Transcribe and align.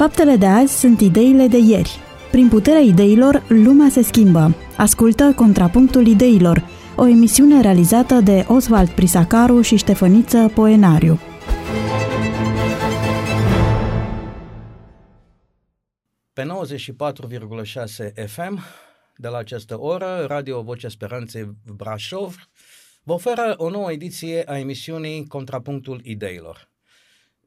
Faptele 0.00 0.36
de 0.36 0.46
azi 0.46 0.78
sunt 0.78 1.00
ideile 1.00 1.46
de 1.46 1.58
ieri. 1.58 1.98
Prin 2.30 2.48
puterea 2.48 2.80
ideilor, 2.80 3.44
lumea 3.48 3.88
se 3.88 4.02
schimbă. 4.02 4.54
Ascultă 4.76 5.32
Contrapunctul 5.36 6.06
Ideilor, 6.06 6.64
o 6.96 7.06
emisiune 7.06 7.60
realizată 7.60 8.14
de 8.14 8.44
Oswald 8.48 8.88
Prisacaru 8.88 9.60
și 9.60 9.76
Ștefăniță 9.76 10.50
Poenariu. 10.54 11.18
Pe 16.32 16.42
94,6 16.42 18.26
FM, 18.26 18.58
de 19.16 19.28
la 19.28 19.38
această 19.38 19.80
oră, 19.80 20.24
Radio 20.28 20.62
Vocea 20.62 20.88
Speranței 20.88 21.56
Brașov 21.76 22.48
vă 23.02 23.12
oferă 23.12 23.54
o 23.56 23.70
nouă 23.70 23.92
ediție 23.92 24.42
a 24.46 24.58
emisiunii 24.58 25.26
Contrapunctul 25.26 26.00
Ideilor. 26.04 26.69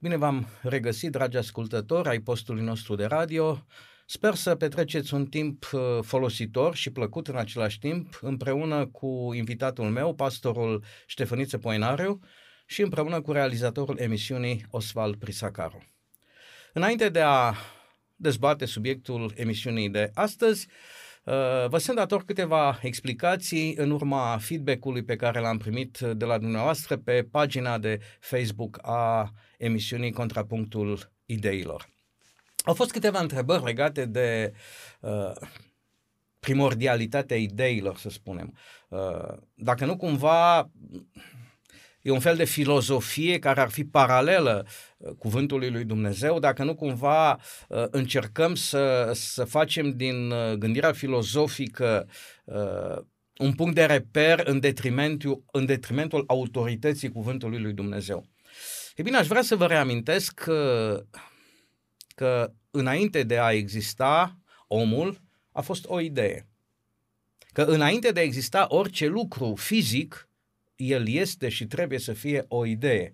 Bine 0.04 0.16
v-am 0.16 0.48
regăsit, 0.62 1.12
dragi 1.12 1.38
ascultători 1.38 2.10
ai 2.10 2.20
postului 2.20 2.64
nostru 2.64 2.96
de 2.96 3.06
radio. 3.06 3.66
Sper 4.06 4.36
să 4.36 4.56
petreceți 4.56 5.14
un 5.14 5.26
timp 5.26 5.70
uh, 5.74 5.82
folositor 6.02 6.76
și 6.76 6.90
plăcut 6.90 7.28
în 7.28 7.36
același 7.36 7.80
timp, 7.80 8.20
împreună 8.22 8.86
cu 8.86 9.32
invitatul 9.34 9.90
meu, 9.90 10.14
pastorul 10.16 10.84
Ștefăniță 11.06 11.58
Poenariu, 11.58 12.20
și 12.66 12.82
împreună 12.82 13.22
cu 13.22 13.32
realizatorul 13.32 13.98
emisiunii 14.00 14.66
Osval 14.70 15.16
Prisacaru. 15.16 15.84
Înainte 16.74 17.10
de 17.10 17.22
a 17.22 17.54
dezbate 18.16 18.66
subiectul 18.66 19.34
emisiunii 19.36 19.90
de 19.90 20.12
astăzi, 20.14 20.68
uh, 20.68 21.03
Vă 21.68 21.78
sunt 21.78 21.98
dator 21.98 22.26
câteva 22.26 22.80
explicații 22.82 23.76
în 23.76 23.92
urma 23.92 24.38
feedback-ului 24.38 25.04
pe 25.04 25.16
care 25.16 25.40
l-am 25.40 25.58
primit 25.58 25.98
de 25.98 26.26
la 26.26 26.38
dumneavoastră 26.38 26.98
pe 26.98 27.28
pagina 27.32 27.78
de 27.78 28.00
Facebook 28.20 28.80
a 28.82 29.32
emisiunii 29.58 30.12
Contrapunctul 30.12 31.12
Ideilor. 31.26 31.90
Au 32.66 32.74
fost 32.74 32.92
câteva 32.92 33.20
întrebări 33.20 33.64
legate 33.64 34.06
de 34.06 34.54
uh, 35.00 35.32
primordialitatea 36.40 37.38
ideilor, 37.38 37.98
să 37.98 38.10
spunem. 38.10 38.58
Uh, 38.90 39.38
dacă 39.54 39.86
nu 39.86 39.98
cumva 39.98 40.70
e 42.04 42.12
un 42.12 42.20
fel 42.20 42.36
de 42.36 42.44
filozofie 42.44 43.40
care 43.40 43.62
ar 43.62 43.70
fi 43.70 43.86
paralelă 43.86 44.66
uh, 44.98 45.12
cuvântului 45.18 45.70
lui 45.70 45.84
Dumnezeu, 45.84 46.40
dacă 46.40 46.64
nu 46.64 46.76
cumva 46.76 47.32
uh, 47.32 47.86
încercăm 47.92 48.56
să, 48.56 49.12
să 49.14 49.44
facem 49.44 49.90
din 49.90 50.32
uh, 50.32 50.54
gândirea 50.54 50.92
filozofică 50.92 52.08
uh, 52.44 52.98
un 53.38 53.54
punct 53.54 53.76
de 53.76 53.86
reper 53.86 54.42
în 54.46 54.60
detrimentul, 54.60 55.44
în 55.52 55.66
detrimentul 55.66 56.24
autorității 56.28 57.12
cuvântului 57.12 57.60
lui 57.60 57.74
Dumnezeu. 57.74 58.26
E 58.96 59.02
bine, 59.02 59.18
aș 59.18 59.28
vrea 59.28 59.42
să 59.42 59.56
vă 59.56 59.66
reamintesc 59.66 60.34
că, 60.34 61.04
că 62.16 62.54
înainte 62.72 63.24
de 63.24 63.40
a 63.40 63.52
exista 63.52 64.38
omul, 64.68 65.22
a 65.52 65.62
fost 65.62 65.86
o 65.88 66.00
idee. 66.00 66.48
Că 67.52 67.62
înainte 67.62 68.12
de 68.12 68.20
a 68.20 68.24
exista 68.24 68.66
orice 68.70 69.08
lucru 69.08 69.56
fizic, 69.56 70.30
el 70.92 71.08
este 71.08 71.50
și 71.50 71.66
trebuie 71.66 72.00
să 72.00 72.14
fie 72.14 72.46
o 72.48 72.66
idee. 72.66 73.14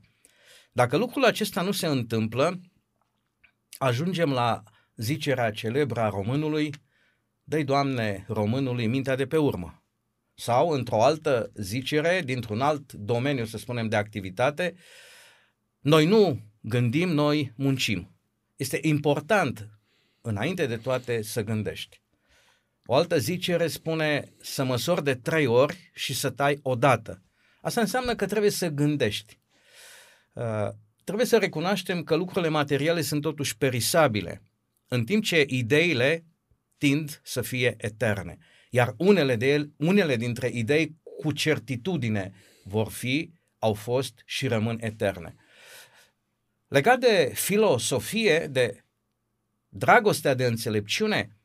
Dacă 0.72 0.98
lucrul 0.98 1.26
acesta 1.26 1.62
nu 1.62 1.72
se 1.72 1.88
întâmplă, 1.88 2.60
ajungem 3.78 4.32
la 4.32 4.64
zicerea 4.96 5.52
celebră 5.52 6.00
a 6.00 6.10
românului, 6.10 6.74
dă 7.44 7.64
Doamne, 7.64 8.26
românului 8.28 8.88
mintea 8.88 9.16
de 9.16 9.28
pe 9.28 9.38
urmă. 9.38 9.84
Sau, 10.34 10.70
într-o 10.70 11.04
altă 11.04 11.52
zicere, 11.54 12.22
dintr-un 12.26 12.62
alt 12.62 12.94
domeniu, 12.94 13.46
să 13.46 13.58
spunem, 13.58 13.88
de 13.88 13.96
activitate, 13.96 14.76
noi 15.80 16.06
nu 16.06 16.40
gândim, 16.62 17.10
noi 17.10 17.54
muncim. 17.56 18.16
Este 18.56 18.80
important, 18.82 19.70
înainte 20.22 20.66
de 20.66 20.78
toate, 20.78 21.22
să 21.22 21.44
gândești. 21.44 22.02
O 22.86 22.96
altă 22.96 23.18
zicere 23.18 23.68
spune 23.68 24.34
să 24.42 24.64
măsori 24.64 25.04
de 25.04 25.16
trei 25.16 25.46
ori 25.46 25.92
și 25.94 26.14
să 26.14 26.30
tai 26.30 26.60
odată. 26.62 27.24
Asta 27.62 27.82
înseamnă 27.82 28.16
că 28.16 28.26
trebuie 28.26 28.52
să 28.52 28.68
gândești. 28.68 29.40
Uh, 30.34 30.70
trebuie 31.04 31.26
să 31.26 31.38
recunoaștem 31.38 32.04
că 32.04 32.16
lucrurile 32.16 32.50
materiale 32.50 33.02
sunt 33.02 33.22
totuși 33.22 33.58
perisabile, 33.58 34.42
în 34.88 35.04
timp 35.06 35.24
ce 35.24 35.46
ideile 35.48 36.26
tind 36.78 37.22
să 37.24 37.42
fie 37.42 37.76
eterne. 37.78 38.38
Iar 38.70 38.94
unele, 38.98 39.36
de 39.36 39.48
ele, 39.52 39.72
unele 39.78 40.16
dintre 40.16 40.50
idei 40.54 40.96
cu 41.22 41.32
certitudine 41.32 42.34
vor 42.64 42.92
fi, 42.92 43.34
au 43.60 43.74
fost 43.74 44.22
și 44.26 44.48
rămân 44.48 44.78
eterne. 44.82 45.36
Legat 46.68 47.00
de 47.00 47.32
filosofie, 47.34 48.48
de 48.48 48.84
dragostea 49.68 50.34
de 50.34 50.46
înțelepciune, 50.46 51.40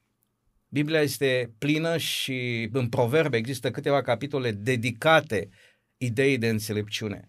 Biblia 0.68 1.00
este 1.00 1.54
plină 1.58 1.96
și 1.96 2.68
în 2.72 2.88
proverbe 2.88 3.36
există 3.36 3.70
câteva 3.70 4.02
capitole 4.02 4.50
dedicate 4.50 5.48
ideii 6.04 6.38
de 6.38 6.48
înțelepciune. 6.48 7.26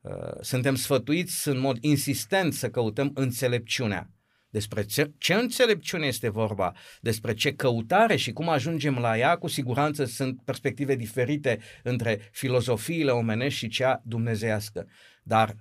Uh, 0.00 0.12
suntem 0.40 0.74
sfătuiți 0.74 1.48
în 1.48 1.58
mod 1.58 1.78
insistent 1.80 2.52
să 2.52 2.70
căutăm 2.70 3.10
înțelepciunea. 3.14 4.10
Despre 4.54 4.84
ce, 4.84 5.12
ce 5.18 5.34
înțelepciune 5.34 6.06
este 6.06 6.28
vorba, 6.28 6.74
despre 7.00 7.34
ce 7.34 7.54
căutare 7.54 8.16
și 8.16 8.32
cum 8.32 8.48
ajungem 8.48 8.98
la 8.98 9.18
ea, 9.18 9.36
cu 9.36 9.46
siguranță 9.46 10.04
sunt 10.04 10.42
perspective 10.44 10.94
diferite 10.94 11.58
între 11.82 12.28
filozofiile 12.32 13.10
omenești 13.10 13.58
și 13.58 13.68
cea 13.68 14.02
dumnezeiască. 14.04 14.88
Dar, 15.22 15.56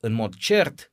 în 0.00 0.12
mod 0.12 0.34
cert, 0.34 0.92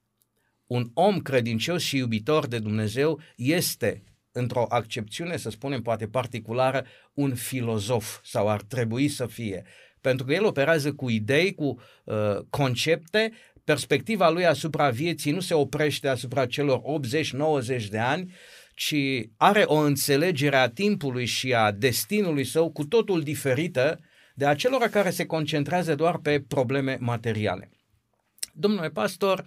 un 0.65 0.89
om 0.93 1.19
credincios 1.19 1.81
și 1.81 1.97
iubitor 1.97 2.47
de 2.47 2.59
Dumnezeu 2.59 3.19
este, 3.35 4.03
într-o 4.31 4.65
accepțiune, 4.69 5.37
să 5.37 5.49
spunem, 5.49 5.81
poate 5.81 6.07
particulară, 6.07 6.85
un 7.13 7.35
filozof 7.35 8.19
sau 8.23 8.49
ar 8.49 8.61
trebui 8.61 9.07
să 9.07 9.25
fie. 9.25 9.63
Pentru 10.07 10.25
că 10.25 10.33
el 10.33 10.45
operează 10.45 10.93
cu 10.93 11.09
idei, 11.09 11.53
cu 11.53 11.79
uh, 12.03 12.15
concepte, 12.49 13.31
perspectiva 13.63 14.29
lui 14.29 14.45
asupra 14.45 14.89
vieții 14.89 15.31
nu 15.31 15.39
se 15.39 15.53
oprește 15.53 16.07
asupra 16.07 16.45
celor 16.45 16.81
80-90 17.81 17.85
de 17.89 17.97
ani, 17.97 18.33
ci 18.75 18.95
are 19.37 19.63
o 19.65 19.75
înțelegere 19.75 20.55
a 20.55 20.69
timpului 20.69 21.25
și 21.25 21.53
a 21.53 21.71
destinului 21.71 22.43
său 22.43 22.71
cu 22.71 22.85
totul 22.85 23.21
diferită 23.21 23.99
de 24.35 24.45
acelora 24.45 24.87
care 24.87 25.09
se 25.09 25.25
concentrează 25.25 25.95
doar 25.95 26.17
pe 26.17 26.43
probleme 26.47 26.97
materiale. 26.99 27.69
Domnule 28.53 28.89
pastor, 28.89 29.39
uh, 29.39 29.45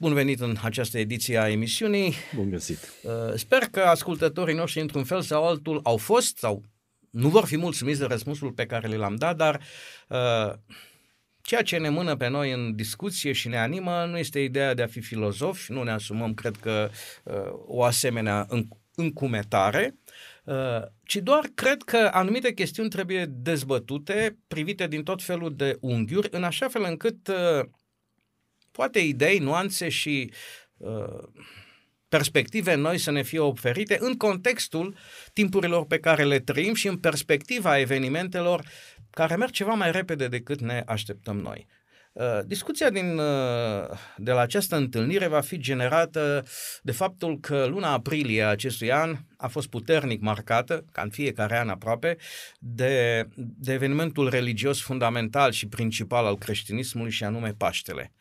Bun 0.00 0.14
venit 0.14 0.40
în 0.40 0.56
această 0.62 0.98
ediție 0.98 1.38
a 1.38 1.48
emisiunii. 1.48 2.14
Bun 2.34 2.50
găsit. 2.50 2.78
Uh, 3.02 3.10
sper 3.34 3.58
că 3.58 3.80
ascultătorii 3.80 4.54
noștri, 4.54 4.80
într-un 4.80 5.04
fel 5.04 5.20
sau 5.20 5.46
altul, 5.46 5.80
au 5.82 5.96
fost 5.96 6.38
sau 6.38 6.62
nu 7.14 7.28
vor 7.28 7.44
fi 7.44 7.56
mulțumiți 7.56 7.98
de 7.98 8.04
răspunsul 8.04 8.52
pe 8.52 8.66
care 8.66 8.88
le 8.88 8.96
l-am 8.96 9.16
dat, 9.16 9.36
dar 9.36 9.60
uh, 10.08 10.52
ceea 11.42 11.62
ce 11.62 11.76
ne 11.76 11.88
mână 11.88 12.16
pe 12.16 12.28
noi 12.28 12.52
în 12.52 12.74
discuție 12.74 13.32
și 13.32 13.48
ne 13.48 13.58
animă 13.58 14.04
nu 14.04 14.18
este 14.18 14.38
ideea 14.40 14.74
de 14.74 14.82
a 14.82 14.86
fi 14.86 15.00
filozofi, 15.00 15.72
nu 15.72 15.82
ne 15.82 15.90
asumăm, 15.90 16.34
cred 16.34 16.56
că, 16.56 16.90
uh, 17.24 17.34
o 17.66 17.82
asemenea 17.82 18.46
încumetare, 18.94 19.98
ci 21.02 21.16
doar 21.16 21.50
cred 21.54 21.82
că 21.82 22.10
anumite 22.12 22.52
chestiuni 22.52 22.88
trebuie 22.88 23.24
dezbătute, 23.28 24.38
privite 24.48 24.86
din 24.86 25.02
tot 25.02 25.22
felul 25.22 25.56
de 25.56 25.76
unghiuri, 25.80 26.28
în 26.30 26.44
așa 26.44 26.68
fel 26.68 26.82
încât 26.82 27.30
poate 28.70 28.98
idei, 28.98 29.38
nuanțe 29.38 29.88
și 29.88 30.32
uh, 30.76 31.22
perspective 32.16 32.74
noi 32.74 32.98
să 32.98 33.10
ne 33.10 33.22
fie 33.22 33.38
oferite 33.38 33.96
în 34.00 34.16
contextul 34.16 34.96
timpurilor 35.32 35.86
pe 35.86 35.98
care 35.98 36.24
le 36.24 36.38
trăim 36.38 36.74
și 36.74 36.88
în 36.88 36.96
perspectiva 36.96 37.78
evenimentelor 37.78 38.64
care 39.10 39.36
merg 39.36 39.50
ceva 39.50 39.72
mai 39.72 39.92
repede 39.92 40.28
decât 40.28 40.60
ne 40.60 40.82
așteptăm 40.86 41.38
noi. 41.38 41.66
Uh, 42.12 42.38
discuția 42.46 42.90
din, 42.90 43.18
uh, 43.18 43.88
de 44.16 44.32
la 44.32 44.40
această 44.40 44.76
întâlnire 44.76 45.26
va 45.26 45.40
fi 45.40 45.58
generată 45.58 46.44
de 46.82 46.92
faptul 46.92 47.40
că 47.40 47.64
luna 47.64 47.92
aprilie 47.92 48.42
a 48.42 48.48
acestui 48.48 48.92
an 48.92 49.16
a 49.36 49.48
fost 49.48 49.68
puternic 49.68 50.20
marcată, 50.20 50.84
ca 50.92 51.02
în 51.02 51.10
fiecare 51.10 51.58
an 51.58 51.68
aproape, 51.68 52.16
de, 52.58 53.26
de 53.36 53.72
evenimentul 53.72 54.28
religios 54.28 54.80
fundamental 54.80 55.52
și 55.52 55.68
principal 55.68 56.24
al 56.24 56.38
creștinismului 56.38 57.10
și 57.10 57.24
anume 57.24 57.54
Paștele. 57.58 58.12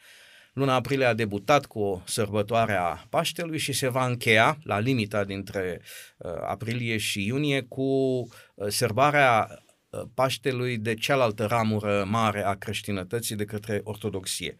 Luna 0.53 0.73
aprilie 0.73 1.05
a 1.05 1.13
debutat 1.13 1.65
cu 1.65 1.79
o 1.79 2.01
sărbătoare 2.05 2.73
a 2.73 3.05
Paștelui 3.09 3.57
și 3.57 3.73
se 3.73 3.87
va 3.87 4.05
încheia 4.05 4.57
la 4.63 4.79
limita 4.79 5.23
dintre 5.23 5.81
uh, 6.17 6.31
aprilie 6.41 6.97
și 6.97 7.25
iunie 7.25 7.61
cu 7.61 7.83
uh, 7.83 8.67
sărbarea 8.67 9.63
uh, 9.89 10.01
Paștelui 10.13 10.77
de 10.77 10.93
cealaltă 10.93 11.45
ramură 11.45 12.03
mare 12.07 12.43
a 12.43 12.53
creștinătății 12.53 13.35
de 13.35 13.45
către 13.45 13.81
ortodoxie. 13.83 14.55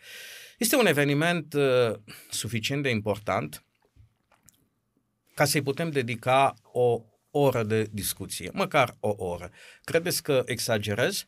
Este 0.57 0.75
un 0.75 0.85
eveniment 0.85 1.53
uh, 1.53 1.93
suficient 2.29 2.83
de 2.83 2.89
important 2.89 3.63
ca 5.33 5.45
să-i 5.45 5.61
putem 5.61 5.89
dedica 5.89 6.53
o 6.61 7.01
oră 7.31 7.63
de 7.63 7.87
discuție, 7.91 8.49
măcar 8.53 8.97
o 8.99 9.13
oră. 9.17 9.51
Credeți 9.83 10.23
că 10.23 10.43
exagerez? 10.45 11.27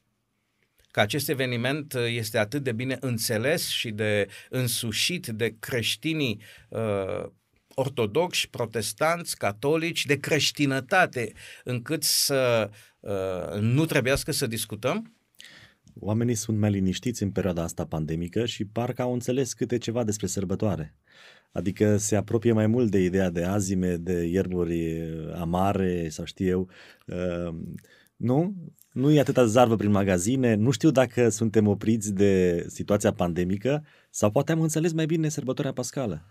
Că 0.95 1.01
acest 1.01 1.29
eveniment 1.29 1.93
uh, 1.93 2.01
este 2.07 2.37
atât 2.37 2.63
de 2.63 2.71
bine 2.71 2.97
înțeles 2.99 3.67
și 3.67 3.91
de 3.91 4.27
însușit 4.49 5.27
de 5.27 5.55
creștinii 5.59 6.41
uh, 6.69 7.29
ortodoxi, 7.73 8.49
protestanți, 8.49 9.37
catolici, 9.37 10.05
de 10.05 10.19
creștinătate, 10.19 11.31
încât 11.63 12.03
să 12.03 12.69
uh, 12.99 13.59
nu 13.59 13.85
trebuiască 13.85 14.31
să 14.31 14.47
discutăm? 14.47 15.13
Oamenii 15.99 16.35
sunt 16.35 16.57
mai 16.57 16.71
liniștiți 16.71 17.23
în 17.23 17.31
perioada 17.31 17.63
asta 17.63 17.85
pandemică 17.85 18.45
și 18.45 18.65
parcă 18.65 19.01
au 19.01 19.13
înțeles 19.13 19.53
câte 19.53 19.77
ceva 19.77 20.03
despre 20.03 20.27
sărbătoare. 20.27 20.95
Adică 21.51 21.97
se 21.97 22.15
apropie 22.15 22.51
mai 22.51 22.67
mult 22.67 22.91
de 22.91 22.99
ideea 22.99 23.29
de 23.29 23.43
azime, 23.43 23.95
de 23.95 24.23
ierburi 24.23 25.01
amare 25.33 26.09
sau 26.09 26.25
știu 26.25 26.47
eu. 26.47 26.69
Uh, 27.05 27.55
nu? 28.15 28.53
Nu 28.91 29.11
e 29.11 29.19
atâta 29.19 29.45
zarvă 29.45 29.75
prin 29.75 29.91
magazine, 29.91 30.53
nu 30.53 30.71
știu 30.71 30.91
dacă 30.91 31.29
suntem 31.29 31.67
opriți 31.67 32.13
de 32.13 32.65
situația 32.69 33.13
pandemică 33.13 33.83
sau 34.09 34.31
poate 34.31 34.51
am 34.51 34.61
înțeles 34.61 34.91
mai 34.91 35.05
bine 35.05 35.29
sărbătoarea 35.29 35.73
pascală 35.73 36.25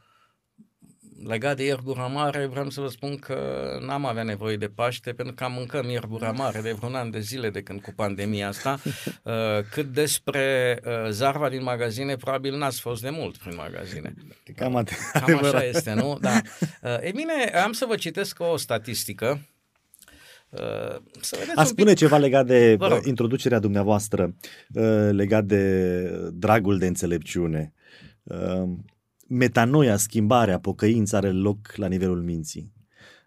legat 1.26 1.56
de 1.56 1.64
ierbura 1.64 2.06
mare, 2.06 2.46
vreau 2.46 2.70
să 2.70 2.80
vă 2.80 2.88
spun 2.88 3.16
că 3.16 3.66
n-am 3.86 4.06
avea 4.06 4.22
nevoie 4.22 4.56
de 4.56 4.66
Paște, 4.68 5.12
pentru 5.12 5.34
că 5.34 5.44
am 5.44 5.52
mâncăm 5.52 5.88
ierbura 5.88 6.30
mare 6.30 6.60
de 6.60 6.72
vreun 6.72 6.94
an 6.94 7.10
de 7.10 7.20
zile 7.20 7.50
de 7.50 7.62
când 7.62 7.80
cu 7.80 7.92
pandemia 7.96 8.48
asta. 8.48 8.78
Uh, 9.22 9.32
cât 9.70 9.86
despre 9.86 10.78
uh, 10.84 11.10
zarva 11.10 11.48
din 11.48 11.62
magazine, 11.62 12.16
probabil 12.16 12.56
n-ați 12.56 12.80
fost 12.80 13.02
de 13.02 13.10
mult 13.10 13.36
prin 13.36 13.54
magazine. 13.56 14.14
Cam, 14.56 14.82
at- 14.84 15.10
Cam 15.12 15.44
așa 15.44 15.64
este, 15.64 15.92
nu? 15.92 16.18
Da. 16.20 16.40
Uh, 16.82 16.98
e 17.00 17.10
bine, 17.14 17.60
am 17.64 17.72
să 17.72 17.84
vă 17.88 17.96
citesc 17.96 18.40
o 18.40 18.56
statistică. 18.56 19.40
Să 21.20 21.36
A 21.54 21.64
spune 21.64 21.88
pic... 21.90 21.98
ceva 21.98 22.16
legat 22.16 22.46
de 22.46 22.76
introducerea 23.04 23.58
dumneavoastră, 23.58 24.34
legat 25.10 25.44
de 25.44 26.30
dragul 26.32 26.78
de 26.78 26.86
înțelepciune. 26.86 27.72
Metanoia, 29.28 29.96
schimbarea, 29.96 30.58
pocăința 30.58 31.16
are 31.16 31.30
loc 31.30 31.58
la 31.76 31.86
nivelul 31.86 32.22
minții. 32.22 32.72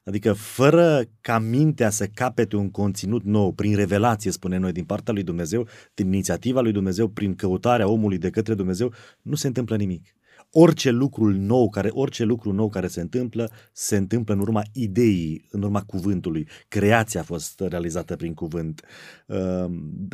Adică 0.03 0.33
fără 0.33 1.03
ca 1.21 1.39
mintea 1.39 1.89
să 1.89 2.07
capete 2.13 2.55
un 2.55 2.71
conținut 2.71 3.23
nou, 3.23 3.51
prin 3.51 3.75
revelație, 3.75 4.31
spune 4.31 4.57
noi, 4.57 4.71
din 4.71 4.83
partea 4.83 5.13
lui 5.13 5.23
Dumnezeu, 5.23 5.67
din 5.93 6.07
inițiativa 6.07 6.61
lui 6.61 6.71
Dumnezeu, 6.71 7.07
prin 7.07 7.35
căutarea 7.35 7.87
omului 7.87 8.17
de 8.17 8.29
către 8.29 8.53
Dumnezeu, 8.53 8.93
nu 9.21 9.35
se 9.35 9.47
întâmplă 9.47 9.75
nimic 9.75 10.15
orice 10.51 10.89
lucru 10.89 11.31
nou 11.31 11.69
care, 11.69 11.89
orice 11.91 12.23
lucru 12.23 12.51
nou 12.51 12.69
care 12.69 12.87
se 12.87 13.01
întâmplă, 13.01 13.51
se 13.73 13.97
întâmplă 13.97 14.33
în 14.33 14.39
urma 14.39 14.63
ideii, 14.71 15.47
în 15.51 15.61
urma 15.61 15.81
cuvântului. 15.81 16.47
Creația 16.67 17.19
a 17.19 17.23
fost 17.23 17.59
realizată 17.59 18.15
prin 18.15 18.33
cuvânt. 18.33 18.81
Ehm, 19.27 20.07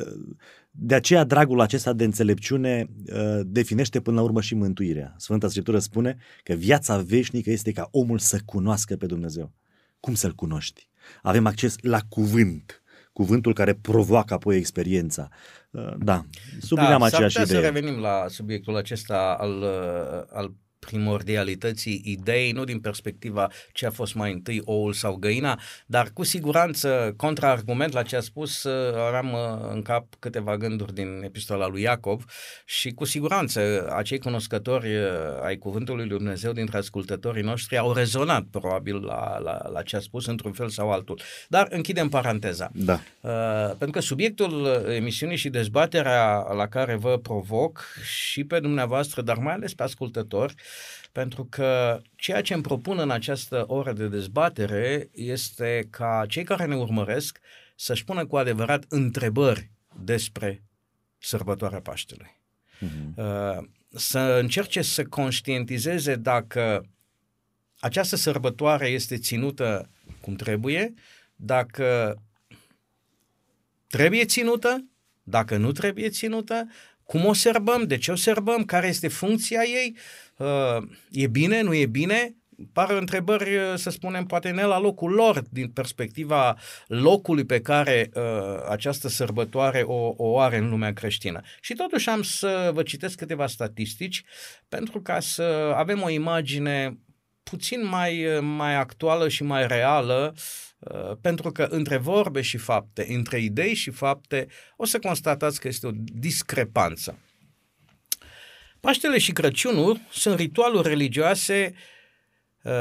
de 0.72 0.96
aceea 0.96 1.24
dragul 1.24 1.62
acesta 1.62 1.94
de 1.94 2.04
înțelepciune 2.04 2.90
uh, 3.14 3.40
definește 3.46 4.02
până 4.02 4.16
la 4.16 4.24
urmă 4.24 4.42
și 4.42 4.56
mântuirea. 4.56 5.14
Sfânta 5.18 5.48
Scriptură 5.48 5.80
spune 5.80 6.18
că 6.44 6.54
viața 6.54 6.98
veșnică 6.98 7.52
este 7.52 7.72
ca 7.72 7.88
omul 7.92 8.20
să 8.20 8.40
cunoască 8.46 8.96
pe 8.96 9.06
Dumnezeu. 9.06 9.52
Cum 10.00 10.14
să-L 10.14 10.34
cunoști? 10.34 10.90
Avem 11.22 11.46
acces 11.46 11.76
la 11.82 12.00
cuvânt 12.10 12.84
cuvântul 13.14 13.54
care 13.54 13.74
provoacă 13.74 14.34
apoi 14.34 14.58
experiența. 14.58 15.30
Uh, 15.74 15.94
da, 15.98 16.26
sublineam 16.62 17.00
da, 17.00 17.06
aceeași 17.06 17.42
idee. 17.42 17.56
să 17.56 17.60
revenim 17.60 18.00
la 18.00 18.26
subiectul 18.28 18.76
acesta 18.76 19.38
al, 19.40 19.62
uh, 19.62 20.24
al 20.34 20.54
primordialității 20.86 22.02
idei, 22.06 22.52
nu 22.52 22.64
din 22.64 22.80
perspectiva 22.80 23.50
ce 23.72 23.86
a 23.86 23.92
fost 23.92 24.16
mai 24.16 24.32
întâi 24.32 24.62
oul 24.66 24.94
sau 24.94 25.16
găina, 25.16 25.60
dar 25.86 26.10
cu 26.14 26.24
siguranță, 26.24 27.14
contraargument 27.18 27.94
la 27.94 28.04
ce 28.04 28.16
a 28.16 28.20
spus, 28.20 28.64
uh, 28.64 28.96
aveam 29.08 29.34
uh, 29.34 29.70
în 29.74 29.82
cap 29.82 30.06
câteva 30.20 30.58
gânduri 30.58 30.94
din 30.94 31.22
epistola 31.24 31.68
lui 31.68 31.82
Iacov 31.82 32.26
și 32.66 32.92
cu 32.92 33.06
siguranță 33.06 33.90
acei 33.96 34.20
cunoscători 34.20 34.96
uh, 34.96 35.10
ai 35.44 35.58
cuvântului 35.58 36.08
lui 36.08 36.18
Dumnezeu 36.18 36.52
dintre 36.52 36.78
ascultătorii 36.78 37.44
noștri 37.44 37.78
au 37.78 37.94
rezonat 37.94 38.44
probabil 38.52 39.04
la, 39.04 39.38
la, 39.38 39.70
la 39.74 39.82
ce 39.82 39.96
a 39.96 40.00
spus 40.00 40.26
într-un 40.26 40.52
fel 40.52 40.70
sau 40.70 40.92
altul. 40.92 41.20
Dar 41.48 41.68
închidem 41.70 42.10
paranteza. 42.10 42.72
Da. 42.74 43.00
Uh, 43.22 43.32
pentru 43.68 43.92
că 43.92 44.00
subiectul 44.00 44.86
emisiunii 44.90 45.38
și 45.38 45.50
dezbaterea 45.50 46.54
la 46.54 46.68
care 46.68 46.96
vă 46.96 47.18
provoc 47.18 47.86
și 48.04 48.44
pe 48.44 48.60
dumneavoastră, 48.60 49.22
dar 49.22 49.38
mai 49.38 49.54
ales 49.54 49.74
pe 49.74 49.84
ascultători, 49.84 50.56
pentru 51.12 51.46
că 51.46 52.02
ceea 52.16 52.42
ce 52.42 52.54
îmi 52.54 52.64
propun 52.64 53.00
în 53.00 53.12
această 53.12 53.64
oră 53.68 53.94
de 53.94 54.08
dezbatere 54.08 55.10
este 55.12 55.88
ca 55.90 56.26
cei 56.28 56.44
care 56.44 56.66
ne 56.66 56.76
urmăresc 56.76 57.40
să-și 57.76 58.04
pună 58.04 58.26
cu 58.26 58.38
adevărat 58.38 58.86
întrebări 58.90 59.72
despre 60.04 60.64
sărbătoarea 61.18 61.80
Paștelui. 61.80 62.40
Uh-huh. 62.76 63.58
Să 63.90 64.20
încerce 64.20 64.82
să 64.82 65.04
conștientizeze 65.04 66.16
dacă 66.16 66.86
această 67.80 68.16
sărbătoare 68.16 68.88
este 68.88 69.18
ținută 69.18 69.90
cum 70.22 70.36
trebuie, 70.36 70.94
dacă 71.36 72.18
trebuie 73.88 74.26
ținută, 74.26 74.86
dacă 75.24 75.58
nu 75.58 75.72
trebuie 75.72 76.10
ținută, 76.10 76.68
cum 77.04 77.26
o 77.26 77.34
serbăm, 77.34 77.84
de 77.84 77.98
ce 77.98 78.12
o 78.12 78.16
serbăm, 78.16 78.64
care 78.64 78.88
este 78.88 79.08
funcția 79.08 79.62
ei, 79.64 79.98
uh, 80.38 80.88
e 81.12 81.28
bine, 81.28 81.62
nu 81.62 81.74
e 81.74 81.86
bine, 81.86 82.36
par 82.74 82.90
întrebări, 82.90 83.56
uh, 83.56 83.74
să 83.76 83.90
spunem, 83.90 84.26
poate 84.26 84.50
ne 84.50 84.64
la 84.64 84.80
locul 84.80 85.12
lor, 85.12 85.44
din 85.50 85.68
perspectiva 85.68 86.58
locului 86.88 87.46
pe 87.46 87.62
care 87.62 88.10
uh, 88.14 88.24
această 88.70 89.08
sărbătoare 89.08 89.82
o, 89.82 90.14
o 90.18 90.40
are 90.40 90.58
în 90.58 90.70
lumea 90.70 90.94
creștină. 90.94 91.42
Și 91.62 91.74
totuși 91.74 92.10
am 92.10 92.22
să 92.22 92.72
vă 92.74 92.84
citesc 92.84 93.18
câteva 93.18 93.48
statistici 93.48 94.24
pentru 94.70 95.02
ca 95.02 95.20
să 95.20 95.74
avem 95.76 96.02
o 96.02 96.10
imagine 96.10 96.98
puțin 97.44 97.88
mai, 97.88 98.40
mai 98.42 98.76
actuală 98.76 99.30
și 99.30 99.44
mai 99.44 99.68
reală 99.68 100.34
Uh, 100.36 100.73
pentru 101.22 101.52
că 101.52 101.64
între 101.64 101.98
vorbe 101.98 102.42
și 102.42 102.58
fapte, 102.58 103.06
între 103.10 103.40
idei 103.40 103.74
și 103.74 103.92
fapte, 103.92 104.48
o 104.76 104.86
să 104.86 105.00
constatați 105.00 105.60
că 105.60 105.68
este 105.68 105.88
o 105.88 105.92
discrepanță. 105.96 107.18
Paștele 108.80 109.18
și 109.18 109.32
Crăciunul 109.32 110.00
sunt 110.12 110.40
ritualuri 110.40 110.88
religioase 110.88 111.74
uh, 112.64 112.72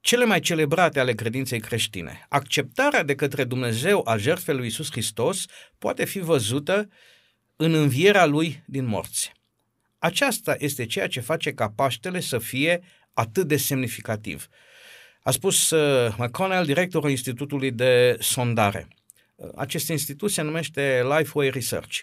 cele 0.00 0.24
mai 0.24 0.40
celebrate 0.40 1.00
ale 1.00 1.12
credinței 1.12 1.60
creștine. 1.60 2.26
Acceptarea 2.28 3.02
de 3.02 3.14
către 3.14 3.44
Dumnezeu 3.44 4.02
a 4.08 4.16
jertfei 4.16 4.54
lui 4.54 4.66
Isus 4.66 4.90
Hristos 4.90 5.44
poate 5.78 6.04
fi 6.04 6.18
văzută 6.18 6.88
în 7.56 7.74
învierea 7.74 8.24
lui 8.24 8.62
din 8.66 8.84
morți. 8.84 9.32
Aceasta 9.98 10.54
este 10.58 10.86
ceea 10.86 11.08
ce 11.08 11.20
face 11.20 11.52
ca 11.52 11.72
Paștele 11.76 12.20
să 12.20 12.38
fie 12.38 12.82
atât 13.12 13.46
de 13.46 13.56
semnificativ. 13.56 14.48
A 15.22 15.30
spus 15.30 15.70
uh, 15.70 16.14
McConnell, 16.16 16.64
directorul 16.64 17.10
Institutului 17.10 17.70
de 17.70 18.16
Sondare. 18.20 18.88
Uh, 19.34 19.48
acest 19.56 19.88
institut 19.88 20.30
se 20.30 20.42
numește 20.42 21.02
Lifeway 21.18 21.50
Research. 21.50 21.98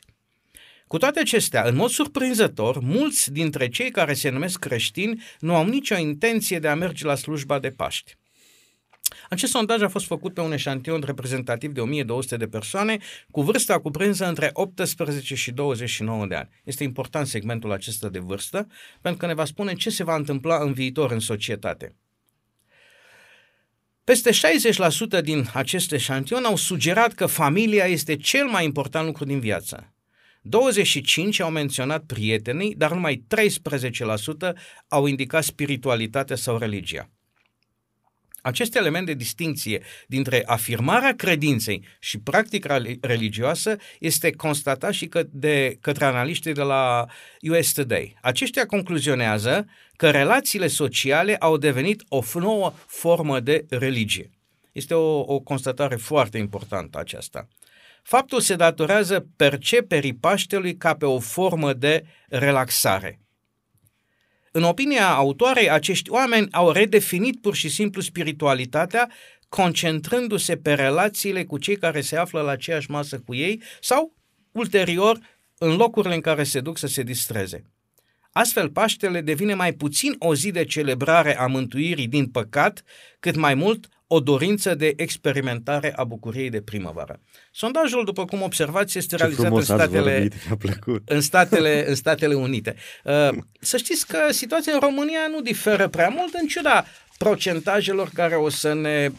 Cu 0.87 0.97
toate 0.97 1.19
acestea, 1.19 1.63
în 1.63 1.75
mod 1.75 1.89
surprinzător, 1.89 2.79
mulți 2.79 3.31
dintre 3.31 3.69
cei 3.69 3.91
care 3.91 4.13
se 4.13 4.29
numesc 4.29 4.59
creștini 4.59 5.23
nu 5.39 5.55
au 5.55 5.65
nicio 5.65 5.97
intenție 5.97 6.59
de 6.59 6.67
a 6.67 6.75
merge 6.75 7.05
la 7.05 7.15
slujba 7.15 7.59
de 7.59 7.69
Paști. 7.69 8.15
Acest 9.29 9.51
sondaj 9.51 9.81
a 9.81 9.87
fost 9.87 10.05
făcut 10.05 10.33
pe 10.33 10.41
un 10.41 10.51
eșantion 10.51 11.01
reprezentativ 11.05 11.71
de 11.71 11.81
1200 11.81 12.37
de 12.37 12.47
persoane 12.47 12.97
cu 13.31 13.41
vârsta 13.41 13.79
cuprinsă 13.79 14.27
între 14.27 14.49
18 14.53 15.35
și 15.35 15.51
29 15.51 16.25
de 16.25 16.35
ani. 16.35 16.49
Este 16.63 16.83
important 16.83 17.27
segmentul 17.27 17.71
acesta 17.71 18.09
de 18.09 18.19
vârstă 18.19 18.67
pentru 19.01 19.19
că 19.19 19.25
ne 19.25 19.33
va 19.33 19.45
spune 19.45 19.73
ce 19.73 19.89
se 19.89 20.03
va 20.03 20.15
întâmpla 20.15 20.57
în 20.63 20.73
viitor 20.73 21.11
în 21.11 21.19
societate. 21.19 21.95
Peste 24.05 24.29
60% 25.19 25.21
din 25.21 25.49
acest 25.53 25.91
eșantion 25.91 26.43
au 26.43 26.55
sugerat 26.55 27.13
că 27.13 27.25
familia 27.25 27.85
este 27.85 28.15
cel 28.15 28.45
mai 28.45 28.65
important 28.65 29.05
lucru 29.05 29.25
din 29.25 29.39
viață. 29.39 29.93
25 30.41 31.39
au 31.39 31.49
menționat 31.49 32.03
prietenii, 32.03 32.75
dar 32.75 32.91
numai 32.91 33.25
13% 33.27 34.53
au 34.87 35.05
indicat 35.05 35.43
spiritualitatea 35.43 36.35
sau 36.35 36.57
religia. 36.57 37.09
Acest 38.45 38.75
element 38.75 39.05
de 39.05 39.13
distinție 39.13 39.81
dintre 40.07 40.43
afirmarea 40.45 41.15
credinței 41.15 41.85
și 41.99 42.19
practica 42.19 42.81
religioasă 43.01 43.75
este 43.99 44.31
constatat 44.31 44.93
și 44.93 45.09
de 45.29 45.77
către 45.81 46.05
analiștii 46.05 46.53
de 46.53 46.61
la 46.61 47.05
US 47.49 47.71
Today. 47.71 48.17
Aceștia 48.21 48.65
concluzionează 48.65 49.65
că 49.95 50.09
relațiile 50.09 50.67
sociale 50.67 51.35
au 51.35 51.57
devenit 51.57 52.03
o 52.07 52.21
nouă 52.33 52.73
formă 52.87 53.39
de 53.39 53.65
religie. 53.69 54.31
Este 54.71 54.93
o, 54.93 55.19
o 55.19 55.39
constatare 55.39 55.95
foarte 55.95 56.37
importantă 56.37 56.99
aceasta. 56.99 57.47
Faptul 58.03 58.39
se 58.39 58.55
datorează 58.55 59.27
perceperii 59.35 60.15
Paștelui 60.15 60.77
ca 60.77 60.95
pe 60.95 61.05
o 61.05 61.19
formă 61.19 61.73
de 61.73 62.03
relaxare– 62.29 63.19
în 64.55 64.63
opinia 64.63 65.13
autoarei, 65.13 65.69
acești 65.69 66.09
oameni 66.09 66.47
au 66.51 66.71
redefinit 66.71 67.41
pur 67.41 67.55
și 67.55 67.69
simplu 67.69 68.01
spiritualitatea, 68.01 69.11
concentrându-se 69.49 70.57
pe 70.57 70.73
relațiile 70.73 71.43
cu 71.43 71.57
cei 71.57 71.77
care 71.77 72.01
se 72.01 72.17
află 72.17 72.41
la 72.41 72.51
aceeași 72.51 72.91
masă 72.91 73.19
cu 73.19 73.33
ei 73.33 73.61
sau, 73.81 74.13
ulterior, 74.51 75.19
în 75.57 75.75
locurile 75.75 76.13
în 76.15 76.21
care 76.21 76.43
se 76.43 76.59
duc 76.59 76.77
să 76.77 76.87
se 76.87 77.03
distreze. 77.03 77.63
Astfel, 78.31 78.69
Paștele 78.69 79.21
devine 79.21 79.53
mai 79.53 79.73
puțin 79.73 80.15
o 80.19 80.35
zi 80.35 80.51
de 80.51 80.65
celebrare 80.65 81.37
a 81.37 81.45
mântuirii 81.45 82.07
din 82.07 82.25
păcat, 82.25 82.83
cât 83.19 83.35
mai 83.35 83.53
mult 83.53 83.87
o 84.07 84.19
dorință 84.19 84.75
de 84.75 84.93
experimentare 84.95 85.93
a 85.95 86.03
bucuriei 86.03 86.49
de 86.49 86.61
primăvară. 86.61 87.19
Sondajul, 87.51 88.05
după 88.05 88.25
cum 88.25 88.41
observați, 88.41 88.97
este 88.97 89.15
Ce 89.15 89.21
realizat 89.21 89.51
în 89.51 89.61
statele, 89.61 90.11
vorbit, 90.11 90.33
plăcut. 90.57 91.09
în, 91.09 91.21
statele, 91.21 91.89
în 91.89 91.95
Statele 91.95 92.33
Unite. 92.33 92.75
Uh, 93.03 93.29
să 93.59 93.77
știți 93.77 94.07
că 94.07 94.17
situația 94.31 94.73
în 94.73 94.79
România 94.79 95.27
nu 95.31 95.41
diferă 95.41 95.87
prea 95.87 96.09
mult, 96.09 96.33
în 96.33 96.47
ciuda 96.47 96.85
procentajelor 97.17 98.09
care 98.13 98.35
o 98.35 98.49
să 98.49 98.73
ne 98.73 99.11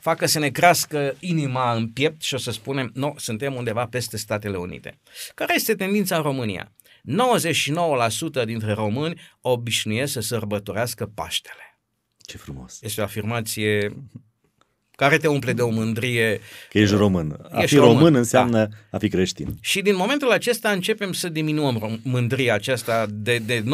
facă 0.00 0.26
să 0.26 0.38
ne 0.38 0.48
crească 0.48 1.16
inima 1.20 1.72
în 1.72 1.88
piept 1.88 2.22
și 2.22 2.34
o 2.34 2.38
să 2.38 2.50
spunem, 2.50 2.90
nu, 2.94 3.06
no, 3.06 3.14
suntem 3.16 3.54
undeva 3.54 3.86
peste 3.86 4.16
Statele 4.16 4.56
Unite. 4.56 4.98
Care 5.34 5.54
este 5.54 5.74
tendința 5.74 6.16
în 6.16 6.22
România? 6.22 6.72
99% 8.42 8.44
dintre 8.44 8.72
români 8.72 9.20
obișnuiesc 9.40 10.12
să 10.12 10.20
sărbătorească 10.20 11.06
Paștele. 11.06 11.78
Ce 12.26 12.36
frumos. 12.36 12.78
Este 12.82 13.00
o 13.00 13.04
afirmație 13.04 13.96
care 15.02 15.16
te 15.16 15.28
umple 15.28 15.52
de 15.52 15.62
o 15.62 15.68
mândrie. 15.68 16.40
Că 16.70 16.78
ești 16.78 16.94
român. 16.94 17.36
A 17.50 17.62
ești 17.62 17.74
fi 17.74 17.80
român, 17.80 17.94
român, 17.94 18.14
înseamnă 18.14 18.58
da. 18.58 18.76
a 18.90 18.98
fi 18.98 19.08
creștin. 19.08 19.58
Și 19.60 19.80
din 19.80 19.96
momentul 19.96 20.30
acesta 20.30 20.70
începem 20.70 21.12
să 21.12 21.28
diminuăm 21.28 22.00
mândria 22.02 22.54
aceasta 22.54 23.06
de, 23.10 23.38
de 23.38 23.62
99%. 23.62 23.64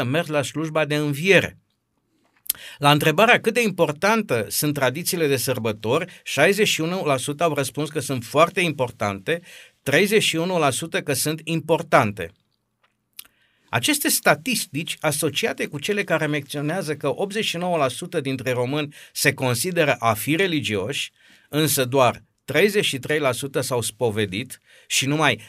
75% 0.00 0.04
merg 0.04 0.28
la 0.28 0.42
slujba 0.42 0.84
de 0.84 0.94
înviere. 0.94 1.58
La 2.78 2.90
întrebarea 2.90 3.40
cât 3.40 3.54
de 3.54 3.62
importantă 3.62 4.46
sunt 4.48 4.74
tradițiile 4.74 5.26
de 5.26 5.36
sărbători, 5.36 6.06
61% 6.06 6.12
au 7.38 7.54
răspuns 7.54 7.88
că 7.88 8.00
sunt 8.00 8.24
foarte 8.24 8.60
importante, 8.60 9.40
31% 11.00 11.02
că 11.04 11.12
sunt 11.12 11.40
importante. 11.44 12.30
Aceste 13.70 14.08
statistici 14.08 14.96
asociate 15.00 15.66
cu 15.66 15.78
cele 15.78 16.04
care 16.04 16.26
menționează 16.26 16.96
că 16.96 17.14
89% 18.18 18.20
dintre 18.22 18.50
români 18.50 18.94
se 19.12 19.34
consideră 19.34 19.94
a 19.98 20.14
fi 20.14 20.36
religioși, 20.36 21.12
însă 21.48 21.84
doar 21.84 22.22
33% 22.52 23.60
s-au 23.60 23.80
spovedit 23.80 24.60
și 24.86 25.06
numai 25.06 25.40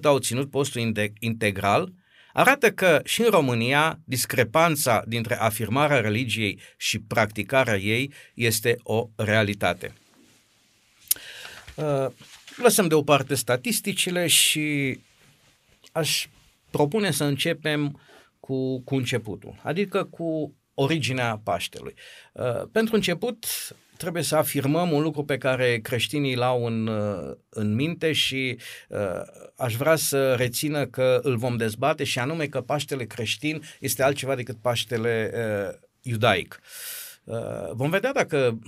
10% 0.00 0.02
au 0.02 0.18
ținut 0.18 0.50
postul 0.50 0.92
integral, 1.18 1.92
arată 2.32 2.72
că 2.72 3.00
și 3.04 3.20
în 3.20 3.30
România 3.30 3.98
discrepanța 4.04 5.02
dintre 5.06 5.40
afirmarea 5.40 6.00
religiei 6.00 6.60
și 6.76 6.98
practicarea 6.98 7.76
ei 7.76 8.12
este 8.34 8.76
o 8.82 9.08
realitate. 9.16 9.92
Uh, 11.74 12.06
lăsăm 12.56 12.88
deoparte 12.88 13.34
statisticile 13.34 14.26
și 14.26 14.98
aș 15.92 16.26
propune 16.72 17.10
să 17.10 17.24
începem 17.24 18.00
cu, 18.40 18.80
cu 18.80 18.94
începutul, 18.94 19.60
adică 19.62 20.04
cu 20.04 20.54
originea 20.74 21.40
Paștelui. 21.44 21.94
Uh, 22.32 22.62
pentru 22.72 22.94
început, 22.94 23.46
trebuie 23.96 24.22
să 24.22 24.36
afirmăm 24.36 24.92
un 24.92 25.02
lucru 25.02 25.24
pe 25.24 25.38
care 25.38 25.78
creștinii 25.78 26.36
l-au 26.36 26.64
în, 26.64 26.86
uh, 26.86 27.36
în 27.48 27.74
minte 27.74 28.12
și 28.12 28.58
uh, 28.88 28.98
aș 29.56 29.74
vrea 29.74 29.96
să 29.96 30.34
rețină 30.34 30.86
că 30.86 31.20
îl 31.22 31.36
vom 31.36 31.56
dezbate 31.56 32.04
și 32.04 32.18
anume 32.18 32.46
că 32.46 32.60
Paștele 32.60 33.04
creștin 33.04 33.62
este 33.80 34.02
altceva 34.02 34.34
decât 34.34 34.56
Paștele 34.60 35.32
uh, 35.34 35.78
iudaic. 36.00 36.60
Uh, 37.24 37.70
vom 37.72 37.90
vedea 37.90 38.12
dacă 38.12 38.58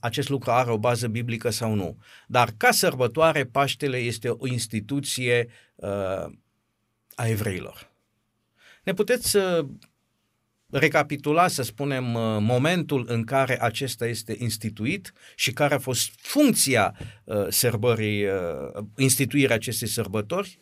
acest 0.00 0.28
lucru 0.28 0.50
are 0.50 0.70
o 0.70 0.78
bază 0.78 1.08
biblică 1.08 1.50
sau 1.50 1.74
nu. 1.74 1.96
Dar 2.26 2.50
ca 2.56 2.70
sărbătoare, 2.70 3.44
Paștele 3.44 3.96
este 3.96 4.28
o 4.28 4.46
instituție 4.46 5.48
uh, 5.74 6.26
a 7.20 7.28
evreilor. 7.28 7.90
Ne 8.84 8.92
puteți 8.92 9.36
uh, 9.36 9.66
recapitula, 10.70 11.48
să 11.48 11.62
spunem, 11.62 12.14
uh, 12.14 12.36
momentul 12.40 13.04
în 13.08 13.24
care 13.24 13.62
acesta 13.62 14.06
este 14.06 14.36
instituit 14.38 15.12
și 15.36 15.52
care 15.52 15.74
a 15.74 15.78
fost 15.78 16.10
funcția 16.16 16.96
uh, 17.24 17.46
sărbării, 17.48 18.24
uh, 18.24 18.84
instituirea 18.96 19.54
acestei 19.54 19.88
sărbători? 19.88 20.58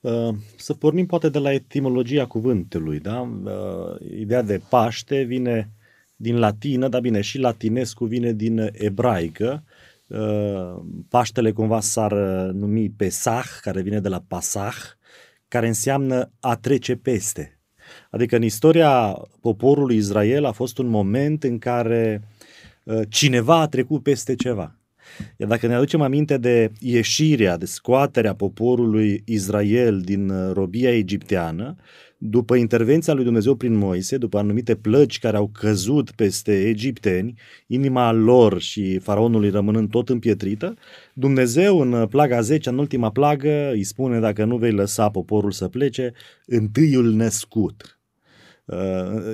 Uh, 0.00 0.34
să 0.56 0.74
pornim 0.74 1.06
poate 1.06 1.28
de 1.28 1.38
la 1.38 1.52
etimologia 1.52 2.26
cuvântului, 2.26 2.98
da? 2.98 3.20
Uh, 3.20 4.10
ideea 4.18 4.42
de 4.42 4.60
Paște 4.68 5.22
vine 5.22 5.70
din 6.16 6.38
latină, 6.38 6.88
dar 6.88 7.00
bine, 7.00 7.20
și 7.20 7.38
latinescu 7.38 8.04
vine 8.04 8.32
din 8.32 8.70
ebraică. 8.72 9.64
Uh, 10.06 10.76
Paștele 11.08 11.52
cumva 11.52 11.80
s-ar 11.80 12.12
numi 12.52 12.90
Pesach, 12.90 13.60
care 13.60 13.82
vine 13.82 14.00
de 14.00 14.08
la 14.08 14.24
Pasach, 14.28 14.96
care 15.48 15.66
înseamnă 15.66 16.30
a 16.40 16.56
trece 16.56 16.96
peste. 16.96 17.58
Adică 18.10 18.36
în 18.36 18.42
istoria 18.42 19.18
poporului 19.40 19.96
Israel 19.96 20.44
a 20.44 20.52
fost 20.52 20.78
un 20.78 20.86
moment 20.86 21.44
în 21.44 21.58
care 21.58 22.22
uh, 22.84 23.00
cineva 23.08 23.60
a 23.60 23.68
trecut 23.68 24.02
peste 24.02 24.34
ceva. 24.34 24.78
Iar 25.36 25.48
dacă 25.48 25.66
ne 25.66 25.74
aducem 25.74 26.00
aminte 26.00 26.38
de 26.38 26.72
ieșirea, 26.80 27.56
de 27.56 27.66
scoaterea 27.66 28.34
poporului 28.34 29.22
Israel 29.24 30.00
din 30.00 30.28
uh, 30.28 30.52
robia 30.52 30.96
egipteană, 30.96 31.76
după 32.18 32.54
intervenția 32.54 33.12
lui 33.12 33.24
Dumnezeu 33.24 33.54
prin 33.54 33.74
Moise, 33.74 34.16
după 34.16 34.38
anumite 34.38 34.74
plăci 34.74 35.18
care 35.18 35.36
au 35.36 35.50
căzut 35.52 36.10
peste 36.10 36.68
egipteni, 36.68 37.34
inima 37.66 38.12
lor 38.12 38.60
și 38.60 38.98
faraonului 38.98 39.50
rămânând 39.50 39.90
tot 39.90 40.08
împietrită, 40.08 40.74
Dumnezeu 41.14 41.80
în 41.80 42.06
plaga 42.06 42.40
10, 42.40 42.68
în 42.68 42.78
ultima 42.78 43.10
plagă, 43.10 43.70
îi 43.72 43.84
spune 43.84 44.20
dacă 44.20 44.44
nu 44.44 44.56
vei 44.56 44.72
lăsa 44.72 45.10
poporul 45.10 45.50
să 45.50 45.68
plece, 45.68 46.12
întâiul 46.46 47.12
născut. 47.12 47.98
Uh, 48.64 48.76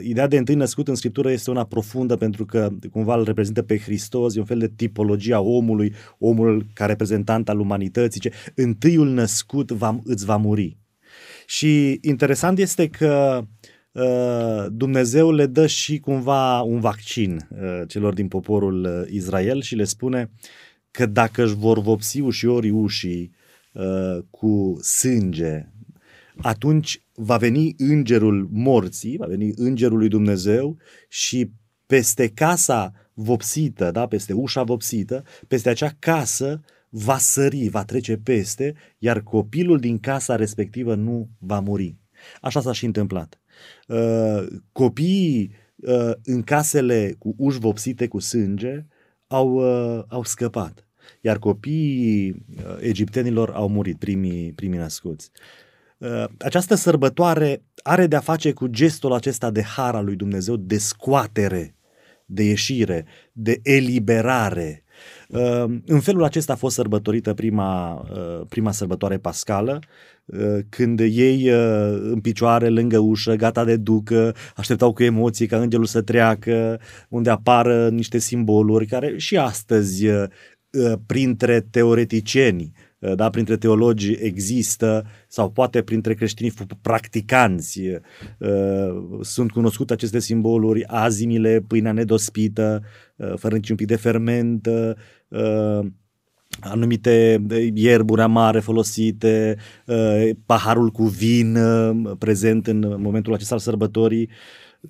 ideea 0.03 0.27
de 0.27 0.37
întâi 0.37 0.55
născut 0.55 0.89
în 0.89 0.95
Scriptură 0.95 1.31
este 1.31 1.51
una 1.51 1.65
profundă 1.65 2.17
pentru 2.17 2.45
că 2.45 2.71
cumva 2.91 3.17
îl 3.17 3.25
reprezintă 3.25 3.63
pe 3.63 3.79
Hristos, 3.79 4.37
e 4.37 4.39
un 4.39 4.45
fel 4.45 4.59
de 4.59 4.73
tipologia 4.77 5.41
omului, 5.41 5.95
omul 6.19 6.67
ca 6.73 6.87
reprezentant 6.87 7.49
al 7.49 7.61
umanității, 7.61 8.21
ce 8.21 8.33
întâiul 8.55 9.09
născut 9.09 9.71
va, 9.71 10.01
îți 10.05 10.25
va 10.25 10.37
muri. 10.37 10.84
Și 11.47 11.99
interesant 12.03 12.59
este 12.59 12.89
că 12.89 13.43
uh, 13.93 14.67
Dumnezeu 14.71 15.33
le 15.33 15.47
dă 15.47 15.67
și 15.67 15.99
cumva 15.99 16.61
un 16.61 16.81
vaccin 16.81 17.49
uh, 17.51 17.83
celor 17.87 18.15
din 18.15 18.29
poporul 18.29 18.85
uh, 18.85 19.13
Israel 19.13 19.63
și 19.63 19.75
le 19.75 19.85
spune 19.85 20.31
că 20.91 21.07
dacă 21.07 21.45
își 21.45 21.55
vor 21.55 21.79
vopsi 21.79 22.21
ușiorii 22.21 22.71
ușii 22.71 23.33
uh, 23.73 24.19
cu 24.31 24.79
sânge, 24.83 25.69
atunci 26.37 27.01
va 27.15 27.37
veni 27.37 27.75
îngerul 27.79 28.49
morții, 28.53 29.17
va 29.17 29.27
veni 29.27 29.53
îngerul 29.57 29.99
lui 29.99 30.09
Dumnezeu 30.09 30.77
și 31.09 31.51
peste 31.87 32.29
casa 32.29 32.93
vopsită, 33.15 33.91
da, 33.91 34.07
peste 34.07 34.33
ușa 34.33 34.63
vopsită, 34.63 35.25
peste 35.49 35.69
acea 35.69 35.97
casă 35.99 36.61
va 36.97 37.19
sări, 37.19 37.69
va 37.69 37.85
trece 37.85 38.17
peste, 38.17 38.75
iar 38.99 39.21
copilul 39.21 39.79
din 39.79 39.99
casa 39.99 40.37
respectivă 40.37 40.95
nu 40.95 41.29
va 41.39 41.61
muri. 41.61 41.97
Așa 42.41 42.61
s-a 42.61 42.73
și 42.73 42.85
întâmplat. 42.85 43.41
Uh, 43.89 44.47
copiii 44.73 45.55
uh, 45.77 46.13
în 46.25 46.43
casele 46.43 47.15
cu 47.19 47.35
uși 47.39 47.59
vopsite 47.59 48.07
cu 48.07 48.19
sânge 48.19 48.87
au, 49.27 49.55
uh, 49.55 50.03
au 50.09 50.25
scăpat, 50.25 50.87
iar 51.21 51.39
copiii 51.39 52.31
uh, 52.31 52.77
egiptenilor 52.81 53.51
au 53.51 53.69
murit, 53.69 53.99
primii, 53.99 54.53
primii 54.53 54.79
născuți. 54.79 55.31
Uh, 55.99 56.25
această 56.39 56.75
sărbătoare 56.75 57.63
are 57.83 58.07
de-a 58.07 58.21
face 58.21 58.53
cu 58.53 58.67
gestul 58.67 59.13
acesta 59.13 59.51
de 59.51 59.63
har 59.63 59.95
al 59.95 60.05
lui 60.05 60.17
Dumnezeu, 60.17 60.57
de 60.57 60.79
scoatere, 60.79 61.75
de 62.27 62.43
ieșire, 62.43 63.07
de 63.33 63.61
eliberare, 63.63 64.79
Ehm, 64.79 64.84
în 65.87 66.01
felul 66.01 66.25
acesta 66.25 66.53
a 66.53 66.57
fost 66.57 66.75
sărbătorită 66.75 67.35
prima, 67.35 68.05
eh, 68.11 68.47
prima 68.49 68.73
sărbătoare 68.73 69.19
pascală, 69.19 69.79
eh, 70.25 70.59
când 70.69 71.01
ei 71.01 71.47
eh, 71.47 71.99
în 72.03 72.21
picioare 72.21 72.69
lângă 72.69 72.99
ușă, 72.99 73.35
gata 73.35 73.65
de 73.65 73.77
ducă, 73.77 74.35
așteptau 74.57 74.93
cu 74.93 75.03
emoții 75.03 75.47
ca 75.47 75.57
îngerul 75.57 75.87
să 75.87 76.03
treacă, 76.03 76.81
unde 77.09 77.31
apară 77.31 77.89
niște 77.89 78.19
simboluri 78.19 78.87
care 78.87 79.15
și 79.17 79.37
astăzi 79.37 80.07
printre 81.07 81.61
teoreticieni 81.71 82.73
da, 83.15 83.31
printre 83.31 83.57
teologi 83.57 84.13
există 84.13 85.07
sau 85.29 85.51
poate 85.51 85.83
printre 85.83 86.15
creștini 86.15 86.53
practicanți 86.83 87.81
sunt 89.21 89.51
cunoscute 89.51 89.93
aceste 89.93 90.19
simboluri, 90.19 90.85
azimile, 90.87 91.65
pâinea 91.67 91.93
nedospită, 91.93 92.83
fără 93.37 93.55
niciun 93.55 93.77
pic 93.77 93.87
de 93.87 93.97
ferment, 93.97 94.69
anumite 96.61 97.45
ierburi 97.75 98.23
amare 98.23 98.61
folosite, 98.61 99.57
paharul 100.47 100.91
cu 100.91 101.05
vin 101.05 101.59
prezent 102.19 102.67
în 102.67 102.97
momentul 102.99 103.35
acesta 103.35 103.55
al 103.55 103.61
sărbătorii. 103.61 104.29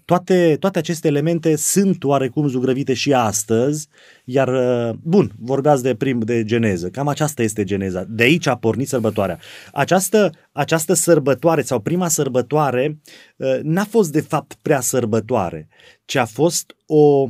Toate, 0.05 0.57
toate 0.61 0.79
aceste 0.79 1.09
elemente 1.09 1.57
sunt 1.57 2.05
oarecum 2.05 2.49
zugrăvite 2.49 2.95
și 2.95 3.13
astăzi, 3.13 3.89
iar, 4.25 4.49
uh, 4.49 4.97
bun, 5.03 5.33
vorbeați 5.39 5.83
de 5.83 5.95
prim 5.95 6.19
de 6.19 6.45
geneză, 6.45 6.89
cam 6.89 7.09
aceasta 7.09 7.43
este 7.43 7.65
geneza, 7.65 8.05
de 8.09 8.23
aici 8.23 8.47
a 8.47 8.57
pornit 8.57 8.89
sărbătoarea. 8.89 9.39
Această, 9.73 10.31
această 10.53 10.95
sărbătoare 10.95 11.63
sau 11.63 11.81
prima 11.81 12.09
sărbătoare 12.09 13.01
uh, 13.37 13.59
n-a 13.63 13.85
fost 13.85 14.13
de 14.13 14.21
fapt 14.21 14.57
prea 14.63 14.81
sărbătoare, 14.81 15.69
ci 16.05 16.17
a 16.17 16.25
fost 16.25 16.77
o, 16.87 17.29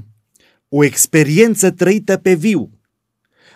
o 0.69 0.85
experiență 0.85 1.71
trăită 1.71 2.17
pe 2.17 2.35
viu 2.35 2.69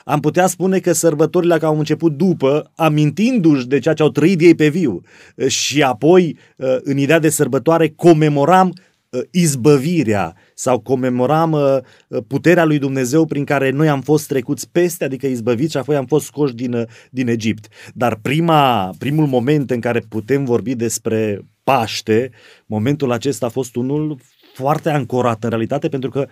am 0.09 0.21
putea 0.21 0.47
spune 0.47 0.79
că 0.79 0.93
sărbătorile 0.93 1.55
au 1.55 1.79
început 1.79 2.17
după, 2.17 2.73
amintindu-și 2.77 3.67
de 3.67 3.79
ceea 3.79 3.95
ce 3.95 4.03
au 4.03 4.09
trăit 4.09 4.41
ei 4.41 4.55
pe 4.55 4.69
viu. 4.69 5.01
Și 5.47 5.83
apoi, 5.83 6.37
uh, 6.57 6.77
în 6.81 6.97
ideea 6.97 7.19
de 7.19 7.29
sărbătoare, 7.29 7.89
comemoram 7.89 8.69
uh, 8.69 8.88
izbăvirea 9.31 10.35
sau 10.55 10.79
comemoram 10.79 11.53
uh, 11.53 11.79
puterea 12.27 12.65
lui 12.65 12.79
Dumnezeu 12.79 13.27
prin 13.27 13.45
care 13.45 13.71
noi 13.71 13.89
am 13.89 14.01
fost 14.01 14.27
trecuți 14.27 14.69
peste, 14.73 15.05
adică 15.05 15.27
izbăviți 15.27 15.71
și 15.71 15.77
apoi 15.77 15.97
am 15.97 16.07
fost 16.07 16.27
scoși 16.27 16.55
din, 16.55 16.87
din 17.11 17.29
Egipt. 17.29 17.69
Dar 17.95 18.19
prima, 18.23 18.91
primul 18.99 19.27
moment 19.27 19.71
în 19.71 19.81
care 19.81 20.01
putem 20.09 20.45
vorbi 20.45 20.75
despre 20.75 21.45
Paște, 21.65 22.31
momentul 22.67 23.13
acesta 23.13 23.47
a 23.47 23.49
fost 23.49 23.77
unul 23.77 24.19
foarte 24.55 24.91
ancorat 24.91 25.45
în 25.45 25.49
realitate 25.49 25.89
pentru 25.89 26.11
că 26.11 26.27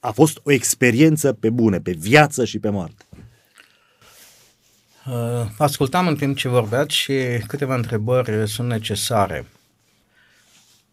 a 0.00 0.10
fost 0.10 0.40
o 0.42 0.52
experiență 0.52 1.32
pe 1.32 1.50
bune, 1.50 1.80
pe 1.80 1.92
viață 1.98 2.44
și 2.44 2.58
pe 2.58 2.68
moarte. 2.68 3.04
Uh, 5.06 5.46
ascultam 5.58 6.06
în 6.06 6.16
timp 6.16 6.36
ce 6.36 6.48
vorbeați 6.48 6.94
și 6.94 7.12
câteva 7.46 7.74
întrebări 7.74 8.48
sunt 8.48 8.68
necesare. 8.68 9.46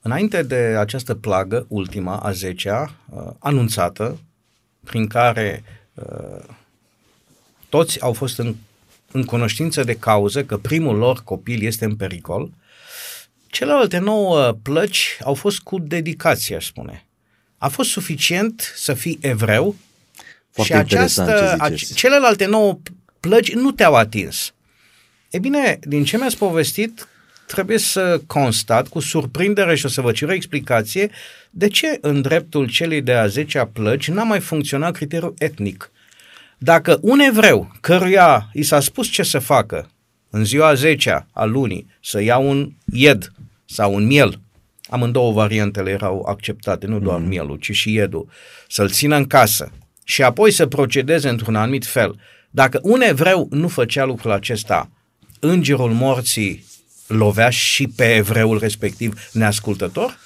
Înainte 0.05 0.43
de 0.43 0.55
această 0.55 1.15
plagă, 1.15 1.65
ultima, 1.69 2.17
a 2.17 2.31
zecea, 2.31 2.95
uh, 3.09 3.31
anunțată, 3.39 4.19
prin 4.83 5.07
care 5.07 5.63
uh, 5.93 6.43
toți 7.69 8.01
au 8.01 8.13
fost 8.13 8.37
în, 8.37 8.55
în 9.11 9.23
cunoștință 9.23 9.83
de 9.83 9.95
cauză 9.95 10.43
că 10.43 10.57
primul 10.57 10.95
lor 10.95 11.23
copil 11.23 11.63
este 11.63 11.85
în 11.85 11.95
pericol, 11.95 12.49
celelalte 13.47 13.97
nouă 13.97 14.51
plăci 14.61 15.17
au 15.23 15.33
fost 15.33 15.59
cu 15.59 15.79
dedicație, 15.79 16.55
aș 16.55 16.65
spune. 16.65 17.05
A 17.57 17.67
fost 17.67 17.89
suficient 17.89 18.73
să 18.75 18.93
fii 18.93 19.17
evreu? 19.21 19.75
Foarte 20.51 20.73
și 20.73 20.79
această, 20.79 21.57
ce 21.75 21.93
celelalte 21.93 22.45
nouă 22.45 22.79
plăgi 23.19 23.53
nu 23.53 23.71
te-au 23.71 23.95
atins. 23.95 24.53
E 25.29 25.39
bine, 25.39 25.79
din 25.81 26.03
ce 26.03 26.17
mi-ați 26.17 26.37
povestit, 26.37 27.07
trebuie 27.47 27.77
să 27.77 28.21
constat 28.27 28.87
cu 28.87 28.99
surprindere 28.99 29.75
și 29.75 29.85
o 29.85 29.89
să 29.89 30.01
vă 30.01 30.11
cer 30.11 30.29
o 30.29 30.33
explicație 30.33 31.09
de 31.49 31.67
ce 31.67 31.97
în 32.01 32.21
dreptul 32.21 32.69
celei 32.69 33.01
de-a 33.01 33.27
zecea 33.27 33.65
plăci 33.65 34.09
n-a 34.09 34.23
mai 34.23 34.39
funcționat 34.39 34.93
criteriul 34.95 35.33
etnic. 35.37 35.91
Dacă 36.57 36.97
un 37.01 37.19
evreu 37.19 37.71
căruia 37.81 38.49
i 38.53 38.63
s-a 38.63 38.79
spus 38.79 39.07
ce 39.07 39.23
să 39.23 39.39
facă 39.39 39.89
în 40.29 40.45
ziua 40.45 40.73
10 40.73 41.27
a 41.31 41.43
lunii, 41.43 41.87
să 42.01 42.21
ia 42.21 42.37
un 42.37 42.71
ied 42.85 43.31
sau 43.65 43.93
un 43.93 44.05
miel 44.05 44.39
amândouă 44.89 45.31
variantele 45.31 45.89
erau 45.89 46.25
acceptate, 46.27 46.85
nu 46.85 46.99
doar 46.99 47.19
mm. 47.19 47.27
mielul, 47.27 47.57
ci 47.57 47.71
și 47.71 47.93
iedul, 47.93 48.29
să-l 48.67 48.89
țină 48.89 49.15
în 49.15 49.25
casă 49.25 49.71
și 50.03 50.23
apoi 50.23 50.51
să 50.51 50.67
procedeze 50.67 51.29
într-un 51.29 51.55
anumit 51.55 51.85
fel. 51.85 52.19
Dacă 52.49 52.79
un 52.83 53.01
evreu 53.01 53.47
nu 53.51 53.67
făcea 53.67 54.05
lucrul 54.05 54.31
acesta, 54.31 54.89
îngerul 55.39 55.91
morții 55.91 56.65
lovea 57.07 57.49
și 57.49 57.87
pe 57.87 58.15
evreul 58.15 58.59
respectiv 58.59 59.29
neascultător? 59.33 60.17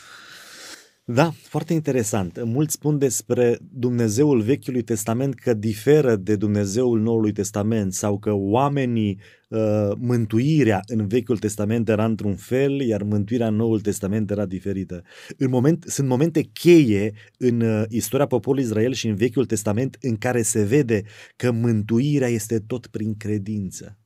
Da, 1.11 1.31
foarte 1.41 1.73
interesant. 1.73 2.43
Mulți 2.43 2.73
spun 2.73 2.97
despre 2.97 3.57
Dumnezeul 3.71 4.41
Vechiului 4.41 4.81
Testament 4.81 5.33
că 5.33 5.53
diferă 5.53 6.15
de 6.15 6.35
Dumnezeul 6.35 6.99
Noului 6.99 7.31
Testament 7.31 7.93
sau 7.93 8.19
că 8.19 8.31
oamenii, 8.33 9.19
uh, 9.47 9.91
mântuirea 9.97 10.79
în 10.87 11.07
Vechiul 11.07 11.37
Testament 11.37 11.89
era 11.89 12.05
într-un 12.05 12.35
fel, 12.35 12.81
iar 12.81 13.03
mântuirea 13.03 13.47
în 13.47 13.55
Noul 13.55 13.81
Testament 13.81 14.31
era 14.31 14.45
diferită. 14.45 15.03
În 15.37 15.49
moment, 15.49 15.85
sunt 15.87 16.07
momente 16.07 16.41
cheie 16.41 17.13
în 17.37 17.61
uh, 17.61 17.83
istoria 17.87 18.25
poporului 18.25 18.65
Israel 18.65 18.93
și 18.93 19.07
în 19.07 19.15
Vechiul 19.15 19.45
Testament 19.45 19.97
în 20.01 20.17
care 20.17 20.41
se 20.41 20.63
vede 20.63 21.03
că 21.35 21.51
mântuirea 21.51 22.27
este 22.27 22.59
tot 22.59 22.87
prin 22.87 23.17
credință. 23.17 23.97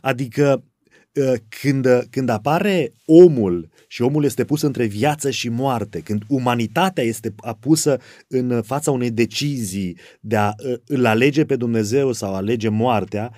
Adică 0.00 0.52
Uh, 0.52 0.71
când, 1.60 1.86
uh, 1.86 2.00
când 2.10 2.28
apare 2.28 2.92
omul 3.04 3.68
și 3.88 4.02
omul 4.02 4.24
este 4.24 4.44
pus 4.44 4.62
între 4.62 4.84
viață 4.84 5.30
și 5.30 5.48
moarte, 5.48 6.00
când 6.00 6.22
umanitatea 6.28 7.04
este 7.04 7.34
pusă 7.60 8.00
în 8.28 8.62
fața 8.62 8.90
unei 8.90 9.10
decizii 9.10 9.98
de 10.20 10.36
a 10.36 10.48
uh, 10.48 10.78
îl 10.86 11.06
alege 11.06 11.44
pe 11.44 11.56
Dumnezeu 11.56 12.12
sau 12.12 12.34
alege 12.34 12.68
moartea, 12.68 13.32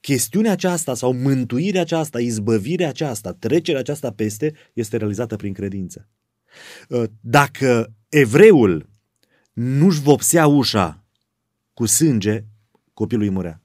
chestiunea 0.00 0.52
aceasta 0.52 0.94
sau 0.94 1.12
mântuirea 1.12 1.80
aceasta, 1.80 2.20
izbăvirea 2.20 2.88
aceasta, 2.88 3.32
trecerea 3.32 3.80
aceasta 3.80 4.10
peste, 4.10 4.54
este 4.72 4.96
realizată 4.96 5.36
prin 5.36 5.52
credință. 5.52 6.08
Dacă 7.20 7.94
evreul 8.08 8.90
nu-și 9.52 10.00
vopsea 10.00 10.46
ușa 10.46 11.04
cu 11.74 11.86
sânge, 11.86 12.44
copilul 12.94 13.22
îi 13.22 13.30
murea. 13.30 13.62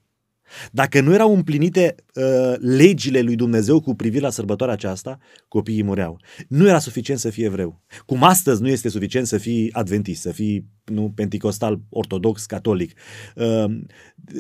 Dacă 0.72 1.02
nu 1.02 1.14
erau 1.14 1.34
împlinite 1.36 1.96
uh, 2.14 2.54
legile 2.60 3.22
lui 3.22 3.36
Dumnezeu 3.36 3.82
cu 3.82 3.96
privire 3.96 4.24
la 4.24 4.30
sărbătoarea 4.30 4.76
aceasta, 4.76 5.18
copiii 5.48 5.84
mureau. 5.84 6.20
Nu 6.48 6.68
era 6.68 6.80
suficient 6.80 7.20
să 7.20 7.30
fii 7.30 7.44
evreu. 7.44 7.82
Cum 8.06 8.24
astăzi 8.24 8.62
nu 8.62 8.68
este 8.68 8.90
suficient 8.90 9.28
să 9.28 9.38
fii 9.38 9.74
adventist, 9.74 10.22
să 10.22 10.32
fii 10.32 10.66
nu 10.86 11.12
penticostal, 11.16 11.80
ortodox, 11.90 12.46
catolic. 12.46 12.94
Uh, 13.36 13.66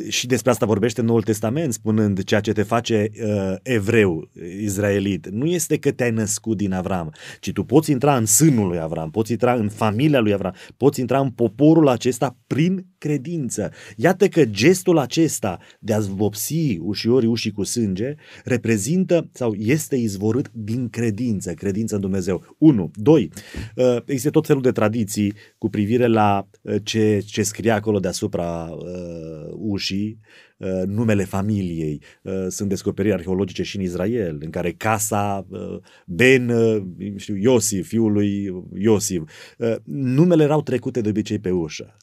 și 0.09 0.27
despre 0.27 0.51
asta 0.51 0.65
vorbește 0.65 1.01
Noul 1.01 1.21
Testament, 1.21 1.73
spunând 1.73 2.23
ceea 2.23 2.39
ce 2.39 2.51
te 2.51 2.63
face 2.63 3.09
uh, 3.23 3.55
evreu, 3.63 4.29
izraelit. 4.61 5.29
Nu 5.29 5.45
este 5.45 5.77
că 5.77 5.91
te-ai 5.91 6.11
născut 6.11 6.57
din 6.57 6.73
Avram, 6.73 7.13
ci 7.39 7.51
tu 7.51 7.63
poți 7.63 7.91
intra 7.91 8.17
în 8.17 8.25
sânul 8.25 8.67
lui 8.67 8.79
Avram, 8.79 9.09
poți 9.09 9.31
intra 9.31 9.53
în 9.53 9.69
familia 9.69 10.19
lui 10.19 10.33
Avram, 10.33 10.55
poți 10.77 10.99
intra 10.99 11.19
în 11.19 11.29
poporul 11.29 11.87
acesta 11.87 12.37
prin 12.47 12.85
credință. 12.97 13.71
Iată 13.95 14.27
că 14.27 14.45
gestul 14.45 14.97
acesta 14.97 15.59
de 15.79 15.93
a-ți 15.93 16.09
vopsi 16.09 16.77
ușiorii 16.79 17.27
ușii 17.27 17.51
cu 17.51 17.63
sânge 17.63 18.15
reprezintă 18.43 19.29
sau 19.33 19.53
este 19.53 19.95
izvorât 19.95 20.49
din 20.53 20.89
credință, 20.89 21.53
credință 21.53 21.95
în 21.95 22.01
Dumnezeu. 22.01 22.55
1. 22.57 22.91
2. 22.95 23.31
Uh, 23.75 23.97
există 24.05 24.29
tot 24.29 24.45
felul 24.45 24.61
de 24.61 24.71
tradiții 24.71 25.33
cu 25.57 25.69
privire 25.69 26.07
la 26.07 26.32
Uh, 26.61 26.75
ce, 26.83 27.23
ce 27.25 27.43
scria 27.43 27.75
acolo 27.75 27.99
deasupra 27.99 28.69
uh, 28.71 29.53
ușii, 29.57 30.19
uh, 30.57 30.83
numele 30.85 31.23
familiei. 31.23 32.01
Uh, 32.21 32.45
sunt 32.47 32.69
descoperiri 32.69 33.13
arheologice 33.13 33.63
și 33.63 33.75
în 33.75 33.81
Israel, 33.81 34.37
în 34.39 34.49
care 34.49 34.71
casa 34.71 35.45
uh, 35.49 35.77
Ben, 36.05 36.49
uh, 36.49 36.83
știu, 37.15 37.35
Iosif, 37.35 37.87
fiul 37.87 38.11
lui 38.11 38.53
Iosif, 38.73 39.21
uh, 39.57 39.75
numele 39.85 40.43
erau 40.43 40.61
trecute 40.61 41.01
de 41.01 41.09
obicei 41.09 41.39
pe 41.39 41.51
ușă. 41.51 41.95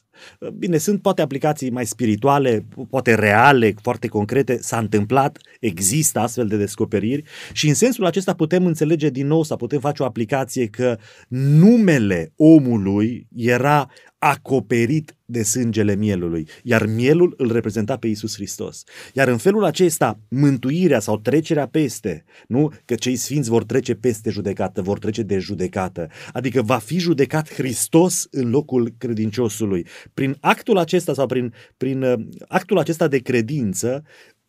Bine, 0.57 0.77
sunt 0.77 1.01
poate 1.01 1.21
aplicații 1.21 1.69
mai 1.69 1.85
spirituale, 1.85 2.65
poate 2.89 3.15
reale, 3.15 3.73
foarte 3.81 4.07
concrete, 4.07 4.57
s-a 4.61 4.77
întâmplat, 4.77 5.39
există 5.59 6.19
astfel 6.19 6.47
de 6.47 6.57
descoperiri 6.57 7.23
și 7.53 7.67
în 7.67 7.73
sensul 7.73 8.05
acesta 8.05 8.33
putem 8.33 8.65
înțelege 8.65 9.09
din 9.09 9.27
nou 9.27 9.43
sau 9.43 9.57
putem 9.57 9.79
face 9.79 10.03
o 10.03 10.05
aplicație 10.05 10.67
că 10.67 10.97
numele 11.27 12.33
omului 12.35 13.27
era 13.35 13.89
acoperit 14.23 15.15
de 15.25 15.43
sângele 15.43 15.95
mielului, 15.95 16.47
iar 16.63 16.85
mielul 16.85 17.33
îl 17.37 17.51
reprezenta 17.51 17.97
pe 17.97 18.07
Isus 18.07 18.35
Hristos. 18.35 18.83
Iar 19.13 19.27
în 19.27 19.37
felul 19.37 19.63
acesta, 19.63 20.19
mântuirea 20.27 20.99
sau 20.99 21.17
trecerea 21.17 21.67
peste, 21.67 22.23
nu? 22.47 22.73
Că 22.85 22.95
cei 22.95 23.15
sfinți 23.15 23.49
vor 23.49 23.63
trece 23.63 23.93
peste 23.93 24.29
judecată, 24.29 24.81
vor 24.81 24.99
trece 24.99 25.21
de 25.21 25.37
judecată, 25.37 26.09
adică 26.33 26.61
va 26.61 26.77
fi 26.77 26.99
judecat 26.99 27.53
Hristos 27.53 28.27
în 28.31 28.49
locul 28.49 28.93
credinciosului. 28.97 29.85
Prin 30.13 30.37
actul 30.39 30.77
acesta 30.77 31.13
sau 31.13 31.25
prin, 31.25 31.53
prin 31.77 32.03
uh, 32.03 32.19
actul 32.47 32.77
acesta 32.77 33.07
de 33.07 33.17
credință, 33.17 34.03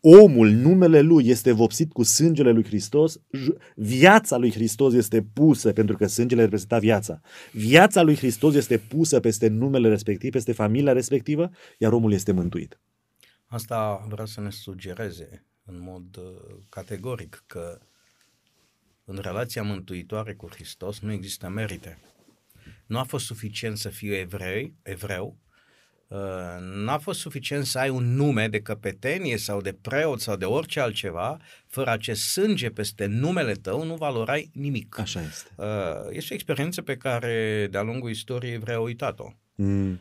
omul, 0.05 0.49
numele 0.49 1.01
lui 1.01 1.27
este 1.27 1.51
vopsit 1.51 1.91
cu 1.91 2.03
sângele 2.03 2.51
lui 2.51 2.63
Hristos, 2.63 3.21
viața 3.75 4.37
lui 4.37 4.51
Hristos 4.51 4.93
este 4.93 5.21
pusă, 5.21 5.73
pentru 5.73 5.97
că 5.97 6.07
sângele 6.07 6.41
reprezenta 6.41 6.79
viața. 6.79 7.21
Viața 7.51 8.01
lui 8.01 8.15
Hristos 8.15 8.55
este 8.55 8.77
pusă 8.77 9.19
peste 9.19 9.47
numele 9.47 9.89
respectiv, 9.89 10.31
peste 10.31 10.51
familia 10.51 10.93
respectivă, 10.93 11.51
iar 11.77 11.93
omul 11.93 12.13
este 12.13 12.31
mântuit. 12.31 12.79
Asta 13.45 14.05
vreau 14.09 14.27
să 14.27 14.41
ne 14.41 14.49
sugereze 14.49 15.45
în 15.65 15.81
mod 15.81 16.17
uh, 16.17 16.63
categoric 16.69 17.43
că 17.47 17.79
în 19.05 19.19
relația 19.21 19.63
mântuitoare 19.63 20.33
cu 20.33 20.47
Hristos 20.49 20.99
nu 20.99 21.11
există 21.11 21.49
merite. 21.49 21.99
Nu 22.85 22.97
a 22.97 23.03
fost 23.03 23.25
suficient 23.25 23.77
să 23.77 23.89
fiu 23.89 24.13
evrei, 24.13 24.75
evreu, 24.81 25.37
N-a 26.59 26.97
fost 26.97 27.19
suficient 27.19 27.65
să 27.65 27.79
ai 27.79 27.89
un 27.89 28.15
nume 28.15 28.47
de 28.47 28.61
căpetenie 28.61 29.37
sau 29.37 29.61
de 29.61 29.73
preot 29.81 30.19
sau 30.19 30.35
de 30.35 30.45
orice 30.45 30.79
altceva, 30.79 31.37
fără 31.67 31.89
acest 31.89 32.21
sânge 32.21 32.69
peste 32.69 33.05
numele 33.05 33.53
tău 33.53 33.85
nu 33.85 33.95
valorai 33.95 34.49
nimic. 34.53 34.99
Așa 34.99 35.21
este. 35.21 35.49
Este 36.09 36.33
o 36.33 36.35
experiență 36.35 36.81
pe 36.81 36.97
care 36.97 37.67
de-a 37.71 37.81
lungul 37.81 38.09
istoriei 38.09 38.57
vreau 38.57 38.83
uitat-o. 38.83 39.31
Mm. 39.55 39.99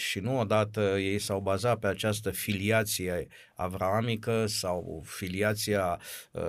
Și 0.00 0.18
nu 0.18 0.38
odată 0.38 0.80
ei 0.80 1.18
s-au 1.18 1.40
bazat 1.40 1.78
pe 1.78 1.86
această 1.86 2.30
filiație 2.30 3.26
avramică 3.54 4.46
sau 4.46 5.02
filiația 5.06 6.00
uh, 6.30 6.42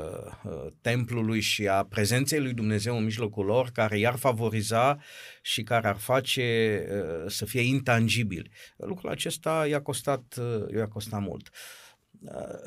uh, 0.44 0.72
templului 0.82 1.40
și 1.40 1.68
a 1.68 1.84
prezenței 1.84 2.40
lui 2.40 2.54
Dumnezeu 2.54 2.98
în 2.98 3.04
mijlocul 3.04 3.46
lor, 3.46 3.70
care 3.74 3.98
i-ar 3.98 4.16
favoriza 4.16 4.98
și 5.42 5.64
care 5.64 5.88
ar 5.88 5.98
face 5.98 6.80
uh, 6.92 7.32
să 7.32 7.46
fie 7.46 7.62
intangibili. 7.62 8.52
Lucrul 8.76 9.10
acesta 9.10 9.66
i-a 9.68 9.82
costat, 9.82 10.36
uh, 10.40 10.74
i-a 10.76 10.88
costat 10.88 11.22
mult. 11.22 11.48
Uh, 11.48 11.81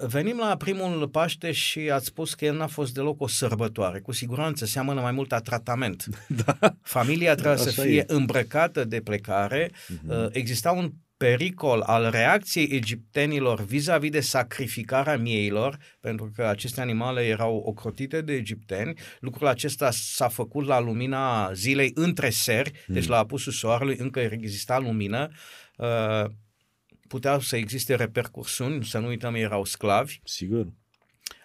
venim 0.06 0.38
la 0.38 0.56
primul 0.56 1.08
Paște 1.08 1.52
și 1.52 1.78
ați 1.78 2.06
spus 2.06 2.34
că 2.34 2.44
el 2.44 2.56
n-a 2.56 2.66
fost 2.66 2.94
deloc 2.94 3.20
o 3.20 3.26
sărbătoare. 3.26 4.00
Cu 4.00 4.12
siguranță 4.12 4.64
seamănă 4.64 5.00
mai 5.00 5.12
mult 5.12 5.32
a 5.32 5.40
tratament. 5.40 6.04
Da. 6.44 6.76
Familia 6.82 7.34
trebuie 7.34 7.56
să 7.56 7.80
fie 7.80 7.98
e. 7.98 8.04
îmbrăcată 8.06 8.84
de 8.84 9.00
plecare. 9.00 9.70
Uh-huh. 9.70 10.28
Exista 10.30 10.72
un 10.72 10.92
pericol 11.16 11.80
al 11.80 12.10
reacției 12.10 12.68
egiptenilor 12.70 13.64
vis-a-vis 13.64 14.10
de 14.10 14.20
sacrificarea 14.20 15.16
mieilor, 15.16 15.78
pentru 16.00 16.32
că 16.34 16.44
aceste 16.44 16.80
animale 16.80 17.22
erau 17.22 17.56
ocrotite 17.56 18.20
de 18.20 18.32
egipteni. 18.32 18.94
Lucrul 19.20 19.46
acesta 19.46 19.88
s-a 19.90 20.28
făcut 20.28 20.66
la 20.66 20.80
lumina 20.80 21.52
zilei 21.52 21.90
între 21.94 22.30
seri, 22.30 22.72
mm. 22.86 22.94
deci 22.94 23.06
la 23.06 23.18
apusul 23.18 23.52
soarelui 23.52 23.96
încă 23.98 24.20
exista 24.20 24.78
lumină. 24.78 25.28
Uh, 25.76 26.24
puteau 27.14 27.40
să 27.40 27.56
existe 27.56 27.94
repercursiuni, 27.94 28.84
să 28.84 28.98
nu 28.98 29.06
uităm, 29.06 29.34
erau 29.34 29.64
sclavi. 29.64 30.20
Sigur. 30.24 30.66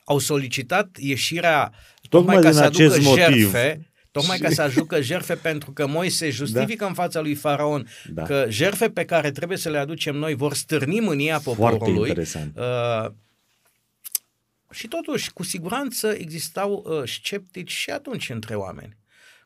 Au 0.03 0.17
solicitat 0.17 0.97
ieșirea 0.97 1.71
tocmai, 2.09 2.35
tocmai 2.35 2.51
ca 2.51 2.51
să 2.51 2.63
aducă 2.63 3.01
motiv. 3.01 3.51
jerfe 3.51 3.89
Tocmai 4.11 4.37
ca 4.37 4.49
să 4.49 4.61
ajucă 4.61 5.01
jerfe 5.01 5.35
pentru 5.35 5.71
că 5.71 5.87
Moise 5.87 6.29
justifică 6.29 6.83
da. 6.83 6.85
în 6.85 6.93
fața 6.93 7.19
lui 7.19 7.35
Faraon 7.35 7.87
da. 8.07 8.23
că 8.23 8.45
jerfe 8.49 8.89
pe 8.89 9.05
care 9.05 9.31
trebuie 9.31 9.57
să 9.57 9.69
le 9.69 9.77
aducem 9.77 10.15
noi 10.15 10.33
vor 10.33 10.53
stârni 10.53 10.99
mânia 10.99 11.39
poporului. 11.39 11.93
Foarte 11.93 12.07
interesant. 12.07 12.57
Uh, 12.57 13.11
și 14.71 14.87
totuși, 14.87 15.31
cu 15.31 15.43
siguranță 15.43 16.07
existau 16.07 16.85
uh, 16.85 17.09
sceptici 17.09 17.71
și 17.71 17.89
atunci 17.89 18.29
între 18.29 18.55
oameni. 18.55 18.97